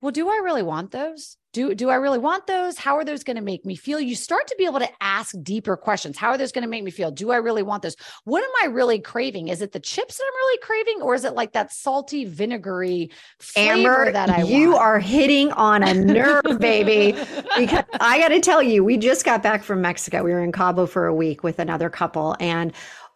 well, 0.00 0.12
do 0.12 0.28
I 0.28 0.40
really 0.44 0.62
want 0.62 0.90
those? 0.90 1.36
Do 1.56 1.74
do 1.74 1.88
I 1.88 1.94
really 1.94 2.18
want 2.18 2.46
those? 2.46 2.76
How 2.76 2.96
are 2.96 3.04
those 3.04 3.24
going 3.24 3.36
to 3.36 3.42
make 3.42 3.64
me 3.64 3.76
feel? 3.76 3.98
You 3.98 4.14
start 4.14 4.46
to 4.48 4.54
be 4.58 4.66
able 4.66 4.78
to 4.78 4.90
ask 5.00 5.34
deeper 5.42 5.74
questions. 5.74 6.18
How 6.18 6.28
are 6.28 6.36
those 6.36 6.52
going 6.52 6.64
to 6.64 6.68
make 6.68 6.84
me 6.84 6.90
feel? 6.90 7.10
Do 7.10 7.30
I 7.30 7.36
really 7.36 7.62
want 7.62 7.82
those? 7.82 7.96
What 8.24 8.44
am 8.44 8.50
I 8.62 8.66
really 8.66 8.98
craving? 8.98 9.48
Is 9.48 9.62
it 9.62 9.72
the 9.72 9.80
chips 9.80 10.18
that 10.18 10.24
I'm 10.26 10.34
really 10.34 10.58
craving, 10.58 11.00
or 11.00 11.14
is 11.14 11.24
it 11.24 11.32
like 11.32 11.52
that 11.52 11.72
salty, 11.72 12.26
vinegary 12.26 13.10
flavor 13.38 14.04
Amber, 14.04 14.12
that 14.12 14.28
I 14.28 14.42
you 14.42 14.72
want? 14.72 14.82
are 14.82 14.98
hitting 14.98 15.50
on 15.52 15.82
a 15.82 15.94
nerve, 15.94 16.58
baby. 16.60 17.18
Because 17.56 17.84
I 18.00 18.18
got 18.18 18.28
to 18.28 18.40
tell 18.40 18.62
you, 18.62 18.84
we 18.84 18.98
just 18.98 19.24
got 19.24 19.42
back 19.42 19.62
from 19.62 19.80
Mexico. 19.80 20.22
We 20.22 20.32
were 20.32 20.44
in 20.44 20.52
Cabo 20.52 20.84
for 20.84 21.06
a 21.06 21.14
week 21.14 21.42
with 21.42 21.58
another 21.58 21.88
couple, 21.88 22.36
and 22.38 22.74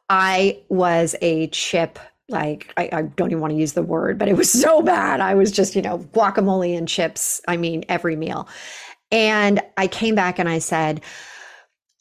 I 0.08 0.62
was 0.70 1.14
a 1.20 1.48
chip 1.48 1.98
like 2.30 2.72
I, 2.76 2.88
I, 2.92 3.02
don't 3.02 3.30
even 3.30 3.40
want 3.40 3.52
to 3.52 3.58
use 3.58 3.72
the 3.72 3.82
word, 3.82 4.18
but 4.18 4.28
it 4.28 4.36
was 4.36 4.50
so 4.50 4.82
bad. 4.82 5.20
I 5.20 5.34
was 5.34 5.50
just, 5.50 5.74
you 5.74 5.82
know, 5.82 5.98
guacamole 5.98 6.76
and 6.76 6.88
chips. 6.88 7.40
I 7.48 7.56
mean, 7.56 7.84
every 7.88 8.16
meal. 8.16 8.48
And 9.10 9.60
I 9.76 9.86
came 9.86 10.14
back 10.14 10.38
and 10.38 10.48
I 10.48 10.58
said, 10.58 11.00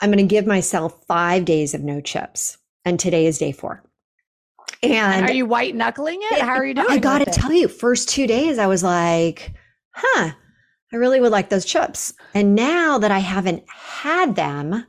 I'm 0.02 0.10
going 0.10 0.18
to 0.18 0.24
give 0.24 0.46
myself 0.46 1.04
five 1.08 1.46
days 1.46 1.74
of 1.74 1.82
no 1.82 2.02
chips. 2.02 2.58
And 2.86 3.00
today 3.00 3.26
is 3.26 3.38
day 3.38 3.52
four. 3.52 3.84
And 4.82 5.26
are 5.26 5.34
you 5.34 5.46
white 5.46 5.76
knuckling 5.76 6.20
it? 6.22 6.42
How 6.42 6.54
are 6.54 6.66
you 6.66 6.74
doing? 6.74 6.88
I 6.90 7.00
got 7.00 7.20
to 7.20 7.26
tell 7.26 7.52
you, 7.52 7.68
first 7.68 8.08
two 8.08 8.28
days, 8.28 8.58
I 8.58 8.68
was 8.68 8.84
like, 8.84 9.52
huh, 9.92 10.32
I 10.94 10.96
really 10.96 11.20
would 11.20 11.32
like 11.32 11.50
those 11.50 11.66
chips. 11.66 12.14
And 12.34 12.56
now 12.56 12.98
that 13.00 13.12
I 13.12 13.20
haven't 13.20 13.64
had 13.68 14.36
them, 14.36 14.86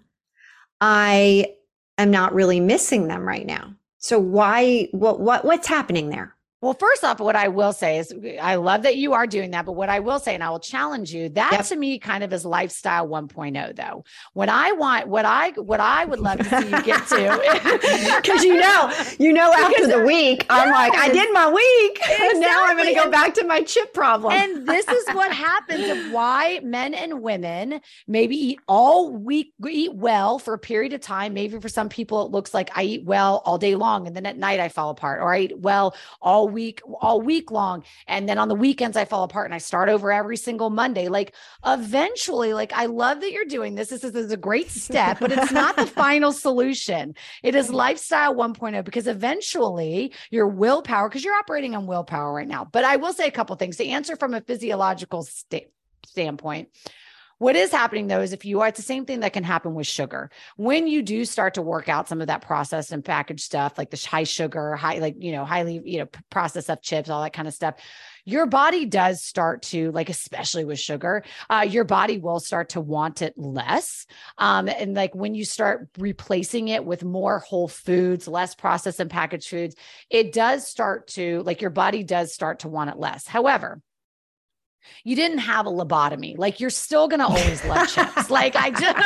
I 0.81 1.55
am 1.99 2.11
not 2.11 2.35
really 2.35 2.61
missing 2.61 3.09
them 3.09 3.27
right 3.27 3.45
now. 3.45 3.75
So 4.01 4.19
why 4.19 4.89
what 4.93 5.21
what 5.21 5.45
what's 5.45 5.69
happening 5.69 6.09
there? 6.09 6.35
Well, 6.63 6.75
first 6.75 7.05
off, 7.05 7.21
what 7.21 7.37
I 7.37 7.49
will 7.49 7.73
say 7.73 7.99
is 7.99 8.15
I 8.41 8.57
love 8.57 8.83
that 8.83 8.97
you 8.97 9.15
are 9.15 9.27
doing 9.27 9.53
that. 9.53 9.65
But 9.65 9.73
what 9.73 9.89
I 9.89 10.01
will 10.01 10.19
say, 10.19 10.35
and 10.35 10.45
I 10.45 10.51
will 10.51 10.61
challenge 10.61 11.13
you, 11.13 11.31
that 11.31 11.53
yep. 11.53 11.65
to 11.67 11.77
me 11.77 11.99
kind 11.99 12.23
of 12.23 12.35
is 12.35 12.45
lifestyle 12.45 13.09
1.0 13.09 13.77
though. 13.77 14.05
What 14.35 14.51
I 14.51 14.73
want, 14.73 15.09
what 15.09 15.25
I 15.25 15.51
what 15.53 15.81
I 15.81 16.05
would 16.05 16.21
love 16.21 16.39
to 16.39 16.45
see 16.45 16.69
you 16.69 16.83
get 16.83 17.07
to 17.09 18.17
because 18.23 18.45
you 18.45 18.57
know, 18.61 18.93
you 19.19 19.33
know, 19.33 19.51
after 19.55 19.87
the 19.87 20.05
week, 20.05 20.45
I'm 20.51 20.69
yes. 20.69 20.75
like, 20.75 20.99
I 20.99 21.09
did 21.09 21.33
my 21.33 21.51
week. 21.51 21.99
Exactly. 21.99 22.41
now 22.41 22.67
I'm 22.67 22.77
gonna 22.77 22.95
go 22.95 23.11
back 23.11 23.33
to 23.35 23.45
my 23.47 23.63
chip 23.63 23.95
problem. 23.95 24.35
and 24.35 24.69
this 24.69 24.87
is 24.87 25.09
what 25.15 25.33
happens 25.33 25.89
of 25.89 26.13
why 26.13 26.61
men 26.63 26.93
and 26.93 27.23
women 27.23 27.81
maybe 28.07 28.37
eat 28.37 28.61
all 28.69 29.11
week, 29.11 29.55
eat 29.67 29.95
well 29.95 30.39
for 30.39 30.53
a 30.53 30.59
period 30.59 30.93
of 30.93 31.01
time. 31.01 31.33
Maybe 31.33 31.59
for 31.59 31.71
some 31.71 31.89
people, 31.89 32.27
it 32.27 32.31
looks 32.31 32.53
like 32.53 32.71
I 32.77 32.83
eat 32.83 33.05
well 33.05 33.41
all 33.47 33.57
day 33.57 33.77
long, 33.77 34.07
and 34.07 34.15
then 34.15 34.27
at 34.27 34.37
night 34.37 34.61
I 34.61 34.69
fall 34.69 34.91
apart, 34.91 35.23
or 35.23 35.33
I 35.33 35.41
eat 35.41 35.59
well 35.59 35.95
all 36.21 36.50
week, 36.51 36.83
all 37.01 37.21
week 37.21 37.51
long. 37.51 37.85
And 38.07 38.29
then 38.29 38.39
on 38.39 38.49
the 38.49 38.55
weekends, 38.55 38.97
I 38.97 39.05
fall 39.05 39.25
apart 39.25 39.47
and 39.47 39.55
I 39.55 39.59
start 39.59 39.89
over 39.89 40.13
every 40.13 40.37
single 40.37 40.71
Monday. 40.71 41.09
Like 41.09 41.35
eventually, 41.65 42.53
like 42.53 42.73
I 42.73 42.87
love 42.87 43.21
that 43.21 43.33
you're 43.33 43.45
doing 43.45 43.75
this. 43.75 43.89
This 43.89 44.05
is, 44.05 44.13
this 44.13 44.27
is 44.27 44.33
a 44.33 44.37
great 44.37 44.71
step, 44.71 45.19
but 45.21 45.33
it's 45.33 45.53
not 45.53 45.77
the 45.77 45.87
final 46.05 46.33
solution. 46.33 47.15
It 47.43 47.55
is 47.55 47.71
lifestyle 47.71 48.35
1.0 48.35 48.85
because 48.85 49.07
eventually 49.07 50.13
your 50.31 50.49
willpower, 50.49 51.09
because 51.09 51.25
you're 51.25 51.35
operating 51.35 51.75
on 51.75 51.87
willpower 51.87 52.33
right 52.33 52.49
now. 52.49 52.65
But 52.65 52.85
I 52.85 52.97
will 52.97 53.13
say 53.13 53.27
a 53.27 53.31
couple 53.31 53.57
things 53.57 53.77
to 53.79 53.87
answer 53.87 54.17
from 54.17 54.35
a 54.35 54.41
physiological 54.41 55.23
st- 55.23 55.69
standpoint. 56.07 56.69
What 57.41 57.57
is 57.57 57.73
happening 57.73 58.07
though 58.07 58.21
is 58.21 58.35
if 58.35 58.45
you 58.45 58.61
are, 58.61 58.69
it's 58.69 58.77
the 58.77 58.83
same 58.83 59.07
thing 59.07 59.21
that 59.21 59.33
can 59.33 59.45
happen 59.45 59.75
with 59.75 59.87
sugar. 59.87 60.31
When 60.59 60.87
you 60.87 61.01
do 61.01 61.25
start 61.25 61.55
to 61.55 61.63
work 61.63 61.89
out 61.89 62.07
some 62.07 62.21
of 62.21 62.27
that 62.27 62.43
processed 62.43 62.93
and 62.93 63.03
packaged 63.03 63.41
stuff, 63.41 63.79
like 63.79 63.89
the 63.89 63.97
high 63.97 64.25
sugar, 64.25 64.77
high, 64.77 64.99
like, 64.99 65.15
you 65.19 65.33
know, 65.33 65.47
highly, 65.47 65.81
you 65.83 66.01
know, 66.01 66.09
processed 66.29 66.67
stuff, 66.67 66.83
chips, 66.83 67.09
all 67.09 67.23
that 67.23 67.33
kind 67.33 67.49
of 67.49 67.55
stuff, 67.55 67.77
your 68.27 68.45
body 68.45 68.85
does 68.85 69.23
start 69.23 69.63
to, 69.63 69.91
like, 69.93 70.11
especially 70.11 70.67
with 70.67 70.79
sugar, 70.79 71.25
uh, 71.49 71.67
your 71.67 71.85
body 71.85 72.19
will 72.19 72.41
start 72.41 72.69
to 72.69 72.81
want 72.83 73.23
it 73.23 73.33
less. 73.39 74.05
Um, 74.37 74.69
and 74.69 74.93
like 74.93 75.15
when 75.15 75.35
you 75.35 75.47
start 75.47 75.89
replacing 75.97 76.69
it 76.69 76.85
with 76.85 77.03
more 77.03 77.39
whole 77.39 77.69
foods, 77.69 78.29
less 78.29 78.55
processed 78.55 79.01
and 79.01 79.09
packaged 79.09 79.49
foods, 79.49 79.77
it 80.11 80.35
does 80.35 80.69
start 80.69 81.07
to, 81.09 81.43
like, 81.45 81.63
your 81.63 81.71
body 81.71 82.05
does 82.05 82.35
start 82.35 82.59
to 82.59 82.69
want 82.69 82.91
it 82.91 82.99
less. 82.99 83.27
However, 83.27 83.81
you 85.05 85.17
didn't 85.17 85.39
have 85.39 85.67
a 85.67 85.71
lobotomy. 85.71 86.37
Like 86.39 86.61
you're 86.61 86.71
still 86.71 87.09
gonna 87.09 87.27
always 87.27 87.65
love 87.65 87.89
chips. 87.89 88.31
Like 88.41 88.55
I 88.55 88.71
just 88.71 88.97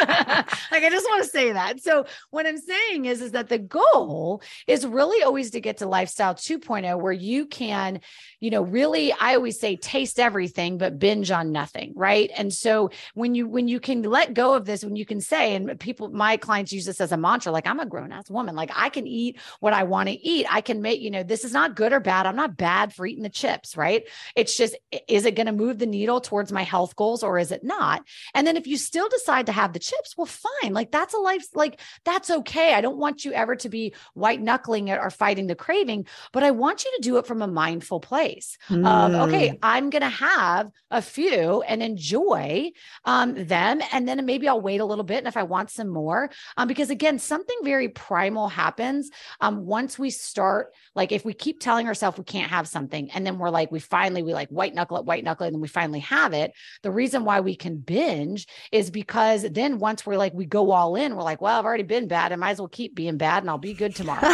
like 0.70 0.84
I 0.84 0.90
just 0.90 1.06
want 1.08 1.24
to 1.24 1.30
say 1.30 1.52
that. 1.52 1.82
So 1.82 2.04
what 2.30 2.46
I'm 2.46 2.58
saying 2.58 3.06
is 3.06 3.22
is 3.22 3.32
that 3.32 3.48
the 3.48 3.58
goal 3.58 4.42
is 4.66 4.86
really 4.86 5.22
always 5.22 5.52
to 5.52 5.60
get 5.60 5.78
to 5.78 5.86
lifestyle 5.86 6.34
2.0 6.34 7.00
where 7.00 7.12
you 7.12 7.46
can, 7.46 8.00
you 8.38 8.50
know, 8.50 8.62
really 8.62 9.12
I 9.12 9.34
always 9.34 9.58
say 9.58 9.76
taste 9.76 10.20
everything 10.20 10.78
but 10.78 10.98
binge 10.98 11.30
on 11.30 11.52
nothing, 11.52 11.92
right? 11.96 12.30
And 12.36 12.52
so 12.52 12.90
when 13.14 13.34
you 13.34 13.48
when 13.48 13.66
you 13.66 13.80
can 13.80 14.02
let 14.02 14.34
go 14.34 14.54
of 14.54 14.66
this, 14.66 14.84
when 14.84 14.96
you 14.96 15.06
can 15.06 15.20
say 15.20 15.54
and 15.54 15.78
people 15.80 16.10
my 16.10 16.36
clients 16.36 16.72
use 16.72 16.84
this 16.84 17.00
as 17.00 17.12
a 17.12 17.16
mantra 17.16 17.50
like 17.50 17.66
I'm 17.66 17.80
a 17.80 17.86
grown 17.86 18.12
ass 18.12 18.30
woman, 18.30 18.54
like 18.54 18.70
I 18.74 18.90
can 18.90 19.06
eat 19.06 19.40
what 19.60 19.72
I 19.72 19.84
want 19.84 20.08
to 20.10 20.14
eat. 20.14 20.46
I 20.50 20.60
can 20.60 20.82
make, 20.82 21.00
you 21.00 21.10
know, 21.10 21.22
this 21.22 21.44
is 21.44 21.52
not 21.52 21.76
good 21.76 21.92
or 21.92 22.00
bad. 22.00 22.26
I'm 22.26 22.36
not 22.36 22.56
bad 22.56 22.92
for 22.92 23.06
eating 23.06 23.22
the 23.22 23.30
chips, 23.30 23.76
right? 23.76 24.06
It's 24.36 24.56
just 24.56 24.76
is 25.08 25.24
it 25.24 25.34
going 25.34 25.46
to 25.46 25.52
move 25.52 25.63
move 25.64 25.78
the 25.78 25.86
needle 25.86 26.20
towards 26.20 26.52
my 26.52 26.62
health 26.62 26.96
goals 26.96 27.22
or 27.22 27.38
is 27.38 27.50
it 27.50 27.64
not? 27.64 28.02
And 28.34 28.46
then 28.46 28.56
if 28.56 28.66
you 28.66 28.76
still 28.76 29.08
decide 29.08 29.46
to 29.46 29.52
have 29.52 29.72
the 29.72 29.78
chips, 29.78 30.14
well, 30.16 30.26
fine. 30.26 30.72
Like 30.72 30.90
that's 30.90 31.14
a 31.14 31.18
life, 31.18 31.46
like 31.54 31.80
that's 32.04 32.30
okay. 32.30 32.74
I 32.74 32.80
don't 32.80 32.98
want 32.98 33.24
you 33.24 33.32
ever 33.32 33.56
to 33.56 33.68
be 33.68 33.94
white 34.14 34.40
knuckling 34.40 34.88
it 34.88 34.98
or 34.98 35.10
fighting 35.10 35.46
the 35.46 35.54
craving, 35.54 36.06
but 36.32 36.42
I 36.42 36.50
want 36.50 36.84
you 36.84 36.92
to 36.96 37.02
do 37.02 37.16
it 37.16 37.26
from 37.26 37.42
a 37.42 37.46
mindful 37.46 38.00
place 38.00 38.58
mm. 38.68 38.86
of, 38.86 39.28
okay, 39.28 39.50
mm. 39.50 39.58
I'm 39.62 39.90
going 39.90 40.02
to 40.02 40.08
have 40.08 40.70
a 40.90 41.02
few 41.02 41.62
and 41.62 41.82
enjoy 41.82 42.70
um, 43.04 43.46
them. 43.46 43.80
And 43.92 44.06
then 44.06 44.24
maybe 44.26 44.48
I'll 44.48 44.60
wait 44.60 44.80
a 44.80 44.84
little 44.84 45.04
bit. 45.04 45.18
And 45.18 45.26
if 45.26 45.36
I 45.36 45.42
want 45.42 45.70
some 45.70 45.88
more, 45.88 46.30
um, 46.56 46.68
because 46.68 46.90
again, 46.90 47.18
something 47.18 47.56
very 47.62 47.88
primal 47.88 48.48
happens 48.48 49.10
um, 49.40 49.64
once 49.64 49.98
we 49.98 50.10
start, 50.10 50.72
like 50.94 51.12
if 51.12 51.24
we 51.24 51.32
keep 51.32 51.60
telling 51.60 51.86
ourselves 51.86 52.18
we 52.18 52.24
can't 52.24 52.50
have 52.50 52.68
something 52.68 53.10
and 53.12 53.26
then 53.26 53.38
we're 53.38 53.50
like, 53.50 53.72
we 53.72 53.80
finally, 53.80 54.22
we 54.22 54.34
like 54.34 54.48
white 54.50 54.74
knuckle 54.74 54.98
it, 54.98 55.04
white 55.04 55.24
knuckle 55.24 55.46
it, 55.46 55.53
and 55.54 55.60
then 55.60 55.62
we 55.62 55.68
finally 55.68 56.00
have 56.00 56.32
it. 56.32 56.52
The 56.82 56.90
reason 56.90 57.24
why 57.24 57.40
we 57.40 57.54
can 57.54 57.76
binge 57.76 58.46
is 58.72 58.90
because 58.90 59.42
then 59.42 59.78
once 59.78 60.04
we're 60.04 60.16
like, 60.16 60.34
we 60.34 60.46
go 60.46 60.72
all 60.72 60.96
in, 60.96 61.14
we're 61.14 61.22
like, 61.22 61.40
well, 61.40 61.58
I've 61.58 61.64
already 61.64 61.84
been 61.84 62.08
bad. 62.08 62.32
I 62.32 62.36
might 62.36 62.50
as 62.50 62.58
well 62.58 62.68
keep 62.68 62.94
being 62.94 63.16
bad 63.16 63.42
and 63.42 63.50
I'll 63.50 63.58
be 63.58 63.74
good 63.74 63.94
tomorrow. 63.94 64.20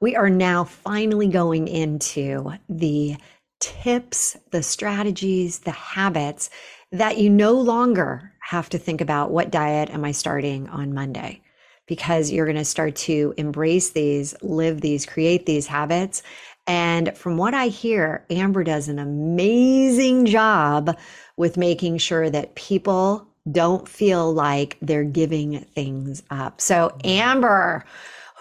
we 0.00 0.14
are 0.14 0.30
now 0.30 0.62
finally 0.62 1.26
going 1.26 1.66
into 1.66 2.52
the 2.68 3.16
tips, 3.58 4.36
the 4.52 4.62
strategies, 4.62 5.58
the 5.60 5.72
habits 5.72 6.50
that 6.92 7.18
you 7.18 7.28
no 7.28 7.54
longer 7.54 8.32
have 8.40 8.68
to 8.70 8.78
think 8.78 9.00
about 9.00 9.32
what 9.32 9.50
diet 9.50 9.90
am 9.90 10.04
I 10.04 10.12
starting 10.12 10.68
on 10.68 10.94
Monday 10.94 11.42
because 11.88 12.30
you're 12.30 12.46
going 12.46 12.56
to 12.56 12.64
start 12.64 12.94
to 12.94 13.34
embrace 13.36 13.90
these, 13.90 14.34
live 14.42 14.80
these, 14.80 15.04
create 15.04 15.46
these 15.46 15.66
habits. 15.66 16.22
And 16.68 17.16
from 17.16 17.38
what 17.38 17.54
I 17.54 17.68
hear, 17.68 18.24
Amber 18.30 18.62
does 18.62 18.88
an 18.88 18.98
amazing 18.98 20.26
job 20.26 20.96
with 21.36 21.56
making 21.56 21.98
sure 21.98 22.30
that 22.30 22.54
people 22.54 23.26
don't 23.50 23.88
feel 23.88 24.32
like 24.32 24.76
they're 24.82 25.02
giving 25.02 25.60
things 25.74 26.22
up. 26.30 26.60
So, 26.60 26.90
mm-hmm. 26.90 27.08
Amber, 27.08 27.84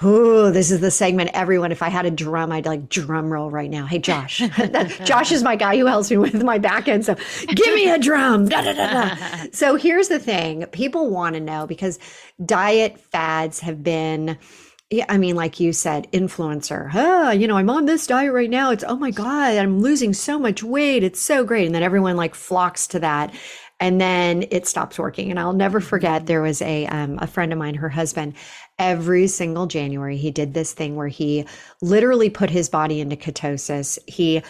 Ooh, 0.03 0.51
this 0.51 0.69
is 0.69 0.79
the 0.79 0.91
segment 0.91 1.31
everyone, 1.33 1.71
if 1.71 1.81
I 1.81 1.89
had 1.89 2.05
a 2.05 2.11
drum, 2.11 2.51
I'd 2.51 2.67
like 2.67 2.87
drum 2.87 3.33
roll 3.33 3.49
right 3.49 3.69
now. 3.69 3.87
Hey, 3.87 3.97
Josh. 3.97 4.39
Josh 5.05 5.31
is 5.31 5.41
my 5.41 5.55
guy 5.55 5.77
who 5.77 5.87
helps 5.87 6.11
me 6.11 6.17
with 6.17 6.43
my 6.43 6.59
back 6.59 6.87
end. 6.87 7.03
So 7.05 7.15
give 7.47 7.73
me 7.73 7.89
a 7.89 7.97
drum. 7.97 8.47
Da, 8.47 8.61
da, 8.61 8.73
da, 8.73 9.15
so 9.51 9.75
here's 9.75 10.07
the 10.07 10.19
thing 10.19 10.65
people 10.67 11.09
want 11.09 11.33
to 11.33 11.39
know 11.39 11.65
because 11.65 11.97
diet 12.45 12.99
fads 12.99 13.59
have 13.61 13.83
been. 13.83 14.37
Yeah, 14.89 15.05
I 15.09 15.17
mean, 15.17 15.35
like 15.35 15.59
you 15.59 15.73
said, 15.73 16.09
influencer. 16.13 16.89
Oh, 16.93 17.31
you 17.31 17.45
know, 17.45 17.57
I'm 17.57 17.69
on 17.69 17.87
this 17.87 18.07
diet 18.07 18.31
right 18.31 18.49
now. 18.49 18.71
It's 18.71 18.85
oh 18.87 18.95
my 18.95 19.11
god, 19.11 19.57
I'm 19.57 19.81
losing 19.81 20.13
so 20.13 20.39
much 20.39 20.63
weight. 20.63 21.03
It's 21.03 21.19
so 21.19 21.43
great, 21.43 21.65
and 21.65 21.75
then 21.75 21.83
everyone 21.83 22.15
like 22.15 22.35
flocks 22.35 22.87
to 22.87 22.99
that 22.99 23.33
and 23.79 24.01
then 24.01 24.45
it 24.49 24.67
stops 24.67 24.97
working. 24.97 25.29
And 25.29 25.39
I'll 25.39 25.53
never 25.53 25.79
forget 25.79 26.25
there 26.25 26.41
was 26.41 26.61
a 26.61 26.87
um, 26.87 27.19
a 27.21 27.27
friend 27.27 27.51
of 27.51 27.59
mine, 27.59 27.75
her 27.75 27.89
husband, 27.89 28.33
every 28.79 29.27
single 29.27 29.67
January 29.67 30.17
he 30.17 30.31
did 30.31 30.53
this 30.53 30.73
thing 30.73 30.95
where 30.95 31.07
he 31.07 31.45
literally 31.81 32.29
put 32.29 32.49
his 32.49 32.69
body 32.69 32.99
into 32.99 33.15
ketosis. 33.15 33.97
He 34.07 34.41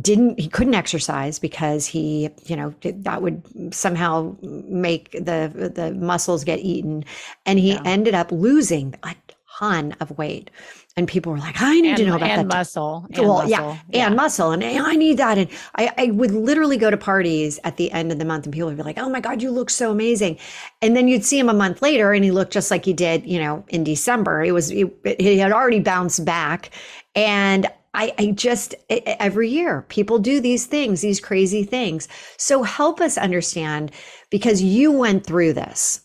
didn't 0.00 0.38
he 0.38 0.48
couldn't 0.48 0.74
exercise 0.74 1.38
because 1.38 1.86
he 1.86 2.28
you 2.44 2.56
know 2.56 2.74
that 2.82 3.22
would 3.22 3.42
somehow 3.72 4.36
make 4.42 5.12
the 5.12 5.72
the 5.74 5.94
muscles 5.94 6.44
get 6.44 6.58
eaten 6.58 7.04
and 7.46 7.58
he 7.58 7.72
yeah. 7.72 7.82
ended 7.84 8.14
up 8.14 8.30
losing 8.32 8.94
a 9.04 9.14
ton 9.58 9.92
of 10.00 10.16
weight 10.18 10.50
and 10.96 11.06
people 11.06 11.32
were 11.32 11.38
like, 11.38 11.60
I 11.60 11.80
need 11.80 11.90
and, 11.90 11.98
to 11.98 12.06
know 12.06 12.16
about 12.16 12.30
and 12.30 12.50
that. 12.50 12.56
Muscle. 12.56 13.06
And 13.10 13.18
well, 13.18 13.42
muscle. 13.42 13.50
Yeah, 13.50 13.78
yeah, 13.90 14.06
and 14.06 14.16
muscle. 14.16 14.50
And 14.52 14.64
I 14.64 14.94
need 14.94 15.18
that. 15.18 15.36
And 15.36 15.50
I, 15.74 15.92
I 15.98 16.10
would 16.10 16.30
literally 16.30 16.78
go 16.78 16.90
to 16.90 16.96
parties 16.96 17.60
at 17.64 17.76
the 17.76 17.90
end 17.92 18.12
of 18.12 18.18
the 18.18 18.24
month 18.24 18.44
and 18.44 18.52
people 18.52 18.68
would 18.68 18.76
be 18.76 18.82
like, 18.82 18.98
oh 18.98 19.08
my 19.08 19.20
God, 19.20 19.42
you 19.42 19.50
look 19.50 19.68
so 19.68 19.90
amazing. 19.90 20.38
And 20.80 20.96
then 20.96 21.06
you'd 21.06 21.24
see 21.24 21.38
him 21.38 21.50
a 21.50 21.54
month 21.54 21.82
later 21.82 22.12
and 22.12 22.24
he 22.24 22.30
looked 22.30 22.52
just 22.52 22.70
like 22.70 22.84
he 22.84 22.94
did, 22.94 23.26
you 23.26 23.38
know, 23.38 23.64
in 23.68 23.84
December. 23.84 24.42
It 24.42 24.52
was, 24.52 24.68
he, 24.68 24.90
he 25.18 25.38
had 25.38 25.52
already 25.52 25.80
bounced 25.80 26.24
back. 26.24 26.70
And 27.14 27.66
I, 27.92 28.12
I 28.18 28.26
just 28.32 28.74
every 28.90 29.48
year 29.48 29.84
people 29.88 30.18
do 30.18 30.40
these 30.40 30.66
things, 30.66 31.00
these 31.00 31.20
crazy 31.20 31.64
things. 31.64 32.08
So 32.36 32.62
help 32.62 33.00
us 33.00 33.16
understand 33.16 33.90
because 34.30 34.62
you 34.62 34.92
went 34.92 35.26
through 35.26 35.54
this. 35.54 36.00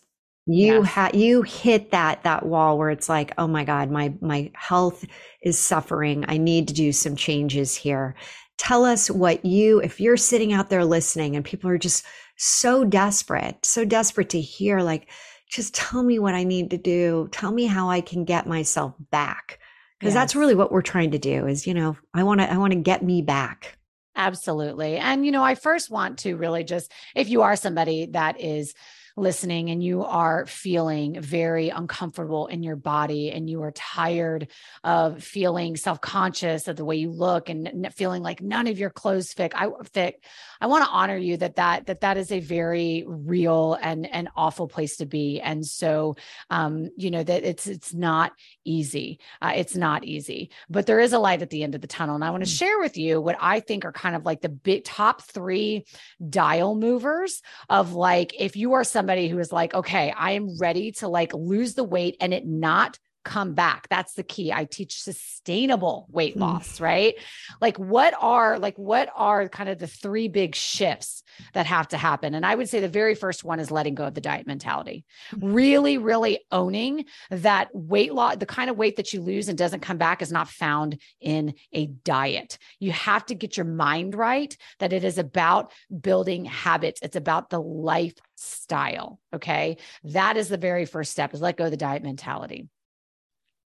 You 0.48 0.82
yes. 0.82 0.88
had 0.88 1.16
you 1.16 1.44
hit 1.44 1.92
that 1.92 2.24
that 2.24 2.46
wall 2.46 2.78
where 2.78 2.89
it's 2.89 3.08
like, 3.08 3.34
oh 3.38 3.48
my 3.48 3.64
God, 3.64 3.92
my 3.92 4.14
my 4.22 4.52
health 4.56 5.06
is 5.42 5.60
suffering. 5.60 6.26
I 6.28 6.38
need 6.38 6.68
to 6.70 6.74
do 6.74 6.92
some 6.92 7.16
changes 7.16 7.76
here. 7.76 8.16
Tell 8.58 8.86
us 8.86 9.10
what 9.10 9.44
you, 9.44 9.80
if 9.80 10.00
you're 10.00 10.18
sitting 10.18 10.54
out 10.54 10.70
there 10.70 10.86
listening 10.86 11.36
and 11.36 11.44
people 11.44 11.70
are 11.70 11.80
just 11.80 12.06
so 12.38 12.84
desperate, 12.84 13.66
so 13.66 13.86
desperate 13.86 14.30
to 14.30 14.42
hear, 14.42 14.82
like, 14.82 15.10
just 15.50 15.74
tell 15.74 16.04
me 16.04 16.20
what 16.20 16.36
I 16.36 16.44
need 16.44 16.70
to 16.70 16.78
do. 16.78 17.28
Tell 17.32 17.52
me 17.52 17.66
how 17.66 17.89
I 17.89 18.02
can 18.02 18.24
get 18.24 18.48
myself 18.48 18.94
back. 19.10 19.60
Because 20.00 20.14
yes. 20.14 20.22
that's 20.22 20.36
really 20.36 20.54
what 20.54 20.72
we're 20.72 20.84
trying 20.84 21.12
to 21.12 21.20
do 21.20 21.48
is, 21.48 21.66
you 21.66 21.74
know, 21.74 21.98
I 22.14 22.24
want 22.24 22.42
to, 22.42 22.52
I 22.52 22.58
want 22.58 22.74
to 22.74 22.80
get 22.80 23.04
me 23.04 23.24
back. 23.24 23.78
Absolutely. 24.16 24.98
And, 24.98 25.26
you 25.26 25.32
know, 25.32 25.44
I 25.44 25.56
first 25.56 25.89
want 25.89 26.20
to 26.20 26.36
really 26.36 26.64
just, 26.64 26.92
if 27.16 27.30
you 27.30 27.42
are 27.42 27.56
somebody 27.56 28.08
that 28.08 28.39
is, 28.39 28.74
listening 29.18 29.70
and 29.70 29.84
you 29.84 30.03
are 30.03 30.45
feeling 30.45 31.22
very 31.22 31.70
uncomfortable 31.70 32.47
in 32.47 32.64
your 32.64 32.76
body 32.76 33.32
and 33.32 33.49
you 33.49 33.62
are 33.64 33.72
tired 33.72 34.47
of 34.84 35.24
feeling 35.24 35.76
self-conscious 35.76 36.68
of 36.68 36.76
the 36.76 36.86
way 36.86 36.95
you 36.95 37.12
look 37.12 37.49
and 37.49 37.93
feeling 37.95 38.24
like 38.24 38.41
none 38.41 38.68
of 38.68 38.80
your 38.80 38.89
clothes 38.89 39.34
fit 39.34 39.51
i 39.55 39.70
fit 39.93 40.24
i 40.62 40.68
want 40.68 40.84
to 40.84 40.89
honor 40.91 41.18
you 41.18 41.38
that 41.38 41.55
that 41.55 41.86
that 41.88 42.01
that 42.01 42.18
is 42.18 42.32
a 42.32 42.39
very 42.39 43.03
real 43.07 43.78
and 43.82 44.05
and 44.12 44.30
awful 44.36 44.68
place 44.68 44.97
to 44.97 45.05
be. 45.05 45.41
And 45.41 45.66
so 45.66 46.16
um 46.49 46.89
you 46.97 47.12
know 47.12 47.24
that 47.24 47.43
it's 47.43 47.68
it's 47.68 47.93
not 47.93 48.32
easy. 48.64 49.20
Uh, 49.41 49.53
it's 49.55 49.76
not 49.76 50.03
easy 50.03 50.51
but 50.70 50.86
there 50.86 50.99
is 50.99 51.14
a 51.14 51.20
light 51.20 51.41
at 51.41 51.49
the 51.49 51.64
end 51.64 51.76
of 51.76 51.82
the 51.82 51.88
tunnel. 51.88 52.16
And 52.16 52.24
i 52.24 52.30
want 52.30 52.43
to 52.43 52.49
mm. 52.49 52.57
share 52.57 52.80
with 52.80 52.97
you 52.97 53.20
what 53.20 53.38
i 53.39 53.59
think 53.59 53.86
are 53.86 53.91
kind 53.91 54.16
of 54.16 54.26
like 54.26 54.41
the 54.41 54.49
big 54.49 54.84
top 54.84 55.22
3 55.22 55.86
dial 56.30 56.76
movers 56.76 57.41
of 57.70 57.93
like 57.93 58.34
if 58.39 58.55
you 58.55 58.74
are 58.74 58.84
somebody 58.84 59.28
who 59.28 59.39
is 59.39 59.51
like, 59.51 59.74
okay, 59.74 60.14
I 60.16 60.32
am 60.32 60.57
ready 60.59 60.91
to 60.93 61.07
like 61.07 61.34
lose 61.34 61.74
the 61.74 61.84
weight 61.84 62.18
and 62.20 62.34
it 62.34 62.45
not 62.45 62.97
come 63.24 63.54
back. 63.54 63.88
That's 63.90 64.14
the 64.14 64.24
key. 64.24 64.52
I 64.52 64.66
teach 64.66 65.02
sustainable 65.02 66.08
weight 66.10 66.36
mm. 66.36 66.42
loss, 66.42 66.78
mm. 66.78 66.82
right? 66.82 67.16
Like 67.60 67.78
what 67.78 68.14
are 68.20 68.60
like 68.60 68.78
what 68.78 69.10
are 69.16 69.48
kind 69.50 69.70
of 69.70 69.80
the 69.80 69.88
three 69.88 70.28
big 70.28 70.56
shifts 70.56 71.24
that 71.54 71.66
have 71.66 71.88
to 71.90 71.98
happen? 71.98 72.34
And 72.34 72.46
I 72.46 72.56
would 72.56 72.70
say 72.70 72.80
the 72.80 72.88
very 72.88 73.16
first 73.16 73.44
one 73.44 73.60
is 73.60 73.72
letting 73.72 73.96
go 73.96 74.06
of 74.06 74.14
the 74.14 74.22
diet 74.22 74.48
mentality. 74.48 75.06
Mm. 75.34 75.54
Really 75.56 75.98
really 75.98 76.40
owning 76.52 77.06
that 77.30 77.70
weight 77.74 78.14
loss 78.14 78.38
the 78.38 78.46
kind 78.46 78.70
of 78.70 78.78
weight 78.78 78.96
that 78.96 79.14
you 79.14 79.22
lose 79.22 79.50
and 79.50 79.58
doesn't 79.58 79.82
come 79.82 79.98
back 79.98 80.22
is 80.22 80.32
not 80.32 80.48
found 80.48 81.00
in 81.20 81.54
a 81.74 81.88
diet. 81.88 82.58
You 82.80 82.92
have 82.92 83.26
to 83.28 83.36
get 83.36 83.58
your 83.58 83.66
mind 83.66 84.16
right 84.16 84.56
that 84.80 84.94
it 84.94 85.04
is 85.04 85.18
about 85.18 85.72
building 86.00 86.46
habits. 86.46 87.02
It's 87.02 87.16
about 87.16 87.50
the 87.50 87.62
lifestyle, 87.62 89.20
okay? 89.34 89.78
That 90.06 90.38
is 90.38 90.50
the 90.50 90.58
very 90.58 90.86
first 90.86 91.12
step 91.12 91.34
is 91.34 91.42
let 91.42 91.58
go 91.58 91.66
of 91.66 91.72
the 91.72 91.78
diet 91.78 92.04
mentality. 92.04 92.68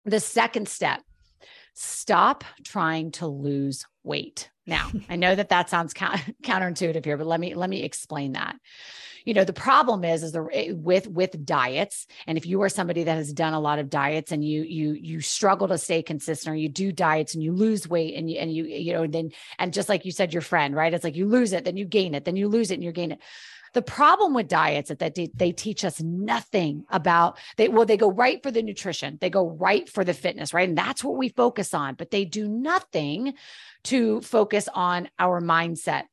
The 0.06 0.20
second 0.20 0.68
step, 0.68 1.02
stop 1.74 2.44
trying 2.62 3.10
to 3.12 3.26
lose 3.26 3.84
weight. 4.04 4.50
Now, 4.64 4.90
I 5.08 5.16
know 5.16 5.34
that 5.34 5.48
that 5.48 5.68
sounds 5.68 5.94
counterintuitive 6.42 7.04
here, 7.04 7.16
but 7.16 7.26
let 7.26 7.40
me 7.40 7.54
let 7.54 7.68
me 7.68 7.82
explain 7.82 8.32
that. 8.32 8.56
You 9.24 9.34
know, 9.34 9.42
the 9.42 9.52
problem 9.52 10.04
is 10.04 10.22
is 10.22 10.30
the 10.30 10.46
eh, 10.52 10.70
with 10.70 11.08
with 11.08 11.44
diets, 11.44 12.06
and 12.28 12.38
if 12.38 12.46
you 12.46 12.62
are 12.62 12.68
somebody 12.68 13.02
that 13.02 13.16
has 13.16 13.32
done 13.32 13.52
a 13.52 13.60
lot 13.60 13.80
of 13.80 13.90
diets 13.90 14.30
and 14.30 14.44
you 14.44 14.62
you 14.62 14.92
you 14.92 15.20
struggle 15.20 15.66
to 15.66 15.78
stay 15.78 16.04
consistent, 16.04 16.54
or 16.54 16.56
you 16.56 16.68
do 16.68 16.92
diets 16.92 17.34
and 17.34 17.42
you 17.42 17.52
lose 17.52 17.88
weight, 17.88 18.14
and 18.14 18.30
you 18.30 18.38
and 18.38 18.52
you 18.54 18.64
you 18.64 18.92
know, 18.92 19.02
and 19.02 19.12
then 19.12 19.30
and 19.58 19.72
just 19.72 19.88
like 19.88 20.04
you 20.04 20.12
said, 20.12 20.32
your 20.32 20.42
friend, 20.42 20.76
right? 20.76 20.94
It's 20.94 21.02
like 21.02 21.16
you 21.16 21.26
lose 21.26 21.52
it, 21.52 21.64
then 21.64 21.76
you 21.76 21.84
gain 21.84 22.14
it, 22.14 22.24
then 22.24 22.36
you 22.36 22.46
lose 22.46 22.70
it, 22.70 22.74
and 22.74 22.84
you 22.84 22.92
gain 22.92 23.10
it 23.10 23.20
the 23.76 23.82
problem 23.82 24.32
with 24.32 24.48
diets 24.48 24.90
is 24.90 24.96
that 24.96 25.14
they, 25.14 25.28
they 25.34 25.52
teach 25.52 25.84
us 25.84 26.00
nothing 26.00 26.86
about 26.88 27.38
they 27.58 27.68
well 27.68 27.84
they 27.84 27.98
go 27.98 28.10
right 28.10 28.42
for 28.42 28.50
the 28.50 28.62
nutrition 28.62 29.18
they 29.20 29.28
go 29.28 29.50
right 29.50 29.86
for 29.86 30.02
the 30.02 30.14
fitness 30.14 30.54
right? 30.54 30.66
And 30.66 30.78
that's 30.78 31.04
what 31.04 31.18
we 31.18 31.28
focus 31.28 31.74
on 31.74 31.94
but 31.94 32.10
they 32.10 32.24
do 32.24 32.48
nothing 32.48 33.34
to 33.84 34.22
focus 34.22 34.66
on 34.74 35.10
our 35.18 35.42
mindset 35.42 36.04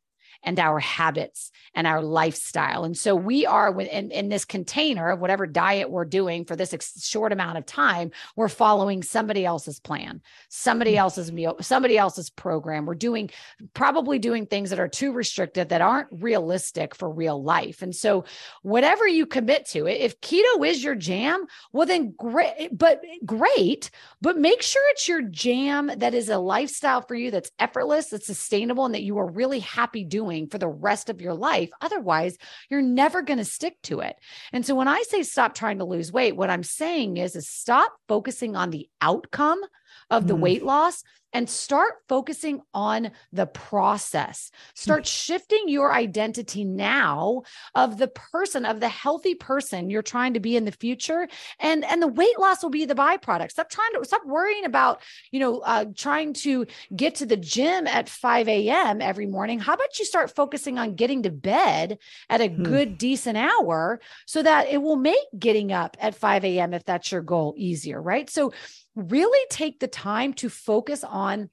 and 0.43 0.59
our 0.59 0.79
habits 0.79 1.51
and 1.73 1.87
our 1.87 2.01
lifestyle. 2.01 2.83
And 2.83 2.95
so 2.95 3.15
we 3.15 3.45
are 3.45 3.79
in, 3.81 4.11
in 4.11 4.29
this 4.29 4.45
container 4.45 5.09
of 5.09 5.19
whatever 5.19 5.47
diet 5.47 5.89
we're 5.89 6.05
doing 6.05 6.45
for 6.45 6.55
this 6.55 6.73
ex- 6.73 7.05
short 7.05 7.31
amount 7.31 7.57
of 7.57 7.65
time, 7.65 8.11
we're 8.35 8.49
following 8.49 9.01
somebody 9.01 9.45
else's 9.45 9.79
plan, 9.79 10.21
somebody 10.49 10.93
mm. 10.93 10.97
else's 10.97 11.31
meal, 11.31 11.55
somebody 11.61 11.97
else's 11.97 12.29
program. 12.29 12.85
We're 12.85 12.95
doing 12.95 13.29
probably 13.73 14.19
doing 14.19 14.45
things 14.45 14.69
that 14.69 14.79
are 14.79 14.87
too 14.87 15.13
restrictive 15.13 15.69
that 15.69 15.81
aren't 15.81 16.09
realistic 16.11 16.93
for 16.95 17.09
real 17.09 17.41
life. 17.41 17.81
And 17.81 17.95
so 17.95 18.25
whatever 18.61 19.07
you 19.07 19.25
commit 19.25 19.65
to, 19.69 19.87
it, 19.87 20.01
if 20.01 20.19
keto 20.21 20.67
is 20.67 20.83
your 20.83 20.95
jam, 20.95 21.45
well 21.71 21.87
then 21.87 22.13
great, 22.17 22.69
but 22.71 23.01
great, 23.25 23.89
but 24.21 24.37
make 24.37 24.61
sure 24.61 24.81
it's 24.89 25.07
your 25.07 25.21
jam 25.21 25.89
that 25.97 26.13
is 26.13 26.29
a 26.29 26.37
lifestyle 26.37 27.01
for 27.01 27.15
you 27.15 27.31
that's 27.31 27.51
effortless, 27.59 28.07
that's 28.07 28.27
sustainable, 28.27 28.85
and 28.85 28.93
that 28.93 29.03
you 29.03 29.17
are 29.17 29.29
really 29.29 29.59
happy 29.59 30.03
doing 30.03 30.32
doing 30.33 30.47
for 30.47 30.57
the 30.57 30.67
rest 30.67 31.09
of 31.09 31.21
your 31.21 31.33
life. 31.33 31.69
Otherwise, 31.81 32.37
you're 32.69 32.81
never 32.81 33.21
going 33.21 33.39
to 33.39 33.45
stick 33.45 33.77
to 33.83 33.99
it. 34.01 34.15
And 34.51 34.65
so 34.65 34.75
when 34.75 34.87
I 34.87 35.03
say 35.07 35.23
stop 35.23 35.53
trying 35.53 35.79
to 35.79 35.85
lose 35.85 36.11
weight, 36.11 36.35
what 36.35 36.49
I'm 36.49 36.63
saying 36.63 37.17
is, 37.17 37.35
is 37.35 37.47
stop 37.47 37.93
focusing 38.07 38.55
on 38.55 38.71
the 38.71 38.87
outcome 39.01 39.61
of 40.09 40.27
the 40.27 40.35
mm. 40.35 40.39
weight 40.39 40.63
loss 40.63 41.03
and 41.33 41.49
start 41.49 41.95
focusing 42.07 42.61
on 42.73 43.11
the 43.31 43.47
process. 43.47 44.51
Start 44.75 45.07
shifting 45.07 45.67
your 45.67 45.91
identity 45.91 46.63
now 46.63 47.41
of 47.73 47.97
the 47.97 48.07
person, 48.07 48.65
of 48.65 48.79
the 48.79 48.87
healthy 48.87 49.33
person 49.33 49.89
you're 49.89 50.03
trying 50.03 50.35
to 50.35 50.39
be 50.39 50.55
in 50.55 50.65
the 50.65 50.71
future. 50.71 51.27
And, 51.59 51.83
and 51.85 52.01
the 52.01 52.07
weight 52.07 52.39
loss 52.39 52.61
will 52.61 52.69
be 52.69 52.85
the 52.85 52.93
byproduct. 52.93 53.51
Stop 53.51 53.69
trying 53.69 53.91
to 53.93 54.05
stop 54.05 54.25
worrying 54.25 54.65
about, 54.65 55.01
you 55.31 55.39
know, 55.39 55.59
uh, 55.59 55.85
trying 55.95 56.33
to 56.33 56.67
get 56.95 57.15
to 57.15 57.25
the 57.25 57.37
gym 57.37 57.87
at 57.87 58.07
5 58.07 58.47
a.m. 58.47 59.01
every 59.01 59.25
morning. 59.25 59.59
How 59.59 59.73
about 59.73 59.97
you 59.97 60.05
start 60.05 60.35
focusing 60.35 60.77
on 60.77 60.95
getting 60.95 61.23
to 61.23 61.31
bed 61.31 61.97
at 62.29 62.41
a 62.41 62.47
hmm. 62.47 62.61
good, 62.61 62.97
decent 62.99 63.37
hour 63.37 63.99
so 64.27 64.43
that 64.43 64.67
it 64.69 64.81
will 64.81 64.97
make 64.97 65.17
getting 65.37 65.71
up 65.71 65.97
at 65.99 66.13
5 66.13 66.45
a.m. 66.45 66.73
if 66.75 66.85
that's 66.85 67.11
your 67.11 67.21
goal 67.21 67.55
easier, 67.57 67.99
right? 67.99 68.29
So 68.29 68.53
really 68.95 69.45
take 69.49 69.79
the 69.79 69.87
time 69.87 70.33
to 70.33 70.49
focus 70.49 71.03
on 71.03 71.49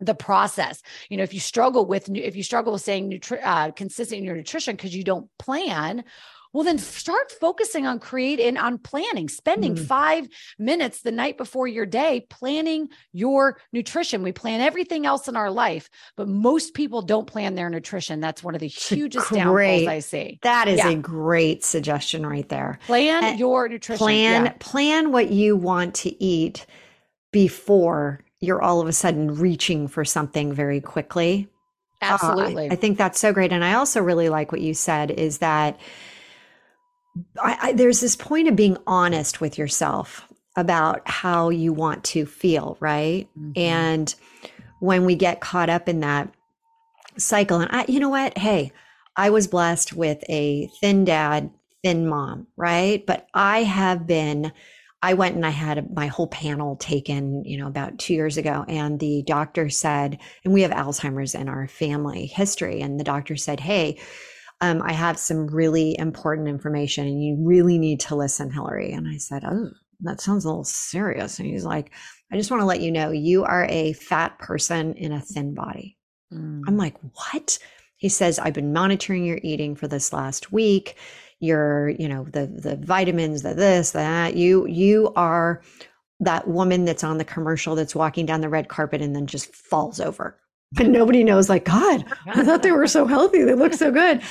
the 0.00 0.14
process. 0.14 0.82
You 1.08 1.16
know 1.16 1.22
if 1.22 1.32
you 1.32 1.40
struggle 1.40 1.86
with 1.86 2.08
if 2.10 2.36
you 2.36 2.42
struggle 2.42 2.72
with 2.72 2.82
saying 2.82 3.10
nutri- 3.10 3.44
uh, 3.44 3.70
consistent 3.70 4.18
in 4.18 4.24
your 4.24 4.36
nutrition 4.36 4.76
because 4.76 4.94
you 4.94 5.04
don't 5.04 5.28
plan 5.38 6.04
well 6.54 6.64
then 6.64 6.78
start 6.78 7.30
focusing 7.32 7.86
on 7.86 7.98
creating 7.98 8.56
on 8.56 8.78
planning 8.78 9.28
spending 9.28 9.74
mm. 9.74 9.84
five 9.84 10.26
minutes 10.58 11.02
the 11.02 11.12
night 11.12 11.36
before 11.36 11.68
your 11.68 11.84
day 11.84 12.26
planning 12.30 12.88
your 13.12 13.58
nutrition. 13.72 14.22
We 14.22 14.32
plan 14.32 14.62
everything 14.62 15.04
else 15.04 15.28
in 15.28 15.36
our 15.36 15.50
life 15.50 15.90
but 16.16 16.28
most 16.28 16.72
people 16.72 17.02
don't 17.02 17.26
plan 17.26 17.54
their 17.54 17.68
nutrition. 17.68 18.20
That's 18.20 18.42
one 18.42 18.54
of 18.54 18.60
the 18.60 18.68
hugest 18.68 19.28
great, 19.28 19.38
downfalls 19.38 19.88
i 19.88 19.98
see. 19.98 20.38
That 20.42 20.68
is 20.68 20.78
yeah. 20.78 20.90
a 20.90 20.94
great 20.96 21.64
suggestion 21.64 22.24
right 22.24 22.48
there. 22.48 22.78
Plan 22.86 23.24
and 23.24 23.38
your 23.38 23.68
nutrition. 23.68 23.98
plan 23.98 24.44
yeah. 24.46 24.52
plan 24.60 25.12
what 25.12 25.30
you 25.30 25.56
want 25.56 25.94
to 25.96 26.24
eat 26.24 26.64
before 27.32 28.20
you're 28.40 28.62
all 28.62 28.80
of 28.80 28.86
a 28.86 28.92
sudden 28.92 29.34
reaching 29.34 29.88
for 29.88 30.04
something 30.04 30.52
very 30.52 30.80
quickly. 30.80 31.48
Absolutely 32.00 32.68
uh, 32.68 32.70
I, 32.70 32.74
I 32.74 32.76
think 32.76 32.96
that's 32.96 33.18
so 33.18 33.32
great. 33.32 33.52
And 33.52 33.64
i 33.64 33.74
also 33.74 34.00
really 34.00 34.28
like 34.28 34.52
what 34.52 34.60
you 34.60 34.74
said 34.74 35.10
is 35.10 35.38
that 35.38 35.80
I, 37.40 37.58
I, 37.60 37.72
there's 37.72 38.00
this 38.00 38.16
point 38.16 38.48
of 38.48 38.56
being 38.56 38.76
honest 38.86 39.40
with 39.40 39.58
yourself 39.58 40.26
about 40.56 41.08
how 41.08 41.48
you 41.48 41.72
want 41.72 42.04
to 42.04 42.26
feel, 42.26 42.76
right? 42.80 43.28
Mm-hmm. 43.38 43.52
And 43.56 44.14
when 44.80 45.04
we 45.04 45.14
get 45.14 45.40
caught 45.40 45.70
up 45.70 45.88
in 45.88 46.00
that 46.00 46.32
cycle, 47.16 47.60
and 47.60 47.70
I, 47.72 47.84
you 47.88 48.00
know 48.00 48.08
what? 48.08 48.36
Hey, 48.38 48.72
I 49.16 49.30
was 49.30 49.46
blessed 49.46 49.92
with 49.92 50.22
a 50.28 50.68
thin 50.80 51.04
dad, 51.04 51.50
thin 51.82 52.06
mom, 52.08 52.46
right? 52.56 53.04
But 53.04 53.26
I 53.32 53.62
have 53.62 54.06
been, 54.06 54.52
I 55.02 55.14
went 55.14 55.36
and 55.36 55.46
I 55.46 55.50
had 55.50 55.94
my 55.94 56.06
whole 56.06 56.26
panel 56.26 56.76
taken, 56.76 57.44
you 57.44 57.58
know, 57.58 57.66
about 57.66 57.98
two 57.98 58.14
years 58.14 58.36
ago. 58.36 58.64
And 58.66 58.98
the 58.98 59.22
doctor 59.26 59.70
said, 59.70 60.18
and 60.44 60.52
we 60.52 60.62
have 60.62 60.70
Alzheimer's 60.72 61.34
in 61.34 61.48
our 61.48 61.68
family 61.68 62.26
history. 62.26 62.80
And 62.80 62.98
the 62.98 63.04
doctor 63.04 63.36
said, 63.36 63.60
Hey, 63.60 63.98
um, 64.60 64.82
I 64.82 64.92
have 64.92 65.18
some 65.18 65.46
really 65.46 65.96
important 65.98 66.48
information 66.48 67.06
and 67.06 67.22
you 67.22 67.36
really 67.40 67.78
need 67.78 68.00
to 68.00 68.16
listen, 68.16 68.50
Hilary. 68.50 68.92
And 68.92 69.08
I 69.08 69.16
said, 69.16 69.44
Oh, 69.44 69.70
that 70.00 70.20
sounds 70.20 70.44
a 70.44 70.48
little 70.48 70.64
serious. 70.64 71.38
And 71.38 71.48
he's 71.48 71.64
like, 71.64 71.90
I 72.32 72.36
just 72.36 72.50
want 72.50 72.60
to 72.60 72.66
let 72.66 72.80
you 72.80 72.90
know 72.90 73.10
you 73.10 73.44
are 73.44 73.66
a 73.68 73.92
fat 73.94 74.38
person 74.38 74.94
in 74.94 75.12
a 75.12 75.20
thin 75.20 75.54
body. 75.54 75.98
Mm. 76.32 76.62
I'm 76.66 76.76
like, 76.76 76.96
What? 77.14 77.58
He 77.96 78.08
says, 78.08 78.38
I've 78.38 78.54
been 78.54 78.72
monitoring 78.72 79.24
your 79.24 79.40
eating 79.42 79.76
for 79.76 79.88
this 79.88 80.12
last 80.12 80.52
week. 80.52 80.96
Your, 81.40 81.90
you 81.90 82.08
know, 82.08 82.24
the 82.24 82.46
the 82.46 82.76
vitamins, 82.76 83.42
the 83.42 83.54
this, 83.54 83.90
that. 83.90 84.34
You 84.34 84.66
you 84.66 85.12
are 85.16 85.62
that 86.20 86.48
woman 86.48 86.84
that's 86.84 87.04
on 87.04 87.18
the 87.18 87.24
commercial 87.24 87.74
that's 87.74 87.94
walking 87.94 88.24
down 88.24 88.40
the 88.40 88.48
red 88.48 88.68
carpet 88.68 89.02
and 89.02 89.14
then 89.14 89.26
just 89.26 89.54
falls 89.54 90.00
over. 90.00 90.38
And 90.78 90.92
nobody 90.92 91.24
knows, 91.24 91.48
like, 91.48 91.64
God, 91.64 92.04
I 92.26 92.44
thought 92.44 92.62
they 92.62 92.72
were 92.72 92.86
so 92.86 93.06
healthy. 93.06 93.42
They 93.42 93.54
look 93.54 93.74
so 93.74 93.90
good. 93.90 94.22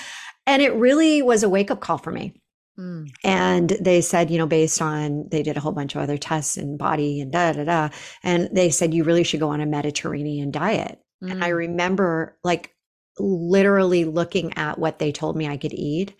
And 0.45 0.61
it 0.61 0.73
really 0.75 1.21
was 1.21 1.43
a 1.43 1.49
wake 1.49 1.71
up 1.71 1.79
call 1.79 1.97
for 1.97 2.11
me. 2.11 2.33
Mm. 2.77 3.09
And 3.23 3.69
they 3.79 4.01
said, 4.01 4.31
you 4.31 4.37
know, 4.37 4.47
based 4.47 4.81
on, 4.81 5.27
they 5.29 5.43
did 5.43 5.57
a 5.57 5.59
whole 5.59 5.71
bunch 5.71 5.95
of 5.95 6.01
other 6.01 6.17
tests 6.17 6.57
and 6.57 6.77
body 6.77 7.21
and 7.21 7.31
da 7.31 7.53
da 7.53 7.63
da. 7.63 7.89
And 8.23 8.49
they 8.51 8.69
said, 8.69 8.93
you 8.93 9.03
really 9.03 9.23
should 9.23 9.39
go 9.39 9.49
on 9.49 9.61
a 9.61 9.65
Mediterranean 9.65 10.51
diet. 10.51 10.99
Mm. 11.23 11.31
And 11.31 11.43
I 11.43 11.51
mm. 11.51 11.57
remember 11.57 12.37
like 12.43 12.75
literally 13.19 14.05
looking 14.05 14.57
at 14.57 14.79
what 14.79 14.99
they 14.99 15.11
told 15.11 15.37
me 15.37 15.47
I 15.47 15.57
could 15.57 15.73
eat. 15.73 16.15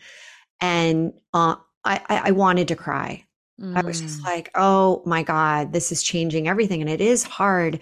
And 0.62 1.14
uh, 1.34 1.56
I, 1.84 2.02
I 2.08 2.32
wanted 2.32 2.68
to 2.70 2.76
cry. 2.76 3.26
Mm. 3.60 3.76
I 3.76 3.86
was 3.86 4.00
just 4.00 4.22
mm. 4.22 4.26
like, 4.26 4.52
oh 4.56 5.02
my 5.06 5.24
God, 5.24 5.74
this 5.74 5.92
is 5.92 6.04
changing 6.04 6.48
everything. 6.48 6.82
And 6.82 6.90
it 6.90 7.02
is 7.02 7.24
hard 7.24 7.80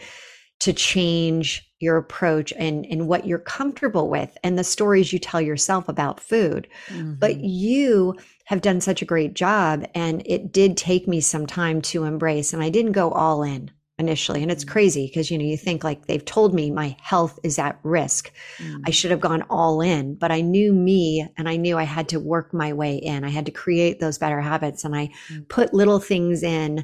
to 0.62 0.74
change 0.74 1.71
your 1.82 1.98
approach 1.98 2.54
and, 2.58 2.86
and 2.86 3.08
what 3.08 3.26
you're 3.26 3.40
comfortable 3.40 4.10
with 4.10 4.38
and 4.44 4.58
the 4.58 4.64
stories 4.64 5.12
you 5.12 5.20
tell 5.20 5.42
yourself 5.42 5.90
about 5.90 6.20
food. 6.20 6.68
Mm-hmm. 6.88 7.14
But 7.16 7.38
you 7.38 8.16
have 8.46 8.62
done 8.62 8.82
such 8.82 9.02
a 9.02 9.06
great 9.06 9.34
job. 9.34 9.86
And 9.96 10.24
it 10.26 10.52
did 10.52 10.78
take 10.78 11.08
me 11.08 11.22
some 11.22 11.46
time 11.46 11.82
to 11.84 12.04
embrace. 12.04 12.54
And 12.54 12.62
I 12.62 12.70
didn't 12.70 12.92
go 12.92 13.12
all 13.12 13.44
in 13.44 13.72
initially. 13.98 14.42
And 14.42 14.52
it's 14.52 14.66
mm-hmm. 14.66 14.74
crazy 14.74 15.08
because, 15.08 15.32
you 15.32 15.38
know, 15.38 15.46
you 15.46 15.56
think 15.56 15.84
like 15.84 16.08
they've 16.08 16.26
told 16.26 16.54
me 16.54 16.70
my 16.70 16.96
health 17.00 17.40
is 17.44 17.58
at 17.60 17.80
risk. 17.84 18.32
Mm-hmm. 18.58 18.82
I 18.88 18.92
should 18.92 19.12
have 19.12 19.22
gone 19.22 19.44
all 19.50 19.80
in, 19.82 20.16
but 20.16 20.32
I 20.32 20.42
knew 20.42 20.74
me 20.74 21.28
and 21.38 21.48
I 21.48 21.56
knew 21.56 21.78
I 21.78 21.84
had 21.84 22.10
to 22.10 22.20
work 22.20 22.54
my 22.54 22.74
way 22.74 22.96
in. 22.96 23.24
I 23.24 23.30
had 23.30 23.46
to 23.46 23.52
create 23.52 24.00
those 24.00 24.18
better 24.18 24.42
habits. 24.42 24.84
And 24.84 24.96
I 24.96 25.08
mm-hmm. 25.08 25.44
put 25.44 25.74
little 25.74 26.00
things 26.00 26.44
in 26.44 26.84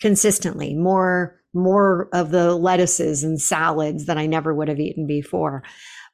consistently, 0.00 0.74
more 0.74 1.40
more 1.54 2.08
of 2.12 2.30
the 2.30 2.54
lettuces 2.54 3.22
and 3.22 3.40
salads 3.40 4.06
that 4.06 4.18
I 4.18 4.26
never 4.26 4.52
would 4.52 4.68
have 4.68 4.80
eaten 4.80 5.06
before. 5.06 5.62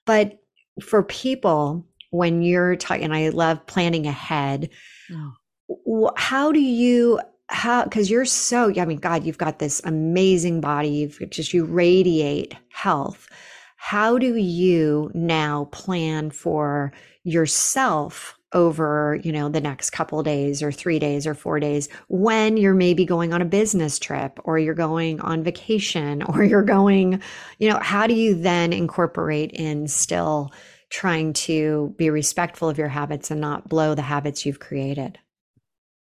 But 0.05 0.39
for 0.83 1.03
people, 1.03 1.87
when 2.11 2.43
you're 2.43 2.77
talking, 2.77 3.05
and 3.05 3.15
I 3.15 3.31
love 3.31 3.67
planning 3.67 4.07
ahead, 4.07 4.69
oh. 5.11 6.13
how 6.17 6.53
do 6.53 6.61
you, 6.61 7.21
how, 7.49 7.85
because 7.85 8.11
you're 8.11 8.27
so, 8.27 8.73
I 8.79 8.85
mean, 8.85 8.99
God, 8.99 9.25
you've 9.25 9.39
got 9.39 9.59
this 9.59 9.81
amazing 9.85 10.61
body, 10.61 10.89
you've 10.89 11.19
just, 11.31 11.55
you 11.55 11.65
radiate 11.65 12.55
health. 12.71 13.29
How 13.77 14.19
do 14.19 14.37
you 14.37 15.11
now 15.15 15.67
plan 15.73 16.31
for 16.31 16.93
yourself 17.25 18.37
over 18.53 19.21
you 19.23 19.33
know 19.33 19.49
the 19.49 19.61
next 19.61 19.91
couple 19.91 20.23
days 20.23 20.63
or 20.63 20.73
3 20.73 20.99
days 20.99 21.27
or 21.27 21.35
4 21.35 21.61
days 21.61 21.89
when 22.09 22.57
you're 22.57 22.75
maybe 22.75 23.05
going 23.05 23.33
on 23.33 23.43
a 23.43 23.47
business 23.47 23.99
trip 23.99 24.39
or 24.45 24.59
you're 24.59 24.75
going 24.75 25.21
on 25.21 25.43
vacation 25.43 26.23
or 26.29 26.43
you're 26.43 26.63
going 26.63 27.23
you 27.59 27.69
know 27.69 27.79
how 27.79 28.07
do 28.07 28.15
you 28.15 28.35
then 28.35 28.73
incorporate 28.73 29.53
in 29.53 29.87
still 29.87 30.53
trying 30.89 31.33
to 31.33 31.95
be 31.97 32.11
respectful 32.11 32.69
of 32.69 32.79
your 32.79 32.89
habits 32.89 33.31
and 33.31 33.41
not 33.41 33.69
blow 33.69 33.95
the 33.95 34.03
habits 34.03 34.45
you've 34.45 34.61
created 34.61 35.19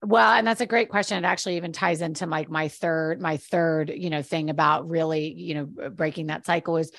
well, 0.01 0.32
and 0.32 0.46
that's 0.46 0.61
a 0.61 0.66
great 0.66 0.90
question. 0.90 1.18
It 1.18 1.26
actually 1.26 1.57
even 1.57 1.72
ties 1.72 2.03
into 2.03 2.26
like 2.26 2.49
my 2.49 2.68
third, 2.68 3.20
my 3.20 3.36
third, 3.36 3.90
you 3.94 4.11
know, 4.11 4.22
thing 4.22 4.49
about 4.49 4.88
really, 4.88 5.32
you 5.32 5.55
know, 5.55 5.90
breaking 5.90 6.28
that 6.28 6.46
cycle 6.46 6.76
is 6.76 6.92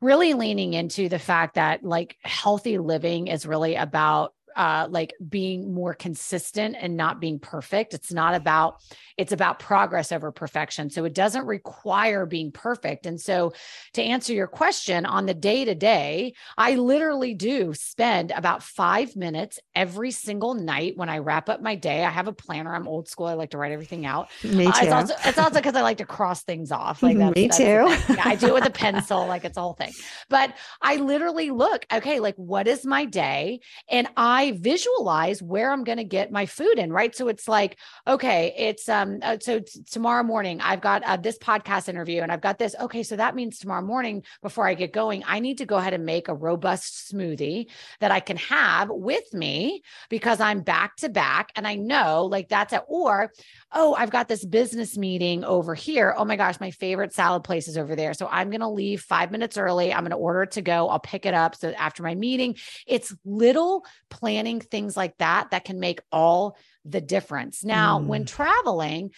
really 0.00 0.32
leaning 0.32 0.72
into 0.72 1.08
the 1.08 1.18
fact 1.18 1.56
that 1.56 1.84
like 1.84 2.16
healthy 2.22 2.78
living 2.78 3.26
is 3.26 3.44
really 3.44 3.74
about 3.74 4.32
uh, 4.56 4.86
like 4.90 5.14
being 5.28 5.72
more 5.72 5.94
consistent 5.94 6.76
and 6.78 6.96
not 6.96 7.20
being 7.20 7.38
perfect. 7.38 7.94
It's 7.94 8.12
not 8.12 8.34
about, 8.34 8.82
it's 9.16 9.32
about 9.32 9.58
progress 9.58 10.12
over 10.12 10.32
perfection. 10.32 10.90
So 10.90 11.04
it 11.04 11.14
doesn't 11.14 11.46
require 11.46 12.26
being 12.26 12.52
perfect. 12.52 13.06
And 13.06 13.20
so 13.20 13.52
to 13.94 14.02
answer 14.02 14.32
your 14.32 14.46
question 14.46 15.06
on 15.06 15.26
the 15.26 15.34
day 15.34 15.64
to 15.64 15.74
day, 15.74 16.34
I 16.56 16.74
literally 16.76 17.34
do 17.34 17.74
spend 17.74 18.30
about 18.30 18.62
five 18.62 19.16
minutes 19.16 19.58
every 19.74 20.10
single 20.10 20.54
night 20.54 20.96
when 20.96 21.08
I 21.08 21.18
wrap 21.18 21.48
up 21.48 21.60
my 21.62 21.74
day. 21.74 22.04
I 22.04 22.10
have 22.10 22.28
a 22.28 22.32
planner. 22.32 22.74
I'm 22.74 22.88
old 22.88 23.08
school. 23.08 23.26
I 23.26 23.34
like 23.34 23.50
to 23.50 23.58
write 23.58 23.72
everything 23.72 24.06
out. 24.06 24.28
Me 24.44 24.66
too. 24.66 24.88
Uh, 24.88 25.06
it's 25.24 25.38
also 25.38 25.54
because 25.56 25.74
I 25.74 25.82
like 25.82 25.98
to 25.98 26.06
cross 26.06 26.42
things 26.42 26.72
off. 26.72 27.02
Like 27.02 27.18
that's, 27.18 27.34
Me 27.34 27.48
that's 27.48 27.56
too. 27.58 28.14
Yeah, 28.14 28.22
I 28.24 28.36
do 28.36 28.48
it 28.48 28.54
with 28.54 28.66
a 28.66 28.70
pencil. 28.84 29.26
Like 29.26 29.44
it's 29.44 29.56
a 29.56 29.60
whole 29.60 29.74
thing. 29.74 29.92
But 30.28 30.54
I 30.80 30.96
literally 30.96 31.50
look, 31.50 31.86
okay, 31.92 32.20
like 32.20 32.36
what 32.36 32.66
is 32.66 32.84
my 32.84 33.04
day? 33.04 33.60
And 33.88 34.08
I 34.16 34.39
visualize 34.50 35.42
where 35.42 35.70
I'm 35.70 35.84
going 35.84 35.98
to 35.98 36.04
get 36.04 36.32
my 36.32 36.46
food 36.46 36.78
in, 36.78 36.92
right? 36.92 37.14
So 37.14 37.28
it's 37.28 37.46
like, 37.46 37.78
okay, 38.06 38.54
it's 38.56 38.88
um 38.88 39.18
uh, 39.22 39.36
so 39.40 39.60
t- 39.60 39.82
tomorrow 39.90 40.22
morning 40.22 40.60
I've 40.60 40.80
got 40.80 41.02
uh, 41.04 41.16
this 41.16 41.38
podcast 41.38 41.88
interview 41.88 42.22
and 42.22 42.32
I've 42.32 42.40
got 42.40 42.58
this. 42.58 42.74
Okay, 42.80 43.02
so 43.02 43.16
that 43.16 43.34
means 43.34 43.58
tomorrow 43.58 43.82
morning 43.82 44.24
before 44.42 44.66
I 44.66 44.74
get 44.74 44.92
going, 44.92 45.22
I 45.26 45.40
need 45.40 45.58
to 45.58 45.66
go 45.66 45.76
ahead 45.76 45.92
and 45.92 46.04
make 46.04 46.28
a 46.28 46.34
robust 46.34 47.12
smoothie 47.12 47.66
that 48.00 48.10
I 48.10 48.20
can 48.20 48.38
have 48.38 48.88
with 48.90 49.32
me 49.34 49.82
because 50.08 50.40
I'm 50.40 50.62
back 50.62 50.96
to 50.96 51.08
back 51.08 51.52
and 51.54 51.66
I 51.66 51.74
know 51.76 52.24
like 52.24 52.48
that's 52.48 52.72
it. 52.72 52.82
Or 52.88 53.30
oh, 53.72 53.94
I've 53.94 54.10
got 54.10 54.28
this 54.28 54.44
business 54.44 54.96
meeting 54.96 55.44
over 55.44 55.74
here. 55.74 56.14
Oh 56.16 56.24
my 56.24 56.36
gosh, 56.36 56.58
my 56.60 56.70
favorite 56.70 57.12
salad 57.12 57.44
place 57.44 57.68
is 57.68 57.76
over 57.76 57.94
there. 57.94 58.14
So 58.14 58.26
I'm 58.30 58.50
going 58.50 58.60
to 58.60 58.68
leave 58.68 59.02
five 59.02 59.30
minutes 59.30 59.58
early. 59.58 59.92
I'm 59.92 60.00
going 60.00 60.10
to 60.10 60.16
order 60.16 60.42
it 60.42 60.52
to 60.52 60.62
go. 60.62 60.88
I'll 60.88 60.98
pick 60.98 61.26
it 61.26 61.34
up. 61.34 61.54
So 61.54 61.70
after 61.72 62.02
my 62.02 62.14
meeting, 62.14 62.56
it's 62.86 63.14
little 63.24 63.84
planning 64.08 64.29
things 64.60 64.96
like 64.96 65.16
that 65.18 65.50
that 65.50 65.64
can 65.64 65.80
make 65.80 66.00
all 66.12 66.56
the 66.84 67.00
difference. 67.00 67.64
Now, 67.64 67.98
mm. 67.98 68.06
when 68.06 68.24
traveling, 68.24 69.10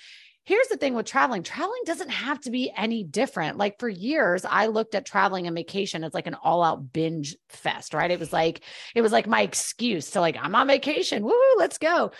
here's 0.44 0.68
the 0.68 0.76
thing 0.76 0.94
with 0.94 1.06
traveling 1.06 1.42
traveling 1.42 1.82
doesn't 1.86 2.10
have 2.10 2.40
to 2.40 2.50
be 2.50 2.72
any 2.76 3.04
different 3.04 3.56
like 3.56 3.78
for 3.78 3.88
years 3.88 4.44
i 4.44 4.66
looked 4.66 4.94
at 4.94 5.06
traveling 5.06 5.46
and 5.46 5.54
vacation 5.54 6.02
as 6.02 6.12
like 6.12 6.26
an 6.26 6.34
all 6.34 6.64
out 6.64 6.92
binge 6.92 7.36
fest 7.48 7.94
right 7.94 8.10
it 8.10 8.18
was 8.18 8.32
like 8.32 8.60
it 8.94 9.02
was 9.02 9.12
like 9.12 9.26
my 9.26 9.42
excuse 9.42 10.10
to 10.10 10.20
like 10.20 10.36
i'm 10.40 10.54
on 10.54 10.66
vacation 10.66 11.22
woo 11.22 11.32
let's 11.58 11.78
go 11.78 12.10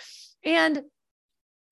and 0.45 0.81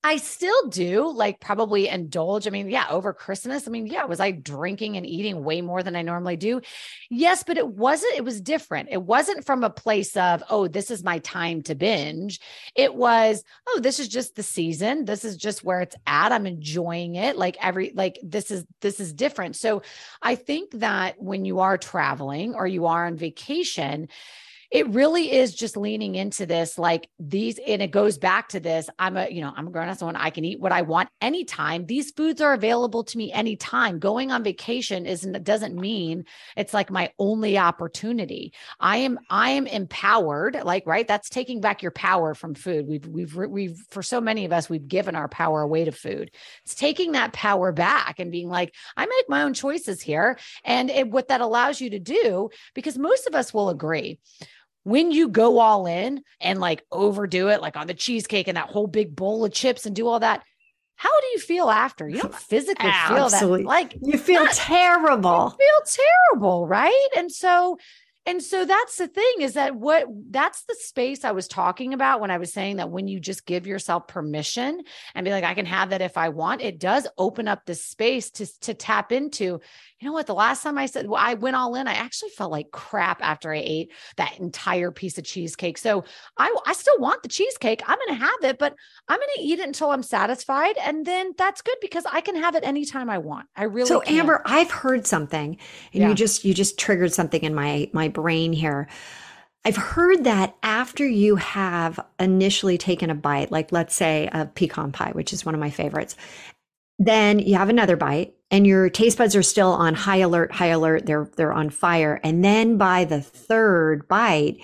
I 0.04 0.16
still 0.16 0.68
do 0.68 1.12
like 1.12 1.38
probably 1.38 1.86
indulge. 1.86 2.48
I 2.48 2.50
mean, 2.50 2.68
yeah, 2.68 2.86
over 2.90 3.12
Christmas. 3.12 3.68
I 3.68 3.70
mean, 3.70 3.86
yeah, 3.86 4.04
was 4.04 4.18
I 4.18 4.32
drinking 4.32 4.96
and 4.96 5.06
eating 5.06 5.44
way 5.44 5.60
more 5.60 5.82
than 5.84 5.94
I 5.94 6.02
normally 6.02 6.36
do? 6.36 6.60
Yes, 7.08 7.44
but 7.44 7.56
it 7.56 7.68
wasn't, 7.68 8.16
it 8.16 8.24
was 8.24 8.40
different. 8.40 8.88
It 8.90 9.00
wasn't 9.00 9.46
from 9.46 9.62
a 9.62 9.70
place 9.70 10.16
of, 10.16 10.42
oh, 10.50 10.66
this 10.66 10.90
is 10.90 11.04
my 11.04 11.18
time 11.20 11.62
to 11.62 11.76
binge. 11.76 12.40
It 12.74 12.94
was, 12.94 13.44
oh, 13.68 13.78
this 13.80 14.00
is 14.00 14.08
just 14.08 14.34
the 14.34 14.42
season. 14.42 15.04
This 15.04 15.24
is 15.24 15.36
just 15.36 15.62
where 15.62 15.80
it's 15.80 15.96
at. 16.04 16.32
I'm 16.32 16.46
enjoying 16.46 17.14
it. 17.14 17.38
Like 17.38 17.56
every, 17.60 17.92
like 17.94 18.18
this 18.24 18.50
is, 18.50 18.64
this 18.80 18.98
is 18.98 19.12
different. 19.12 19.54
So 19.54 19.82
I 20.20 20.34
think 20.34 20.72
that 20.80 21.22
when 21.22 21.44
you 21.44 21.60
are 21.60 21.78
traveling 21.78 22.54
or 22.54 22.66
you 22.66 22.86
are 22.86 23.06
on 23.06 23.16
vacation, 23.16 24.08
it 24.72 24.88
really 24.88 25.30
is 25.32 25.54
just 25.54 25.76
leaning 25.76 26.14
into 26.14 26.46
this 26.46 26.78
like 26.78 27.08
these 27.18 27.58
and 27.66 27.82
it 27.82 27.90
goes 27.90 28.18
back 28.18 28.48
to 28.48 28.60
this 28.60 28.88
i'm 28.98 29.16
a 29.16 29.28
you 29.28 29.40
know 29.40 29.52
i'm 29.56 29.68
a 29.68 29.70
grown-up 29.70 29.98
someone 29.98 30.16
i 30.16 30.30
can 30.30 30.44
eat 30.44 30.60
what 30.60 30.72
i 30.72 30.82
want 30.82 31.08
anytime. 31.22 31.86
These 31.86 32.10
foods 32.10 32.40
are 32.40 32.52
available 32.52 33.04
to 33.04 33.16
me 33.16 33.32
anytime. 33.32 33.98
Going 33.98 34.30
on 34.30 34.42
vacation 34.42 35.06
isn't 35.06 35.42
doesn't 35.44 35.74
mean 35.74 36.24
it's 36.56 36.74
like 36.74 36.90
my 36.90 37.12
only 37.18 37.56
opportunity. 37.56 38.52
I 38.80 38.98
am 38.98 39.18
i 39.30 39.50
am 39.50 39.66
empowered 39.66 40.60
like 40.64 40.86
right? 40.86 41.06
That's 41.06 41.30
taking 41.30 41.60
back 41.60 41.82
your 41.82 41.92
power 41.92 42.34
from 42.34 42.54
food. 42.54 42.86
We've 42.86 43.06
we've 43.06 43.34
we've 43.34 43.78
for 43.90 44.02
so 44.02 44.20
many 44.20 44.44
of 44.44 44.52
us 44.52 44.68
we've 44.68 44.88
given 44.88 45.14
our 45.14 45.28
power 45.28 45.62
away 45.62 45.84
to 45.84 45.92
food. 45.92 46.30
It's 46.64 46.74
taking 46.74 47.12
that 47.12 47.32
power 47.32 47.72
back 47.72 48.18
and 48.18 48.32
being 48.32 48.48
like 48.48 48.74
i 48.96 49.06
make 49.06 49.28
my 49.28 49.42
own 49.42 49.54
choices 49.54 50.02
here 50.02 50.38
and 50.64 50.90
it, 50.90 51.10
what 51.10 51.28
that 51.28 51.40
allows 51.40 51.80
you 51.80 51.90
to 51.90 51.98
do 51.98 52.50
because 52.74 52.98
most 52.98 53.26
of 53.26 53.34
us 53.34 53.54
will 53.54 53.68
agree 53.68 54.18
when 54.84 55.10
you 55.10 55.28
go 55.28 55.58
all 55.58 55.86
in 55.86 56.22
and 56.40 56.60
like 56.60 56.84
overdo 56.90 57.48
it, 57.48 57.60
like 57.60 57.76
on 57.76 57.86
the 57.86 57.94
cheesecake 57.94 58.48
and 58.48 58.56
that 58.56 58.68
whole 58.68 58.86
big 58.86 59.14
bowl 59.14 59.44
of 59.44 59.52
chips 59.52 59.86
and 59.86 59.94
do 59.94 60.08
all 60.08 60.20
that, 60.20 60.42
how 60.96 61.20
do 61.20 61.26
you 61.28 61.38
feel 61.38 61.68
after? 61.68 62.08
You 62.08 62.22
don't 62.22 62.34
physically 62.34 62.90
feel 63.08 63.28
that. 63.28 63.64
Like 63.64 63.96
you 64.00 64.18
feel 64.18 64.44
not, 64.44 64.54
terrible. 64.54 65.56
You 65.58 65.66
feel 65.66 65.98
terrible, 66.32 66.66
right? 66.66 67.08
And 67.16 67.30
so 67.30 67.78
and 68.24 68.40
so 68.40 68.64
that's 68.64 68.98
the 68.98 69.08
thing 69.08 69.32
is 69.40 69.54
that 69.54 69.74
what 69.74 70.06
that's 70.30 70.62
the 70.64 70.76
space 70.78 71.24
I 71.24 71.32
was 71.32 71.48
talking 71.48 71.92
about 71.92 72.20
when 72.20 72.30
I 72.30 72.38
was 72.38 72.52
saying 72.52 72.76
that 72.76 72.90
when 72.90 73.08
you 73.08 73.18
just 73.18 73.46
give 73.46 73.66
yourself 73.66 74.06
permission 74.06 74.82
and 75.14 75.24
be 75.24 75.32
like, 75.32 75.42
I 75.42 75.54
can 75.54 75.66
have 75.66 75.90
that 75.90 76.02
if 76.02 76.16
I 76.16 76.28
want, 76.28 76.62
it 76.62 76.78
does 76.78 77.08
open 77.18 77.48
up 77.48 77.66
the 77.66 77.74
space 77.74 78.30
to, 78.32 78.60
to 78.60 78.74
tap 78.74 79.10
into, 79.10 79.60
you 80.02 80.08
know 80.08 80.14
what? 80.14 80.26
The 80.26 80.34
last 80.34 80.64
time 80.64 80.78
I 80.78 80.86
said 80.86 81.06
well, 81.06 81.22
I 81.22 81.34
went 81.34 81.54
all 81.54 81.76
in, 81.76 81.86
I 81.86 81.92
actually 81.92 82.30
felt 82.30 82.50
like 82.50 82.72
crap 82.72 83.22
after 83.22 83.54
I 83.54 83.62
ate 83.64 83.92
that 84.16 84.36
entire 84.40 84.90
piece 84.90 85.16
of 85.16 85.22
cheesecake. 85.22 85.78
So 85.78 86.02
I, 86.36 86.52
I 86.66 86.72
still 86.72 86.98
want 86.98 87.22
the 87.22 87.28
cheesecake. 87.28 87.82
I'm 87.86 87.98
going 88.04 88.18
to 88.18 88.24
have 88.24 88.42
it, 88.42 88.58
but 88.58 88.74
I'm 89.06 89.18
going 89.18 89.28
to 89.36 89.42
eat 89.42 89.60
it 89.60 89.66
until 89.66 89.92
I'm 89.92 90.02
satisfied. 90.02 90.76
And 90.82 91.06
then 91.06 91.34
that's 91.38 91.62
good 91.62 91.76
because 91.80 92.04
I 92.10 92.20
can 92.20 92.34
have 92.34 92.56
it 92.56 92.64
anytime 92.64 93.08
I 93.08 93.18
want. 93.18 93.46
I 93.54 93.62
really 93.62 93.86
So 93.86 94.00
can. 94.00 94.18
Amber, 94.18 94.42
I've 94.44 94.72
heard 94.72 95.06
something 95.06 95.56
and 95.92 96.02
yeah. 96.02 96.08
you 96.08 96.16
just, 96.16 96.44
you 96.44 96.52
just 96.52 96.80
triggered 96.80 97.12
something 97.12 97.44
in 97.44 97.54
my, 97.54 97.88
my 97.92 98.08
brain 98.08 98.52
here. 98.52 98.88
I've 99.64 99.76
heard 99.76 100.24
that 100.24 100.56
after 100.64 101.06
you 101.06 101.36
have 101.36 102.00
initially 102.18 102.76
taken 102.76 103.08
a 103.08 103.14
bite, 103.14 103.52
like 103.52 103.70
let's 103.70 103.94
say 103.94 104.28
a 104.32 104.46
pecan 104.46 104.90
pie, 104.90 105.12
which 105.12 105.32
is 105.32 105.46
one 105.46 105.54
of 105.54 105.60
my 105.60 105.70
favorites, 105.70 106.16
then 106.98 107.38
you 107.38 107.56
have 107.56 107.68
another 107.68 107.96
bite 107.96 108.34
and 108.52 108.66
your 108.66 108.90
taste 108.90 109.18
buds 109.18 109.34
are 109.34 109.42
still 109.42 109.70
on 109.72 109.94
high 109.94 110.18
alert, 110.18 110.52
high 110.52 110.66
alert. 110.66 111.06
They're 111.06 111.28
they're 111.36 111.52
on 111.52 111.70
fire. 111.70 112.20
And 112.22 112.44
then 112.44 112.76
by 112.76 113.04
the 113.04 113.20
third 113.20 114.06
bite, 114.06 114.58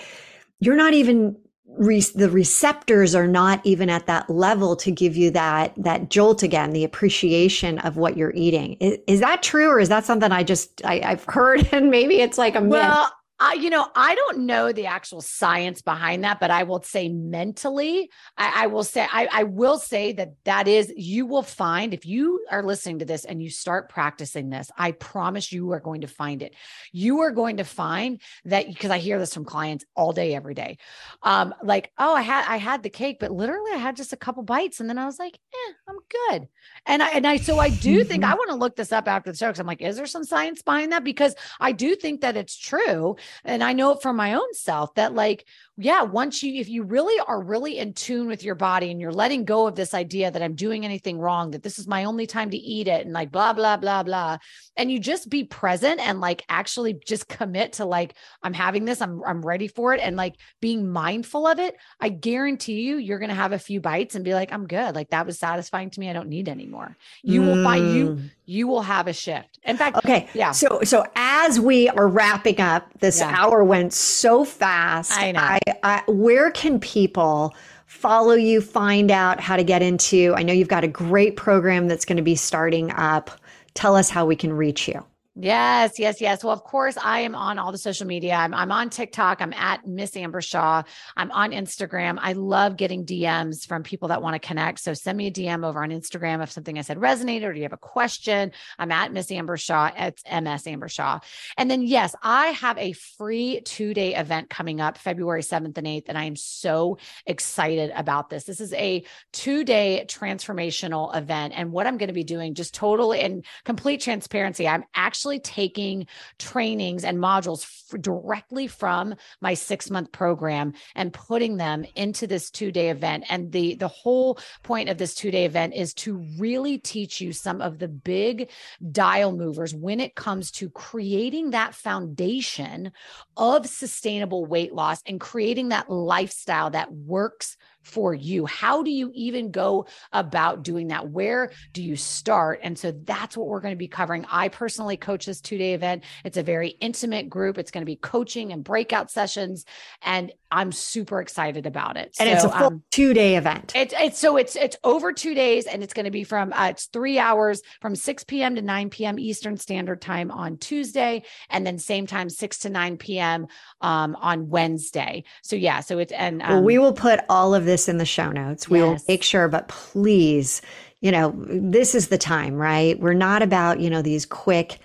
you're 0.61 0.76
not 0.76 0.93
even 0.93 1.36
re- 1.66 2.01
the 2.01 2.28
receptors 2.28 3.14
are 3.14 3.26
not 3.26 3.64
even 3.64 3.89
at 3.89 4.07
that 4.07 4.28
level 4.28 4.76
to 4.76 4.91
give 4.91 5.16
you 5.16 5.30
that 5.30 5.72
that 5.78 6.11
jolt 6.11 6.43
again, 6.43 6.72
the 6.72 6.84
appreciation 6.84 7.78
of 7.78 7.97
what 7.97 8.16
you're 8.16 8.34
eating. 8.34 8.74
Is, 8.74 8.99
is 9.07 9.20
that 9.20 9.43
true, 9.43 9.68
or 9.68 9.80
is 9.80 9.89
that 9.89 10.05
something 10.05 10.30
I 10.30 10.43
just 10.43 10.84
I, 10.84 10.99
have 10.99 11.24
heard 11.24 11.66
and 11.72 11.91
maybe 11.91 12.20
it's 12.20 12.36
like 12.39 12.55
a 12.55 12.61
myth? 12.61 13.11
You 13.57 13.70
know, 13.70 13.86
I 13.95 14.14
don't 14.16 14.47
know 14.47 14.72
the 14.72 14.86
actual 14.86 15.20
science 15.20 15.80
behind 15.80 16.24
that, 16.24 16.41
but 16.41 16.51
I 16.51 16.64
will 16.64 16.82
say 16.82 17.09
mentally, 17.09 18.11
I, 18.36 18.64
I, 18.64 18.66
will 18.66 18.82
say, 18.82 19.07
I, 19.11 19.28
I 19.32 19.43
will 19.45 19.78
say 19.78 20.12
that 20.12 20.32
that 20.45 20.66
is, 20.66 20.93
you 20.97 21.24
will 21.24 21.43
find 21.43 21.95
if 21.95 22.05
you 22.05 22.45
are 22.51 22.64
listening 22.64 22.99
to 22.99 23.05
this 23.05 23.24
and 23.24 23.43
you 23.43 23.49
start 23.49 23.91
practicing 23.91 24.51
this, 24.51 24.70
I 24.76 24.91
promise 24.93 25.53
you 25.53 25.70
are 25.72 25.80
going 25.80 26.01
to 26.01 26.09
find 26.09 26.43
it. 26.43 26.55
You 26.93 27.20
are 27.20 27.30
going 27.30 27.59
to 27.59 27.64
find 27.64 28.20
that 28.45 28.66
because 28.66 28.91
I 28.91 28.99
hear 28.99 29.18
this 29.20 29.34
from 29.34 29.45
clients 29.45 29.84
all 29.95 30.12
day, 30.12 30.34
every 30.34 30.55
day. 30.55 30.78
Um, 31.22 31.55
like, 31.62 31.93
oh, 31.97 32.14
I 32.14 32.22
had, 32.22 32.45
I 32.49 32.57
had 32.57 32.82
the 32.82 32.91
cake, 32.91 33.18
but 33.20 33.30
literally 33.30 33.72
I 33.72 33.78
had 33.78 33.97
just 33.97 34.12
a 34.12 34.16
couple 34.16 34.43
bites 34.43 34.80
and 34.80 34.89
then 34.89 34.99
I 34.99 35.07
was 35.07 35.18
like, 35.18 35.39
eh, 35.55 35.72
I'm 35.89 35.99
good. 36.30 36.49
And 36.86 37.03
I, 37.03 37.11
and 37.11 37.26
I, 37.26 37.36
so 37.36 37.59
I 37.59 37.70
do 37.70 38.03
think 38.03 38.24
I 38.24 38.34
want 38.34 38.51
to 38.51 38.57
look 38.57 38.74
this 38.74 38.93
up 38.93 39.07
after 39.07 39.30
the 39.30 39.39
show 39.39 39.47
because 39.47 39.61
I'm 39.61 39.66
like, 39.66 39.82
is 39.82 39.97
there 39.97 40.07
some 40.07 40.24
science 40.24 40.62
behind 40.62 40.93
that? 40.93 41.05
Because 41.05 41.34
I 41.61 41.72
do 41.72 41.95
think 41.95 42.22
that 42.22 42.36
it's 42.36 42.57
true 42.57 43.16
and 43.45 43.62
I 43.62 43.72
know 43.72 43.93
it 43.93 44.03
from 44.03 44.16
my 44.16 44.35
own 44.35 44.55
self 44.55 44.95
that 44.95 45.14
like 45.14 45.47
yeah, 45.81 46.03
once 46.03 46.43
you, 46.43 46.61
if 46.61 46.68
you 46.68 46.83
really 46.83 47.20
are 47.29 47.41
really 47.41 47.79
in 47.79 47.93
tune 47.93 48.26
with 48.26 48.43
your 48.43 48.57
body 48.57 48.91
and 48.91 49.01
you're 49.01 49.12
letting 49.12 49.45
go 49.45 49.68
of 49.68 49.76
this 49.76 49.95
idea 49.95 50.29
that 50.29 50.43
I'm 50.43 50.57
doing 50.57 50.85
anything 50.85 51.20
wrong, 51.20 51.53
that 51.53 51.62
this 51.62 51.79
is 51.79 51.87
my 51.87 52.03
only 52.03 52.26
time 52.26 52.51
to 52.51 52.57
eat 52.57 52.89
it 52.89 53.07
and 53.07 53.14
like 53.14 53.31
blah, 53.31 53.53
blah, 53.53 53.76
blah, 53.76 54.03
blah. 54.03 54.39
And 54.76 54.91
you 54.91 54.99
just 54.99 55.31
be 55.31 55.45
present 55.45 56.01
and 56.01 56.20
like 56.20 56.45
actually 56.49 56.95
just 57.07 57.29
commit 57.29 57.74
to 57.74 57.85
like, 57.85 58.16
I'm 58.43 58.55
having 58.55 58.87
this, 58.87 59.01
I'm, 59.01 59.22
I'm 59.24 59.41
ready 59.41 59.68
for 59.68 59.95
it. 59.95 60.01
And 60.01 60.16
like 60.16 60.35
being 60.61 60.91
mindful 60.91 61.47
of 61.47 61.61
it, 61.61 61.76
I 62.01 62.09
guarantee 62.09 62.81
you, 62.81 62.97
you're 62.97 63.20
going 63.20 63.29
to 63.29 63.37
have 63.37 63.53
a 63.53 63.59
few 63.59 63.81
bites 63.81 64.16
and 64.16 64.24
be 64.24 64.35
like, 64.35 64.53
I'm 64.53 64.66
good. 64.66 64.97
Like 64.97 65.11
that 65.11 65.26
was 65.26 65.39
satisfying 65.39 65.91
to 65.91 66.01
me. 66.01 66.11
I 66.11 66.12
don't 66.12 66.29
need 66.29 66.49
anymore. 66.49 66.97
You 67.22 67.43
mm. 67.43 67.47
will 67.47 67.62
find 67.62 67.95
you, 67.95 68.09
mm. 68.09 68.31
you 68.47 68.66
will 68.66 68.83
have 68.83 69.07
a 69.07 69.12
shift. 69.12 69.61
In 69.62 69.76
fact, 69.76 69.97
okay. 69.99 70.29
Yeah. 70.35 70.51
So, 70.51 70.81
so 70.83 71.05
as 71.14 71.61
we 71.61 71.89
are 71.89 72.09
wrapping 72.09 72.61
up, 72.61 72.99
this 72.99 73.20
yeah. 73.20 73.33
hour 73.39 73.62
went 73.62 73.93
so 73.93 74.45
fast. 74.45 75.16
I 75.16 75.31
know. 75.31 75.41
I, 75.41 75.61
uh, 75.83 76.03
where 76.07 76.51
can 76.51 76.81
people 76.81 77.55
follow 77.87 78.35
you, 78.35 78.61
find 78.61 79.11
out 79.11 79.41
how 79.41 79.57
to 79.57 79.64
get 79.64 79.83
into? 79.83 80.35
I 80.37 80.43
know 80.43 80.53
you've 80.53 80.69
got 80.69 80.85
a 80.85 80.89
great 80.89 81.37
program 81.37 81.89
that's 81.89 82.05
going 82.05 82.16
to 82.16 82.23
be 82.23 82.37
starting 82.37 82.91
up. 82.93 83.31
Tell 83.75 83.97
us 83.97 84.11
how 84.11 84.27
we 84.27 84.37
can 84.37 84.53
reach 84.53 84.89
you. 84.89 85.05
Yes, 85.41 86.01
yes, 86.01 86.20
yes. 86.20 86.43
Well, 86.43 86.53
of 86.53 86.64
course, 86.64 86.97
I 86.97 87.20
am 87.20 87.36
on 87.36 87.61
all 87.61 87.70
the 87.70 87.78
social 87.78 88.09
media. 88.09 88.34
I'm, 88.34 88.53
I'm 88.53 88.72
on 88.72 88.91
TikTok. 88.91 89.41
I'm 89.41 89.53
at 89.53 89.86
Miss 89.86 90.16
Amber 90.16 90.41
Shaw. 90.41 90.82
I'm 91.16 91.30
on 91.30 91.53
Instagram. 91.53 92.18
I 92.20 92.32
love 92.32 92.76
getting 92.76 93.07
DMs 93.07 93.64
from 93.64 93.84
people 93.84 94.09
that 94.09 94.20
want 94.20 94.34
to 94.34 94.45
connect. 94.45 94.80
So 94.80 94.95
send 94.95 95.16
me 95.16 95.28
a 95.28 95.30
DM 95.30 95.64
over 95.64 95.84
on 95.84 95.91
Instagram 95.91 96.43
if 96.43 96.51
something 96.51 96.76
I 96.76 96.82
said 96.82 96.99
resonated 96.99 97.45
or 97.45 97.53
you 97.53 97.62
have 97.62 97.72
a 97.72 97.76
question. 97.76 98.51
I'm 98.80 98.91
at 98.91 99.12
Miss 99.12 99.30
Amber 99.30 99.57
Shaw. 99.57 99.93
It's 99.97 100.24
MS 100.28 100.66
Amber 100.66 100.89
Shaw. 100.89 101.20
And 101.57 101.70
then, 101.70 101.82
yes, 101.82 102.16
I 102.20 102.49
have 102.49 102.76
a 102.76 102.91
free 102.91 103.61
two 103.61 103.95
day 103.95 104.16
event 104.16 104.51
coming 104.51 104.80
up 104.80 104.99
February 104.99 105.43
7th 105.43 105.78
and 105.78 105.86
8th. 105.86 106.07
And 106.09 106.18
I 106.18 106.24
am 106.24 106.34
so 106.34 106.99
excited 107.26 107.93
about 107.95 108.28
this. 108.28 108.43
This 108.43 108.61
is 108.61 108.72
a 108.72 109.05
two 109.32 109.62
day 109.62 110.05
transformational 110.09 111.16
event. 111.16 111.55
And 111.57 111.70
what 111.70 111.86
I'm 111.86 111.97
going 111.97 112.09
to 112.09 112.12
be 112.12 112.24
doing, 112.24 112.55
just 112.55 112.74
totally 112.74 113.20
in 113.20 113.45
complete 113.64 114.01
transparency, 114.01 114.66
I'm 114.66 114.82
actually 114.97 115.28
actually 115.29 115.41
taking 115.41 116.07
trainings 116.39 117.05
and 117.05 117.18
modules 117.18 117.62
f- 117.64 118.01
directly 118.01 118.66
from 118.66 119.14
my 119.43 119.53
six 119.53 119.91
month 119.91 120.11
program 120.11 120.72
and 120.95 121.12
putting 121.12 121.59
them 121.59 121.85
into 121.97 122.26
this 122.26 122.51
two 122.51 122.72
day 122.72 122.89
event. 122.89 123.24
And 123.29 123.53
the, 123.53 123.74
the 123.74 123.89
whole 123.89 124.39
point 124.62 124.89
of 124.89 124.97
this 124.97 125.14
two 125.14 125.31
day 125.31 125.45
event 125.45 125.74
is 125.74 125.93
to 125.95 126.24
really 126.39 126.79
teach 126.79 127.20
you 127.20 127.33
some 127.33 127.61
of 127.61 127.79
the 127.79 127.89
big 127.89 128.51
dial 128.91 129.33
movers 129.33 129.74
when 129.74 130.01
it 130.01 130.14
comes 130.14 130.51
to 130.53 130.70
creating 130.70 131.51
that 131.51 131.74
foundation 131.74 132.93
of 133.37 133.66
sustainable 133.66 134.47
weight 134.47 134.72
loss 134.72 135.03
and 135.07 135.20
creating 135.20 135.68
that 135.68 135.91
lifestyle 135.91 136.70
that 136.70 136.91
works 136.91 137.57
for 137.83 138.14
you. 138.14 138.47
How 138.47 138.83
do 138.83 138.91
you 138.91 139.11
even 139.14 139.51
go 139.51 139.87
about 140.12 140.62
doing 140.62 140.89
that? 140.89 141.09
Where 141.09 141.53
do 141.72 141.83
you 141.83 141.97
start? 141.97 142.61
And 142.62 142.79
so 142.79 142.93
that's 142.93 143.37
what 143.37 143.49
we're 143.49 143.61
going 143.61 143.72
to 143.72 143.79
be 143.79 143.89
covering. 143.89 144.26
I 144.31 144.49
personally 144.49 144.97
coach 144.97 145.26
this 145.26 145.41
two 145.41 145.59
day 145.59 145.74
event. 145.74 146.05
It's 146.24 146.37
a 146.37 146.43
very 146.43 146.70
intimate 146.81 147.29
group. 147.29 147.59
It's 147.59 147.70
going 147.70 147.83
to 147.83 147.87
be 147.87 147.97
coaching 147.97 148.53
and 148.53 148.62
breakout 148.62 149.11
sessions. 149.11 149.64
And 150.03 150.33
I'm 150.51 150.72
super 150.72 151.20
excited 151.20 151.66
about 151.66 151.96
it. 151.96 152.16
And 152.18 152.28
so, 152.28 152.34
it's 152.34 152.44
a 152.44 152.59
full 152.59 152.66
um, 152.68 152.82
two 152.90 153.12
day 153.12 153.36
event. 153.36 153.72
It's, 153.74 153.94
it's 153.96 154.18
so 154.18 154.36
it's, 154.36 154.57
it's 154.57 154.76
over 154.84 155.12
two 155.12 155.34
days 155.34 155.66
and 155.66 155.82
it's 155.82 155.92
going 155.92 156.05
to 156.05 156.11
be 156.11 156.24
from, 156.24 156.53
uh, 156.53 156.68
it's 156.70 156.86
three 156.86 157.18
hours 157.18 157.61
from 157.80 157.94
6 157.94 158.24
p.m. 158.24 158.55
to 158.55 158.62
9 158.62 158.90
p.m. 158.90 159.18
Eastern 159.18 159.57
Standard 159.57 160.01
Time 160.01 160.30
on 160.30 160.57
Tuesday. 160.57 161.22
And 161.51 161.66
then 161.66 161.78
same 161.78 162.07
time, 162.07 162.30
6 162.30 162.59
to 162.61 162.70
9 162.70 162.96
p.m. 162.96 163.46
Um, 163.80 164.16
on 164.20 164.49
Wednesday. 164.49 165.24
So 165.42 165.57
yeah, 165.57 165.80
so 165.80 165.99
it's, 165.99 166.12
and 166.12 166.42
um, 166.42 166.49
well, 166.49 166.62
we 166.62 166.78
will 166.78 166.94
put 166.94 167.20
all 167.28 167.55
of 167.55 167.64
this 167.64 167.88
in 167.88 167.99
the 167.99 168.07
show 168.07 168.30
notes. 168.30 168.68
We 168.68 168.78
yes. 168.78 168.86
will 168.86 169.05
make 169.09 169.22
sure, 169.22 169.49
but 169.49 169.68
please, 169.68 170.62
you 171.01 171.12
know, 171.12 171.34
this 171.46 171.94
is 171.94 172.09
the 172.09 172.18
time, 172.18 172.55
right? 172.55 172.99
We're 172.99 173.12
not 173.12 173.42
about, 173.42 173.80
you 173.80 173.90
know, 173.90 174.03
these 174.03 174.26
quick 174.26 174.78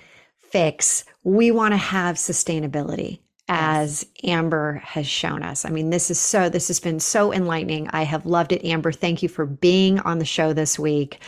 fix. 0.52 1.06
We 1.24 1.52
want 1.52 1.72
to 1.72 1.78
have 1.78 2.18
sustainability 2.18 3.20
as 3.48 4.06
Amber 4.24 4.82
has 4.86 5.06
shown 5.08 5.44
us. 5.44 5.66
I 5.66 5.70
mean, 5.70 5.90
this 5.90 6.10
is 6.10 6.20
so, 6.20 6.50
this 6.50 6.68
has 6.70 6.80
been 6.80 7.00
so 7.00 7.34
enlightening. 7.34 7.90
I 7.90 8.04
have 8.04 8.26
loved 8.26 8.52
it. 8.52 8.64
Amber, 8.66 8.92
thank 8.92 9.22
you 9.22 9.30
for 9.30 9.46
being 9.46 10.00
on 10.00 10.20
the 10.20 10.26
show 10.26 10.54
this 10.54 10.80
week. 10.80 11.20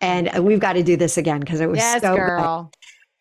And 0.00 0.36
uh, 0.36 0.42
we've 0.42 0.60
got 0.60 0.72
to 0.72 0.82
do 0.82 0.96
this 0.96 1.16
again 1.16 1.40
because 1.40 1.60
it 1.60 1.68
was 1.68 1.78
yes, 1.78 2.02
so 2.02 2.16
girl. 2.16 2.70
Good. 2.72 2.78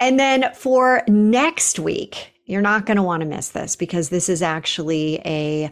And 0.08 0.20
then 0.20 0.52
for 0.56 1.04
next 1.08 1.78
week, 1.78 2.34
you're 2.46 2.62
not 2.62 2.86
going 2.88 2.98
to 2.98 3.04
want 3.04 3.22
to 3.22 3.28
miss 3.28 3.50
this 3.50 3.76
because 3.76 4.10
this 4.10 4.28
is 4.28 4.42
actually 4.42 5.22
a 5.24 5.70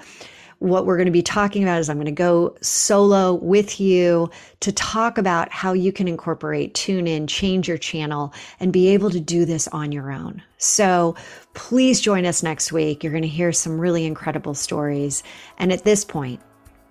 what 0.60 0.86
we're 0.86 0.98
going 0.98 1.06
to 1.06 1.12
be 1.12 1.22
talking 1.22 1.64
about 1.64 1.80
is 1.80 1.90
I'm 1.90 1.98
going 1.98 2.06
to 2.06 2.12
go 2.12 2.56
solo 2.62 3.34
with 3.34 3.80
you 3.80 4.30
to 4.60 4.72
talk 4.72 5.18
about 5.18 5.52
how 5.52 5.74
you 5.74 5.92
can 5.92 6.08
incorporate, 6.08 6.74
tune 6.74 7.08
in, 7.08 7.28
change 7.28 7.68
your 7.68 7.78
channel, 7.78 8.34
and 8.60 8.74
be 8.74 8.90
able 8.90 9.10
to 9.10 9.20
do 9.20 9.46
this 9.46 9.68
on 9.70 9.92
your 9.92 10.12
own. 10.12 10.42
So 10.58 11.16
please 11.54 12.02
join 12.02 12.26
us 12.26 12.44
next 12.44 12.74
week. 12.74 13.04
You're 13.04 13.14
going 13.14 13.24
to 13.24 13.30
hear 13.30 13.54
some 13.54 13.80
really 13.80 14.06
incredible 14.06 14.54
stories. 14.54 15.24
And 15.58 15.72
at 15.72 15.86
this 15.86 16.04
point, 16.04 16.42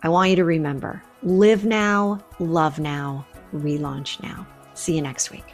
I 0.02 0.08
want 0.08 0.30
you 0.30 0.36
to 0.36 0.44
remember 0.44 1.02
live 1.22 1.64
now, 1.64 2.24
love 2.38 2.78
now, 2.78 3.26
relaunch 3.54 4.22
now. 4.22 4.46
See 4.72 4.94
you 4.94 5.02
next 5.02 5.30
week. 5.30 5.44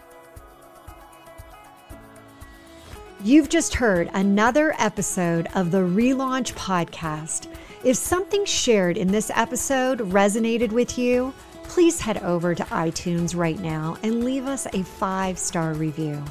You've 3.24 3.48
just 3.48 3.74
heard 3.74 4.10
another 4.12 4.74
episode 4.78 5.48
of 5.54 5.70
the 5.70 5.78
Relaunch 5.78 6.52
Podcast. 6.52 7.48
If 7.84 7.96
something 7.98 8.46
shared 8.46 8.96
in 8.96 9.08
this 9.08 9.30
episode 9.34 9.98
resonated 9.98 10.72
with 10.72 10.96
you, 10.96 11.34
please 11.64 12.00
head 12.00 12.22
over 12.22 12.54
to 12.54 12.64
iTunes 12.64 13.36
right 13.36 13.58
now 13.58 13.98
and 14.02 14.24
leave 14.24 14.46
us 14.46 14.66
a 14.72 14.82
five 14.82 15.38
star 15.38 15.74
review. 15.74 16.24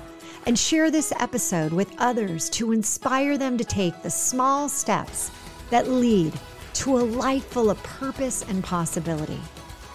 And 0.47 0.57
share 0.57 0.89
this 0.89 1.13
episode 1.19 1.71
with 1.71 1.93
others 1.99 2.49
to 2.51 2.71
inspire 2.71 3.37
them 3.37 3.59
to 3.59 3.63
take 3.63 4.01
the 4.01 4.09
small 4.09 4.67
steps 4.67 5.29
that 5.69 5.87
lead 5.87 6.33
to 6.73 6.97
a 6.97 7.05
life 7.05 7.45
full 7.45 7.69
of 7.69 7.83
purpose 7.83 8.43
and 8.49 8.63
possibility. 8.63 9.39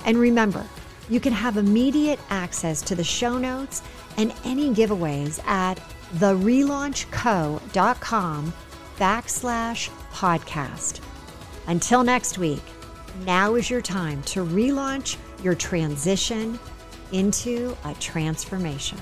And 0.05 0.17
remember, 0.17 0.65
you 1.11 1.19
can 1.19 1.33
have 1.33 1.57
immediate 1.57 2.21
access 2.31 2.81
to 2.83 2.95
the 2.95 3.03
show 3.03 3.37
notes 3.37 3.83
and 4.17 4.33
any 4.45 4.73
giveaways 4.73 5.45
at 5.45 5.81
therelaunchco.com 6.15 8.53
backslash 8.97 9.91
podcast. 10.13 11.01
Until 11.69 12.03
next 12.03 12.39
week, 12.39 12.63
now 13.27 13.55
is 13.55 13.69
your 13.69 13.83
time 13.83 14.23
to 14.23 14.43
relaunch 14.43 15.19
your 15.43 15.55
transition 15.55 16.59
into 17.13 17.77
a 17.85 17.93
transformation. 17.97 18.97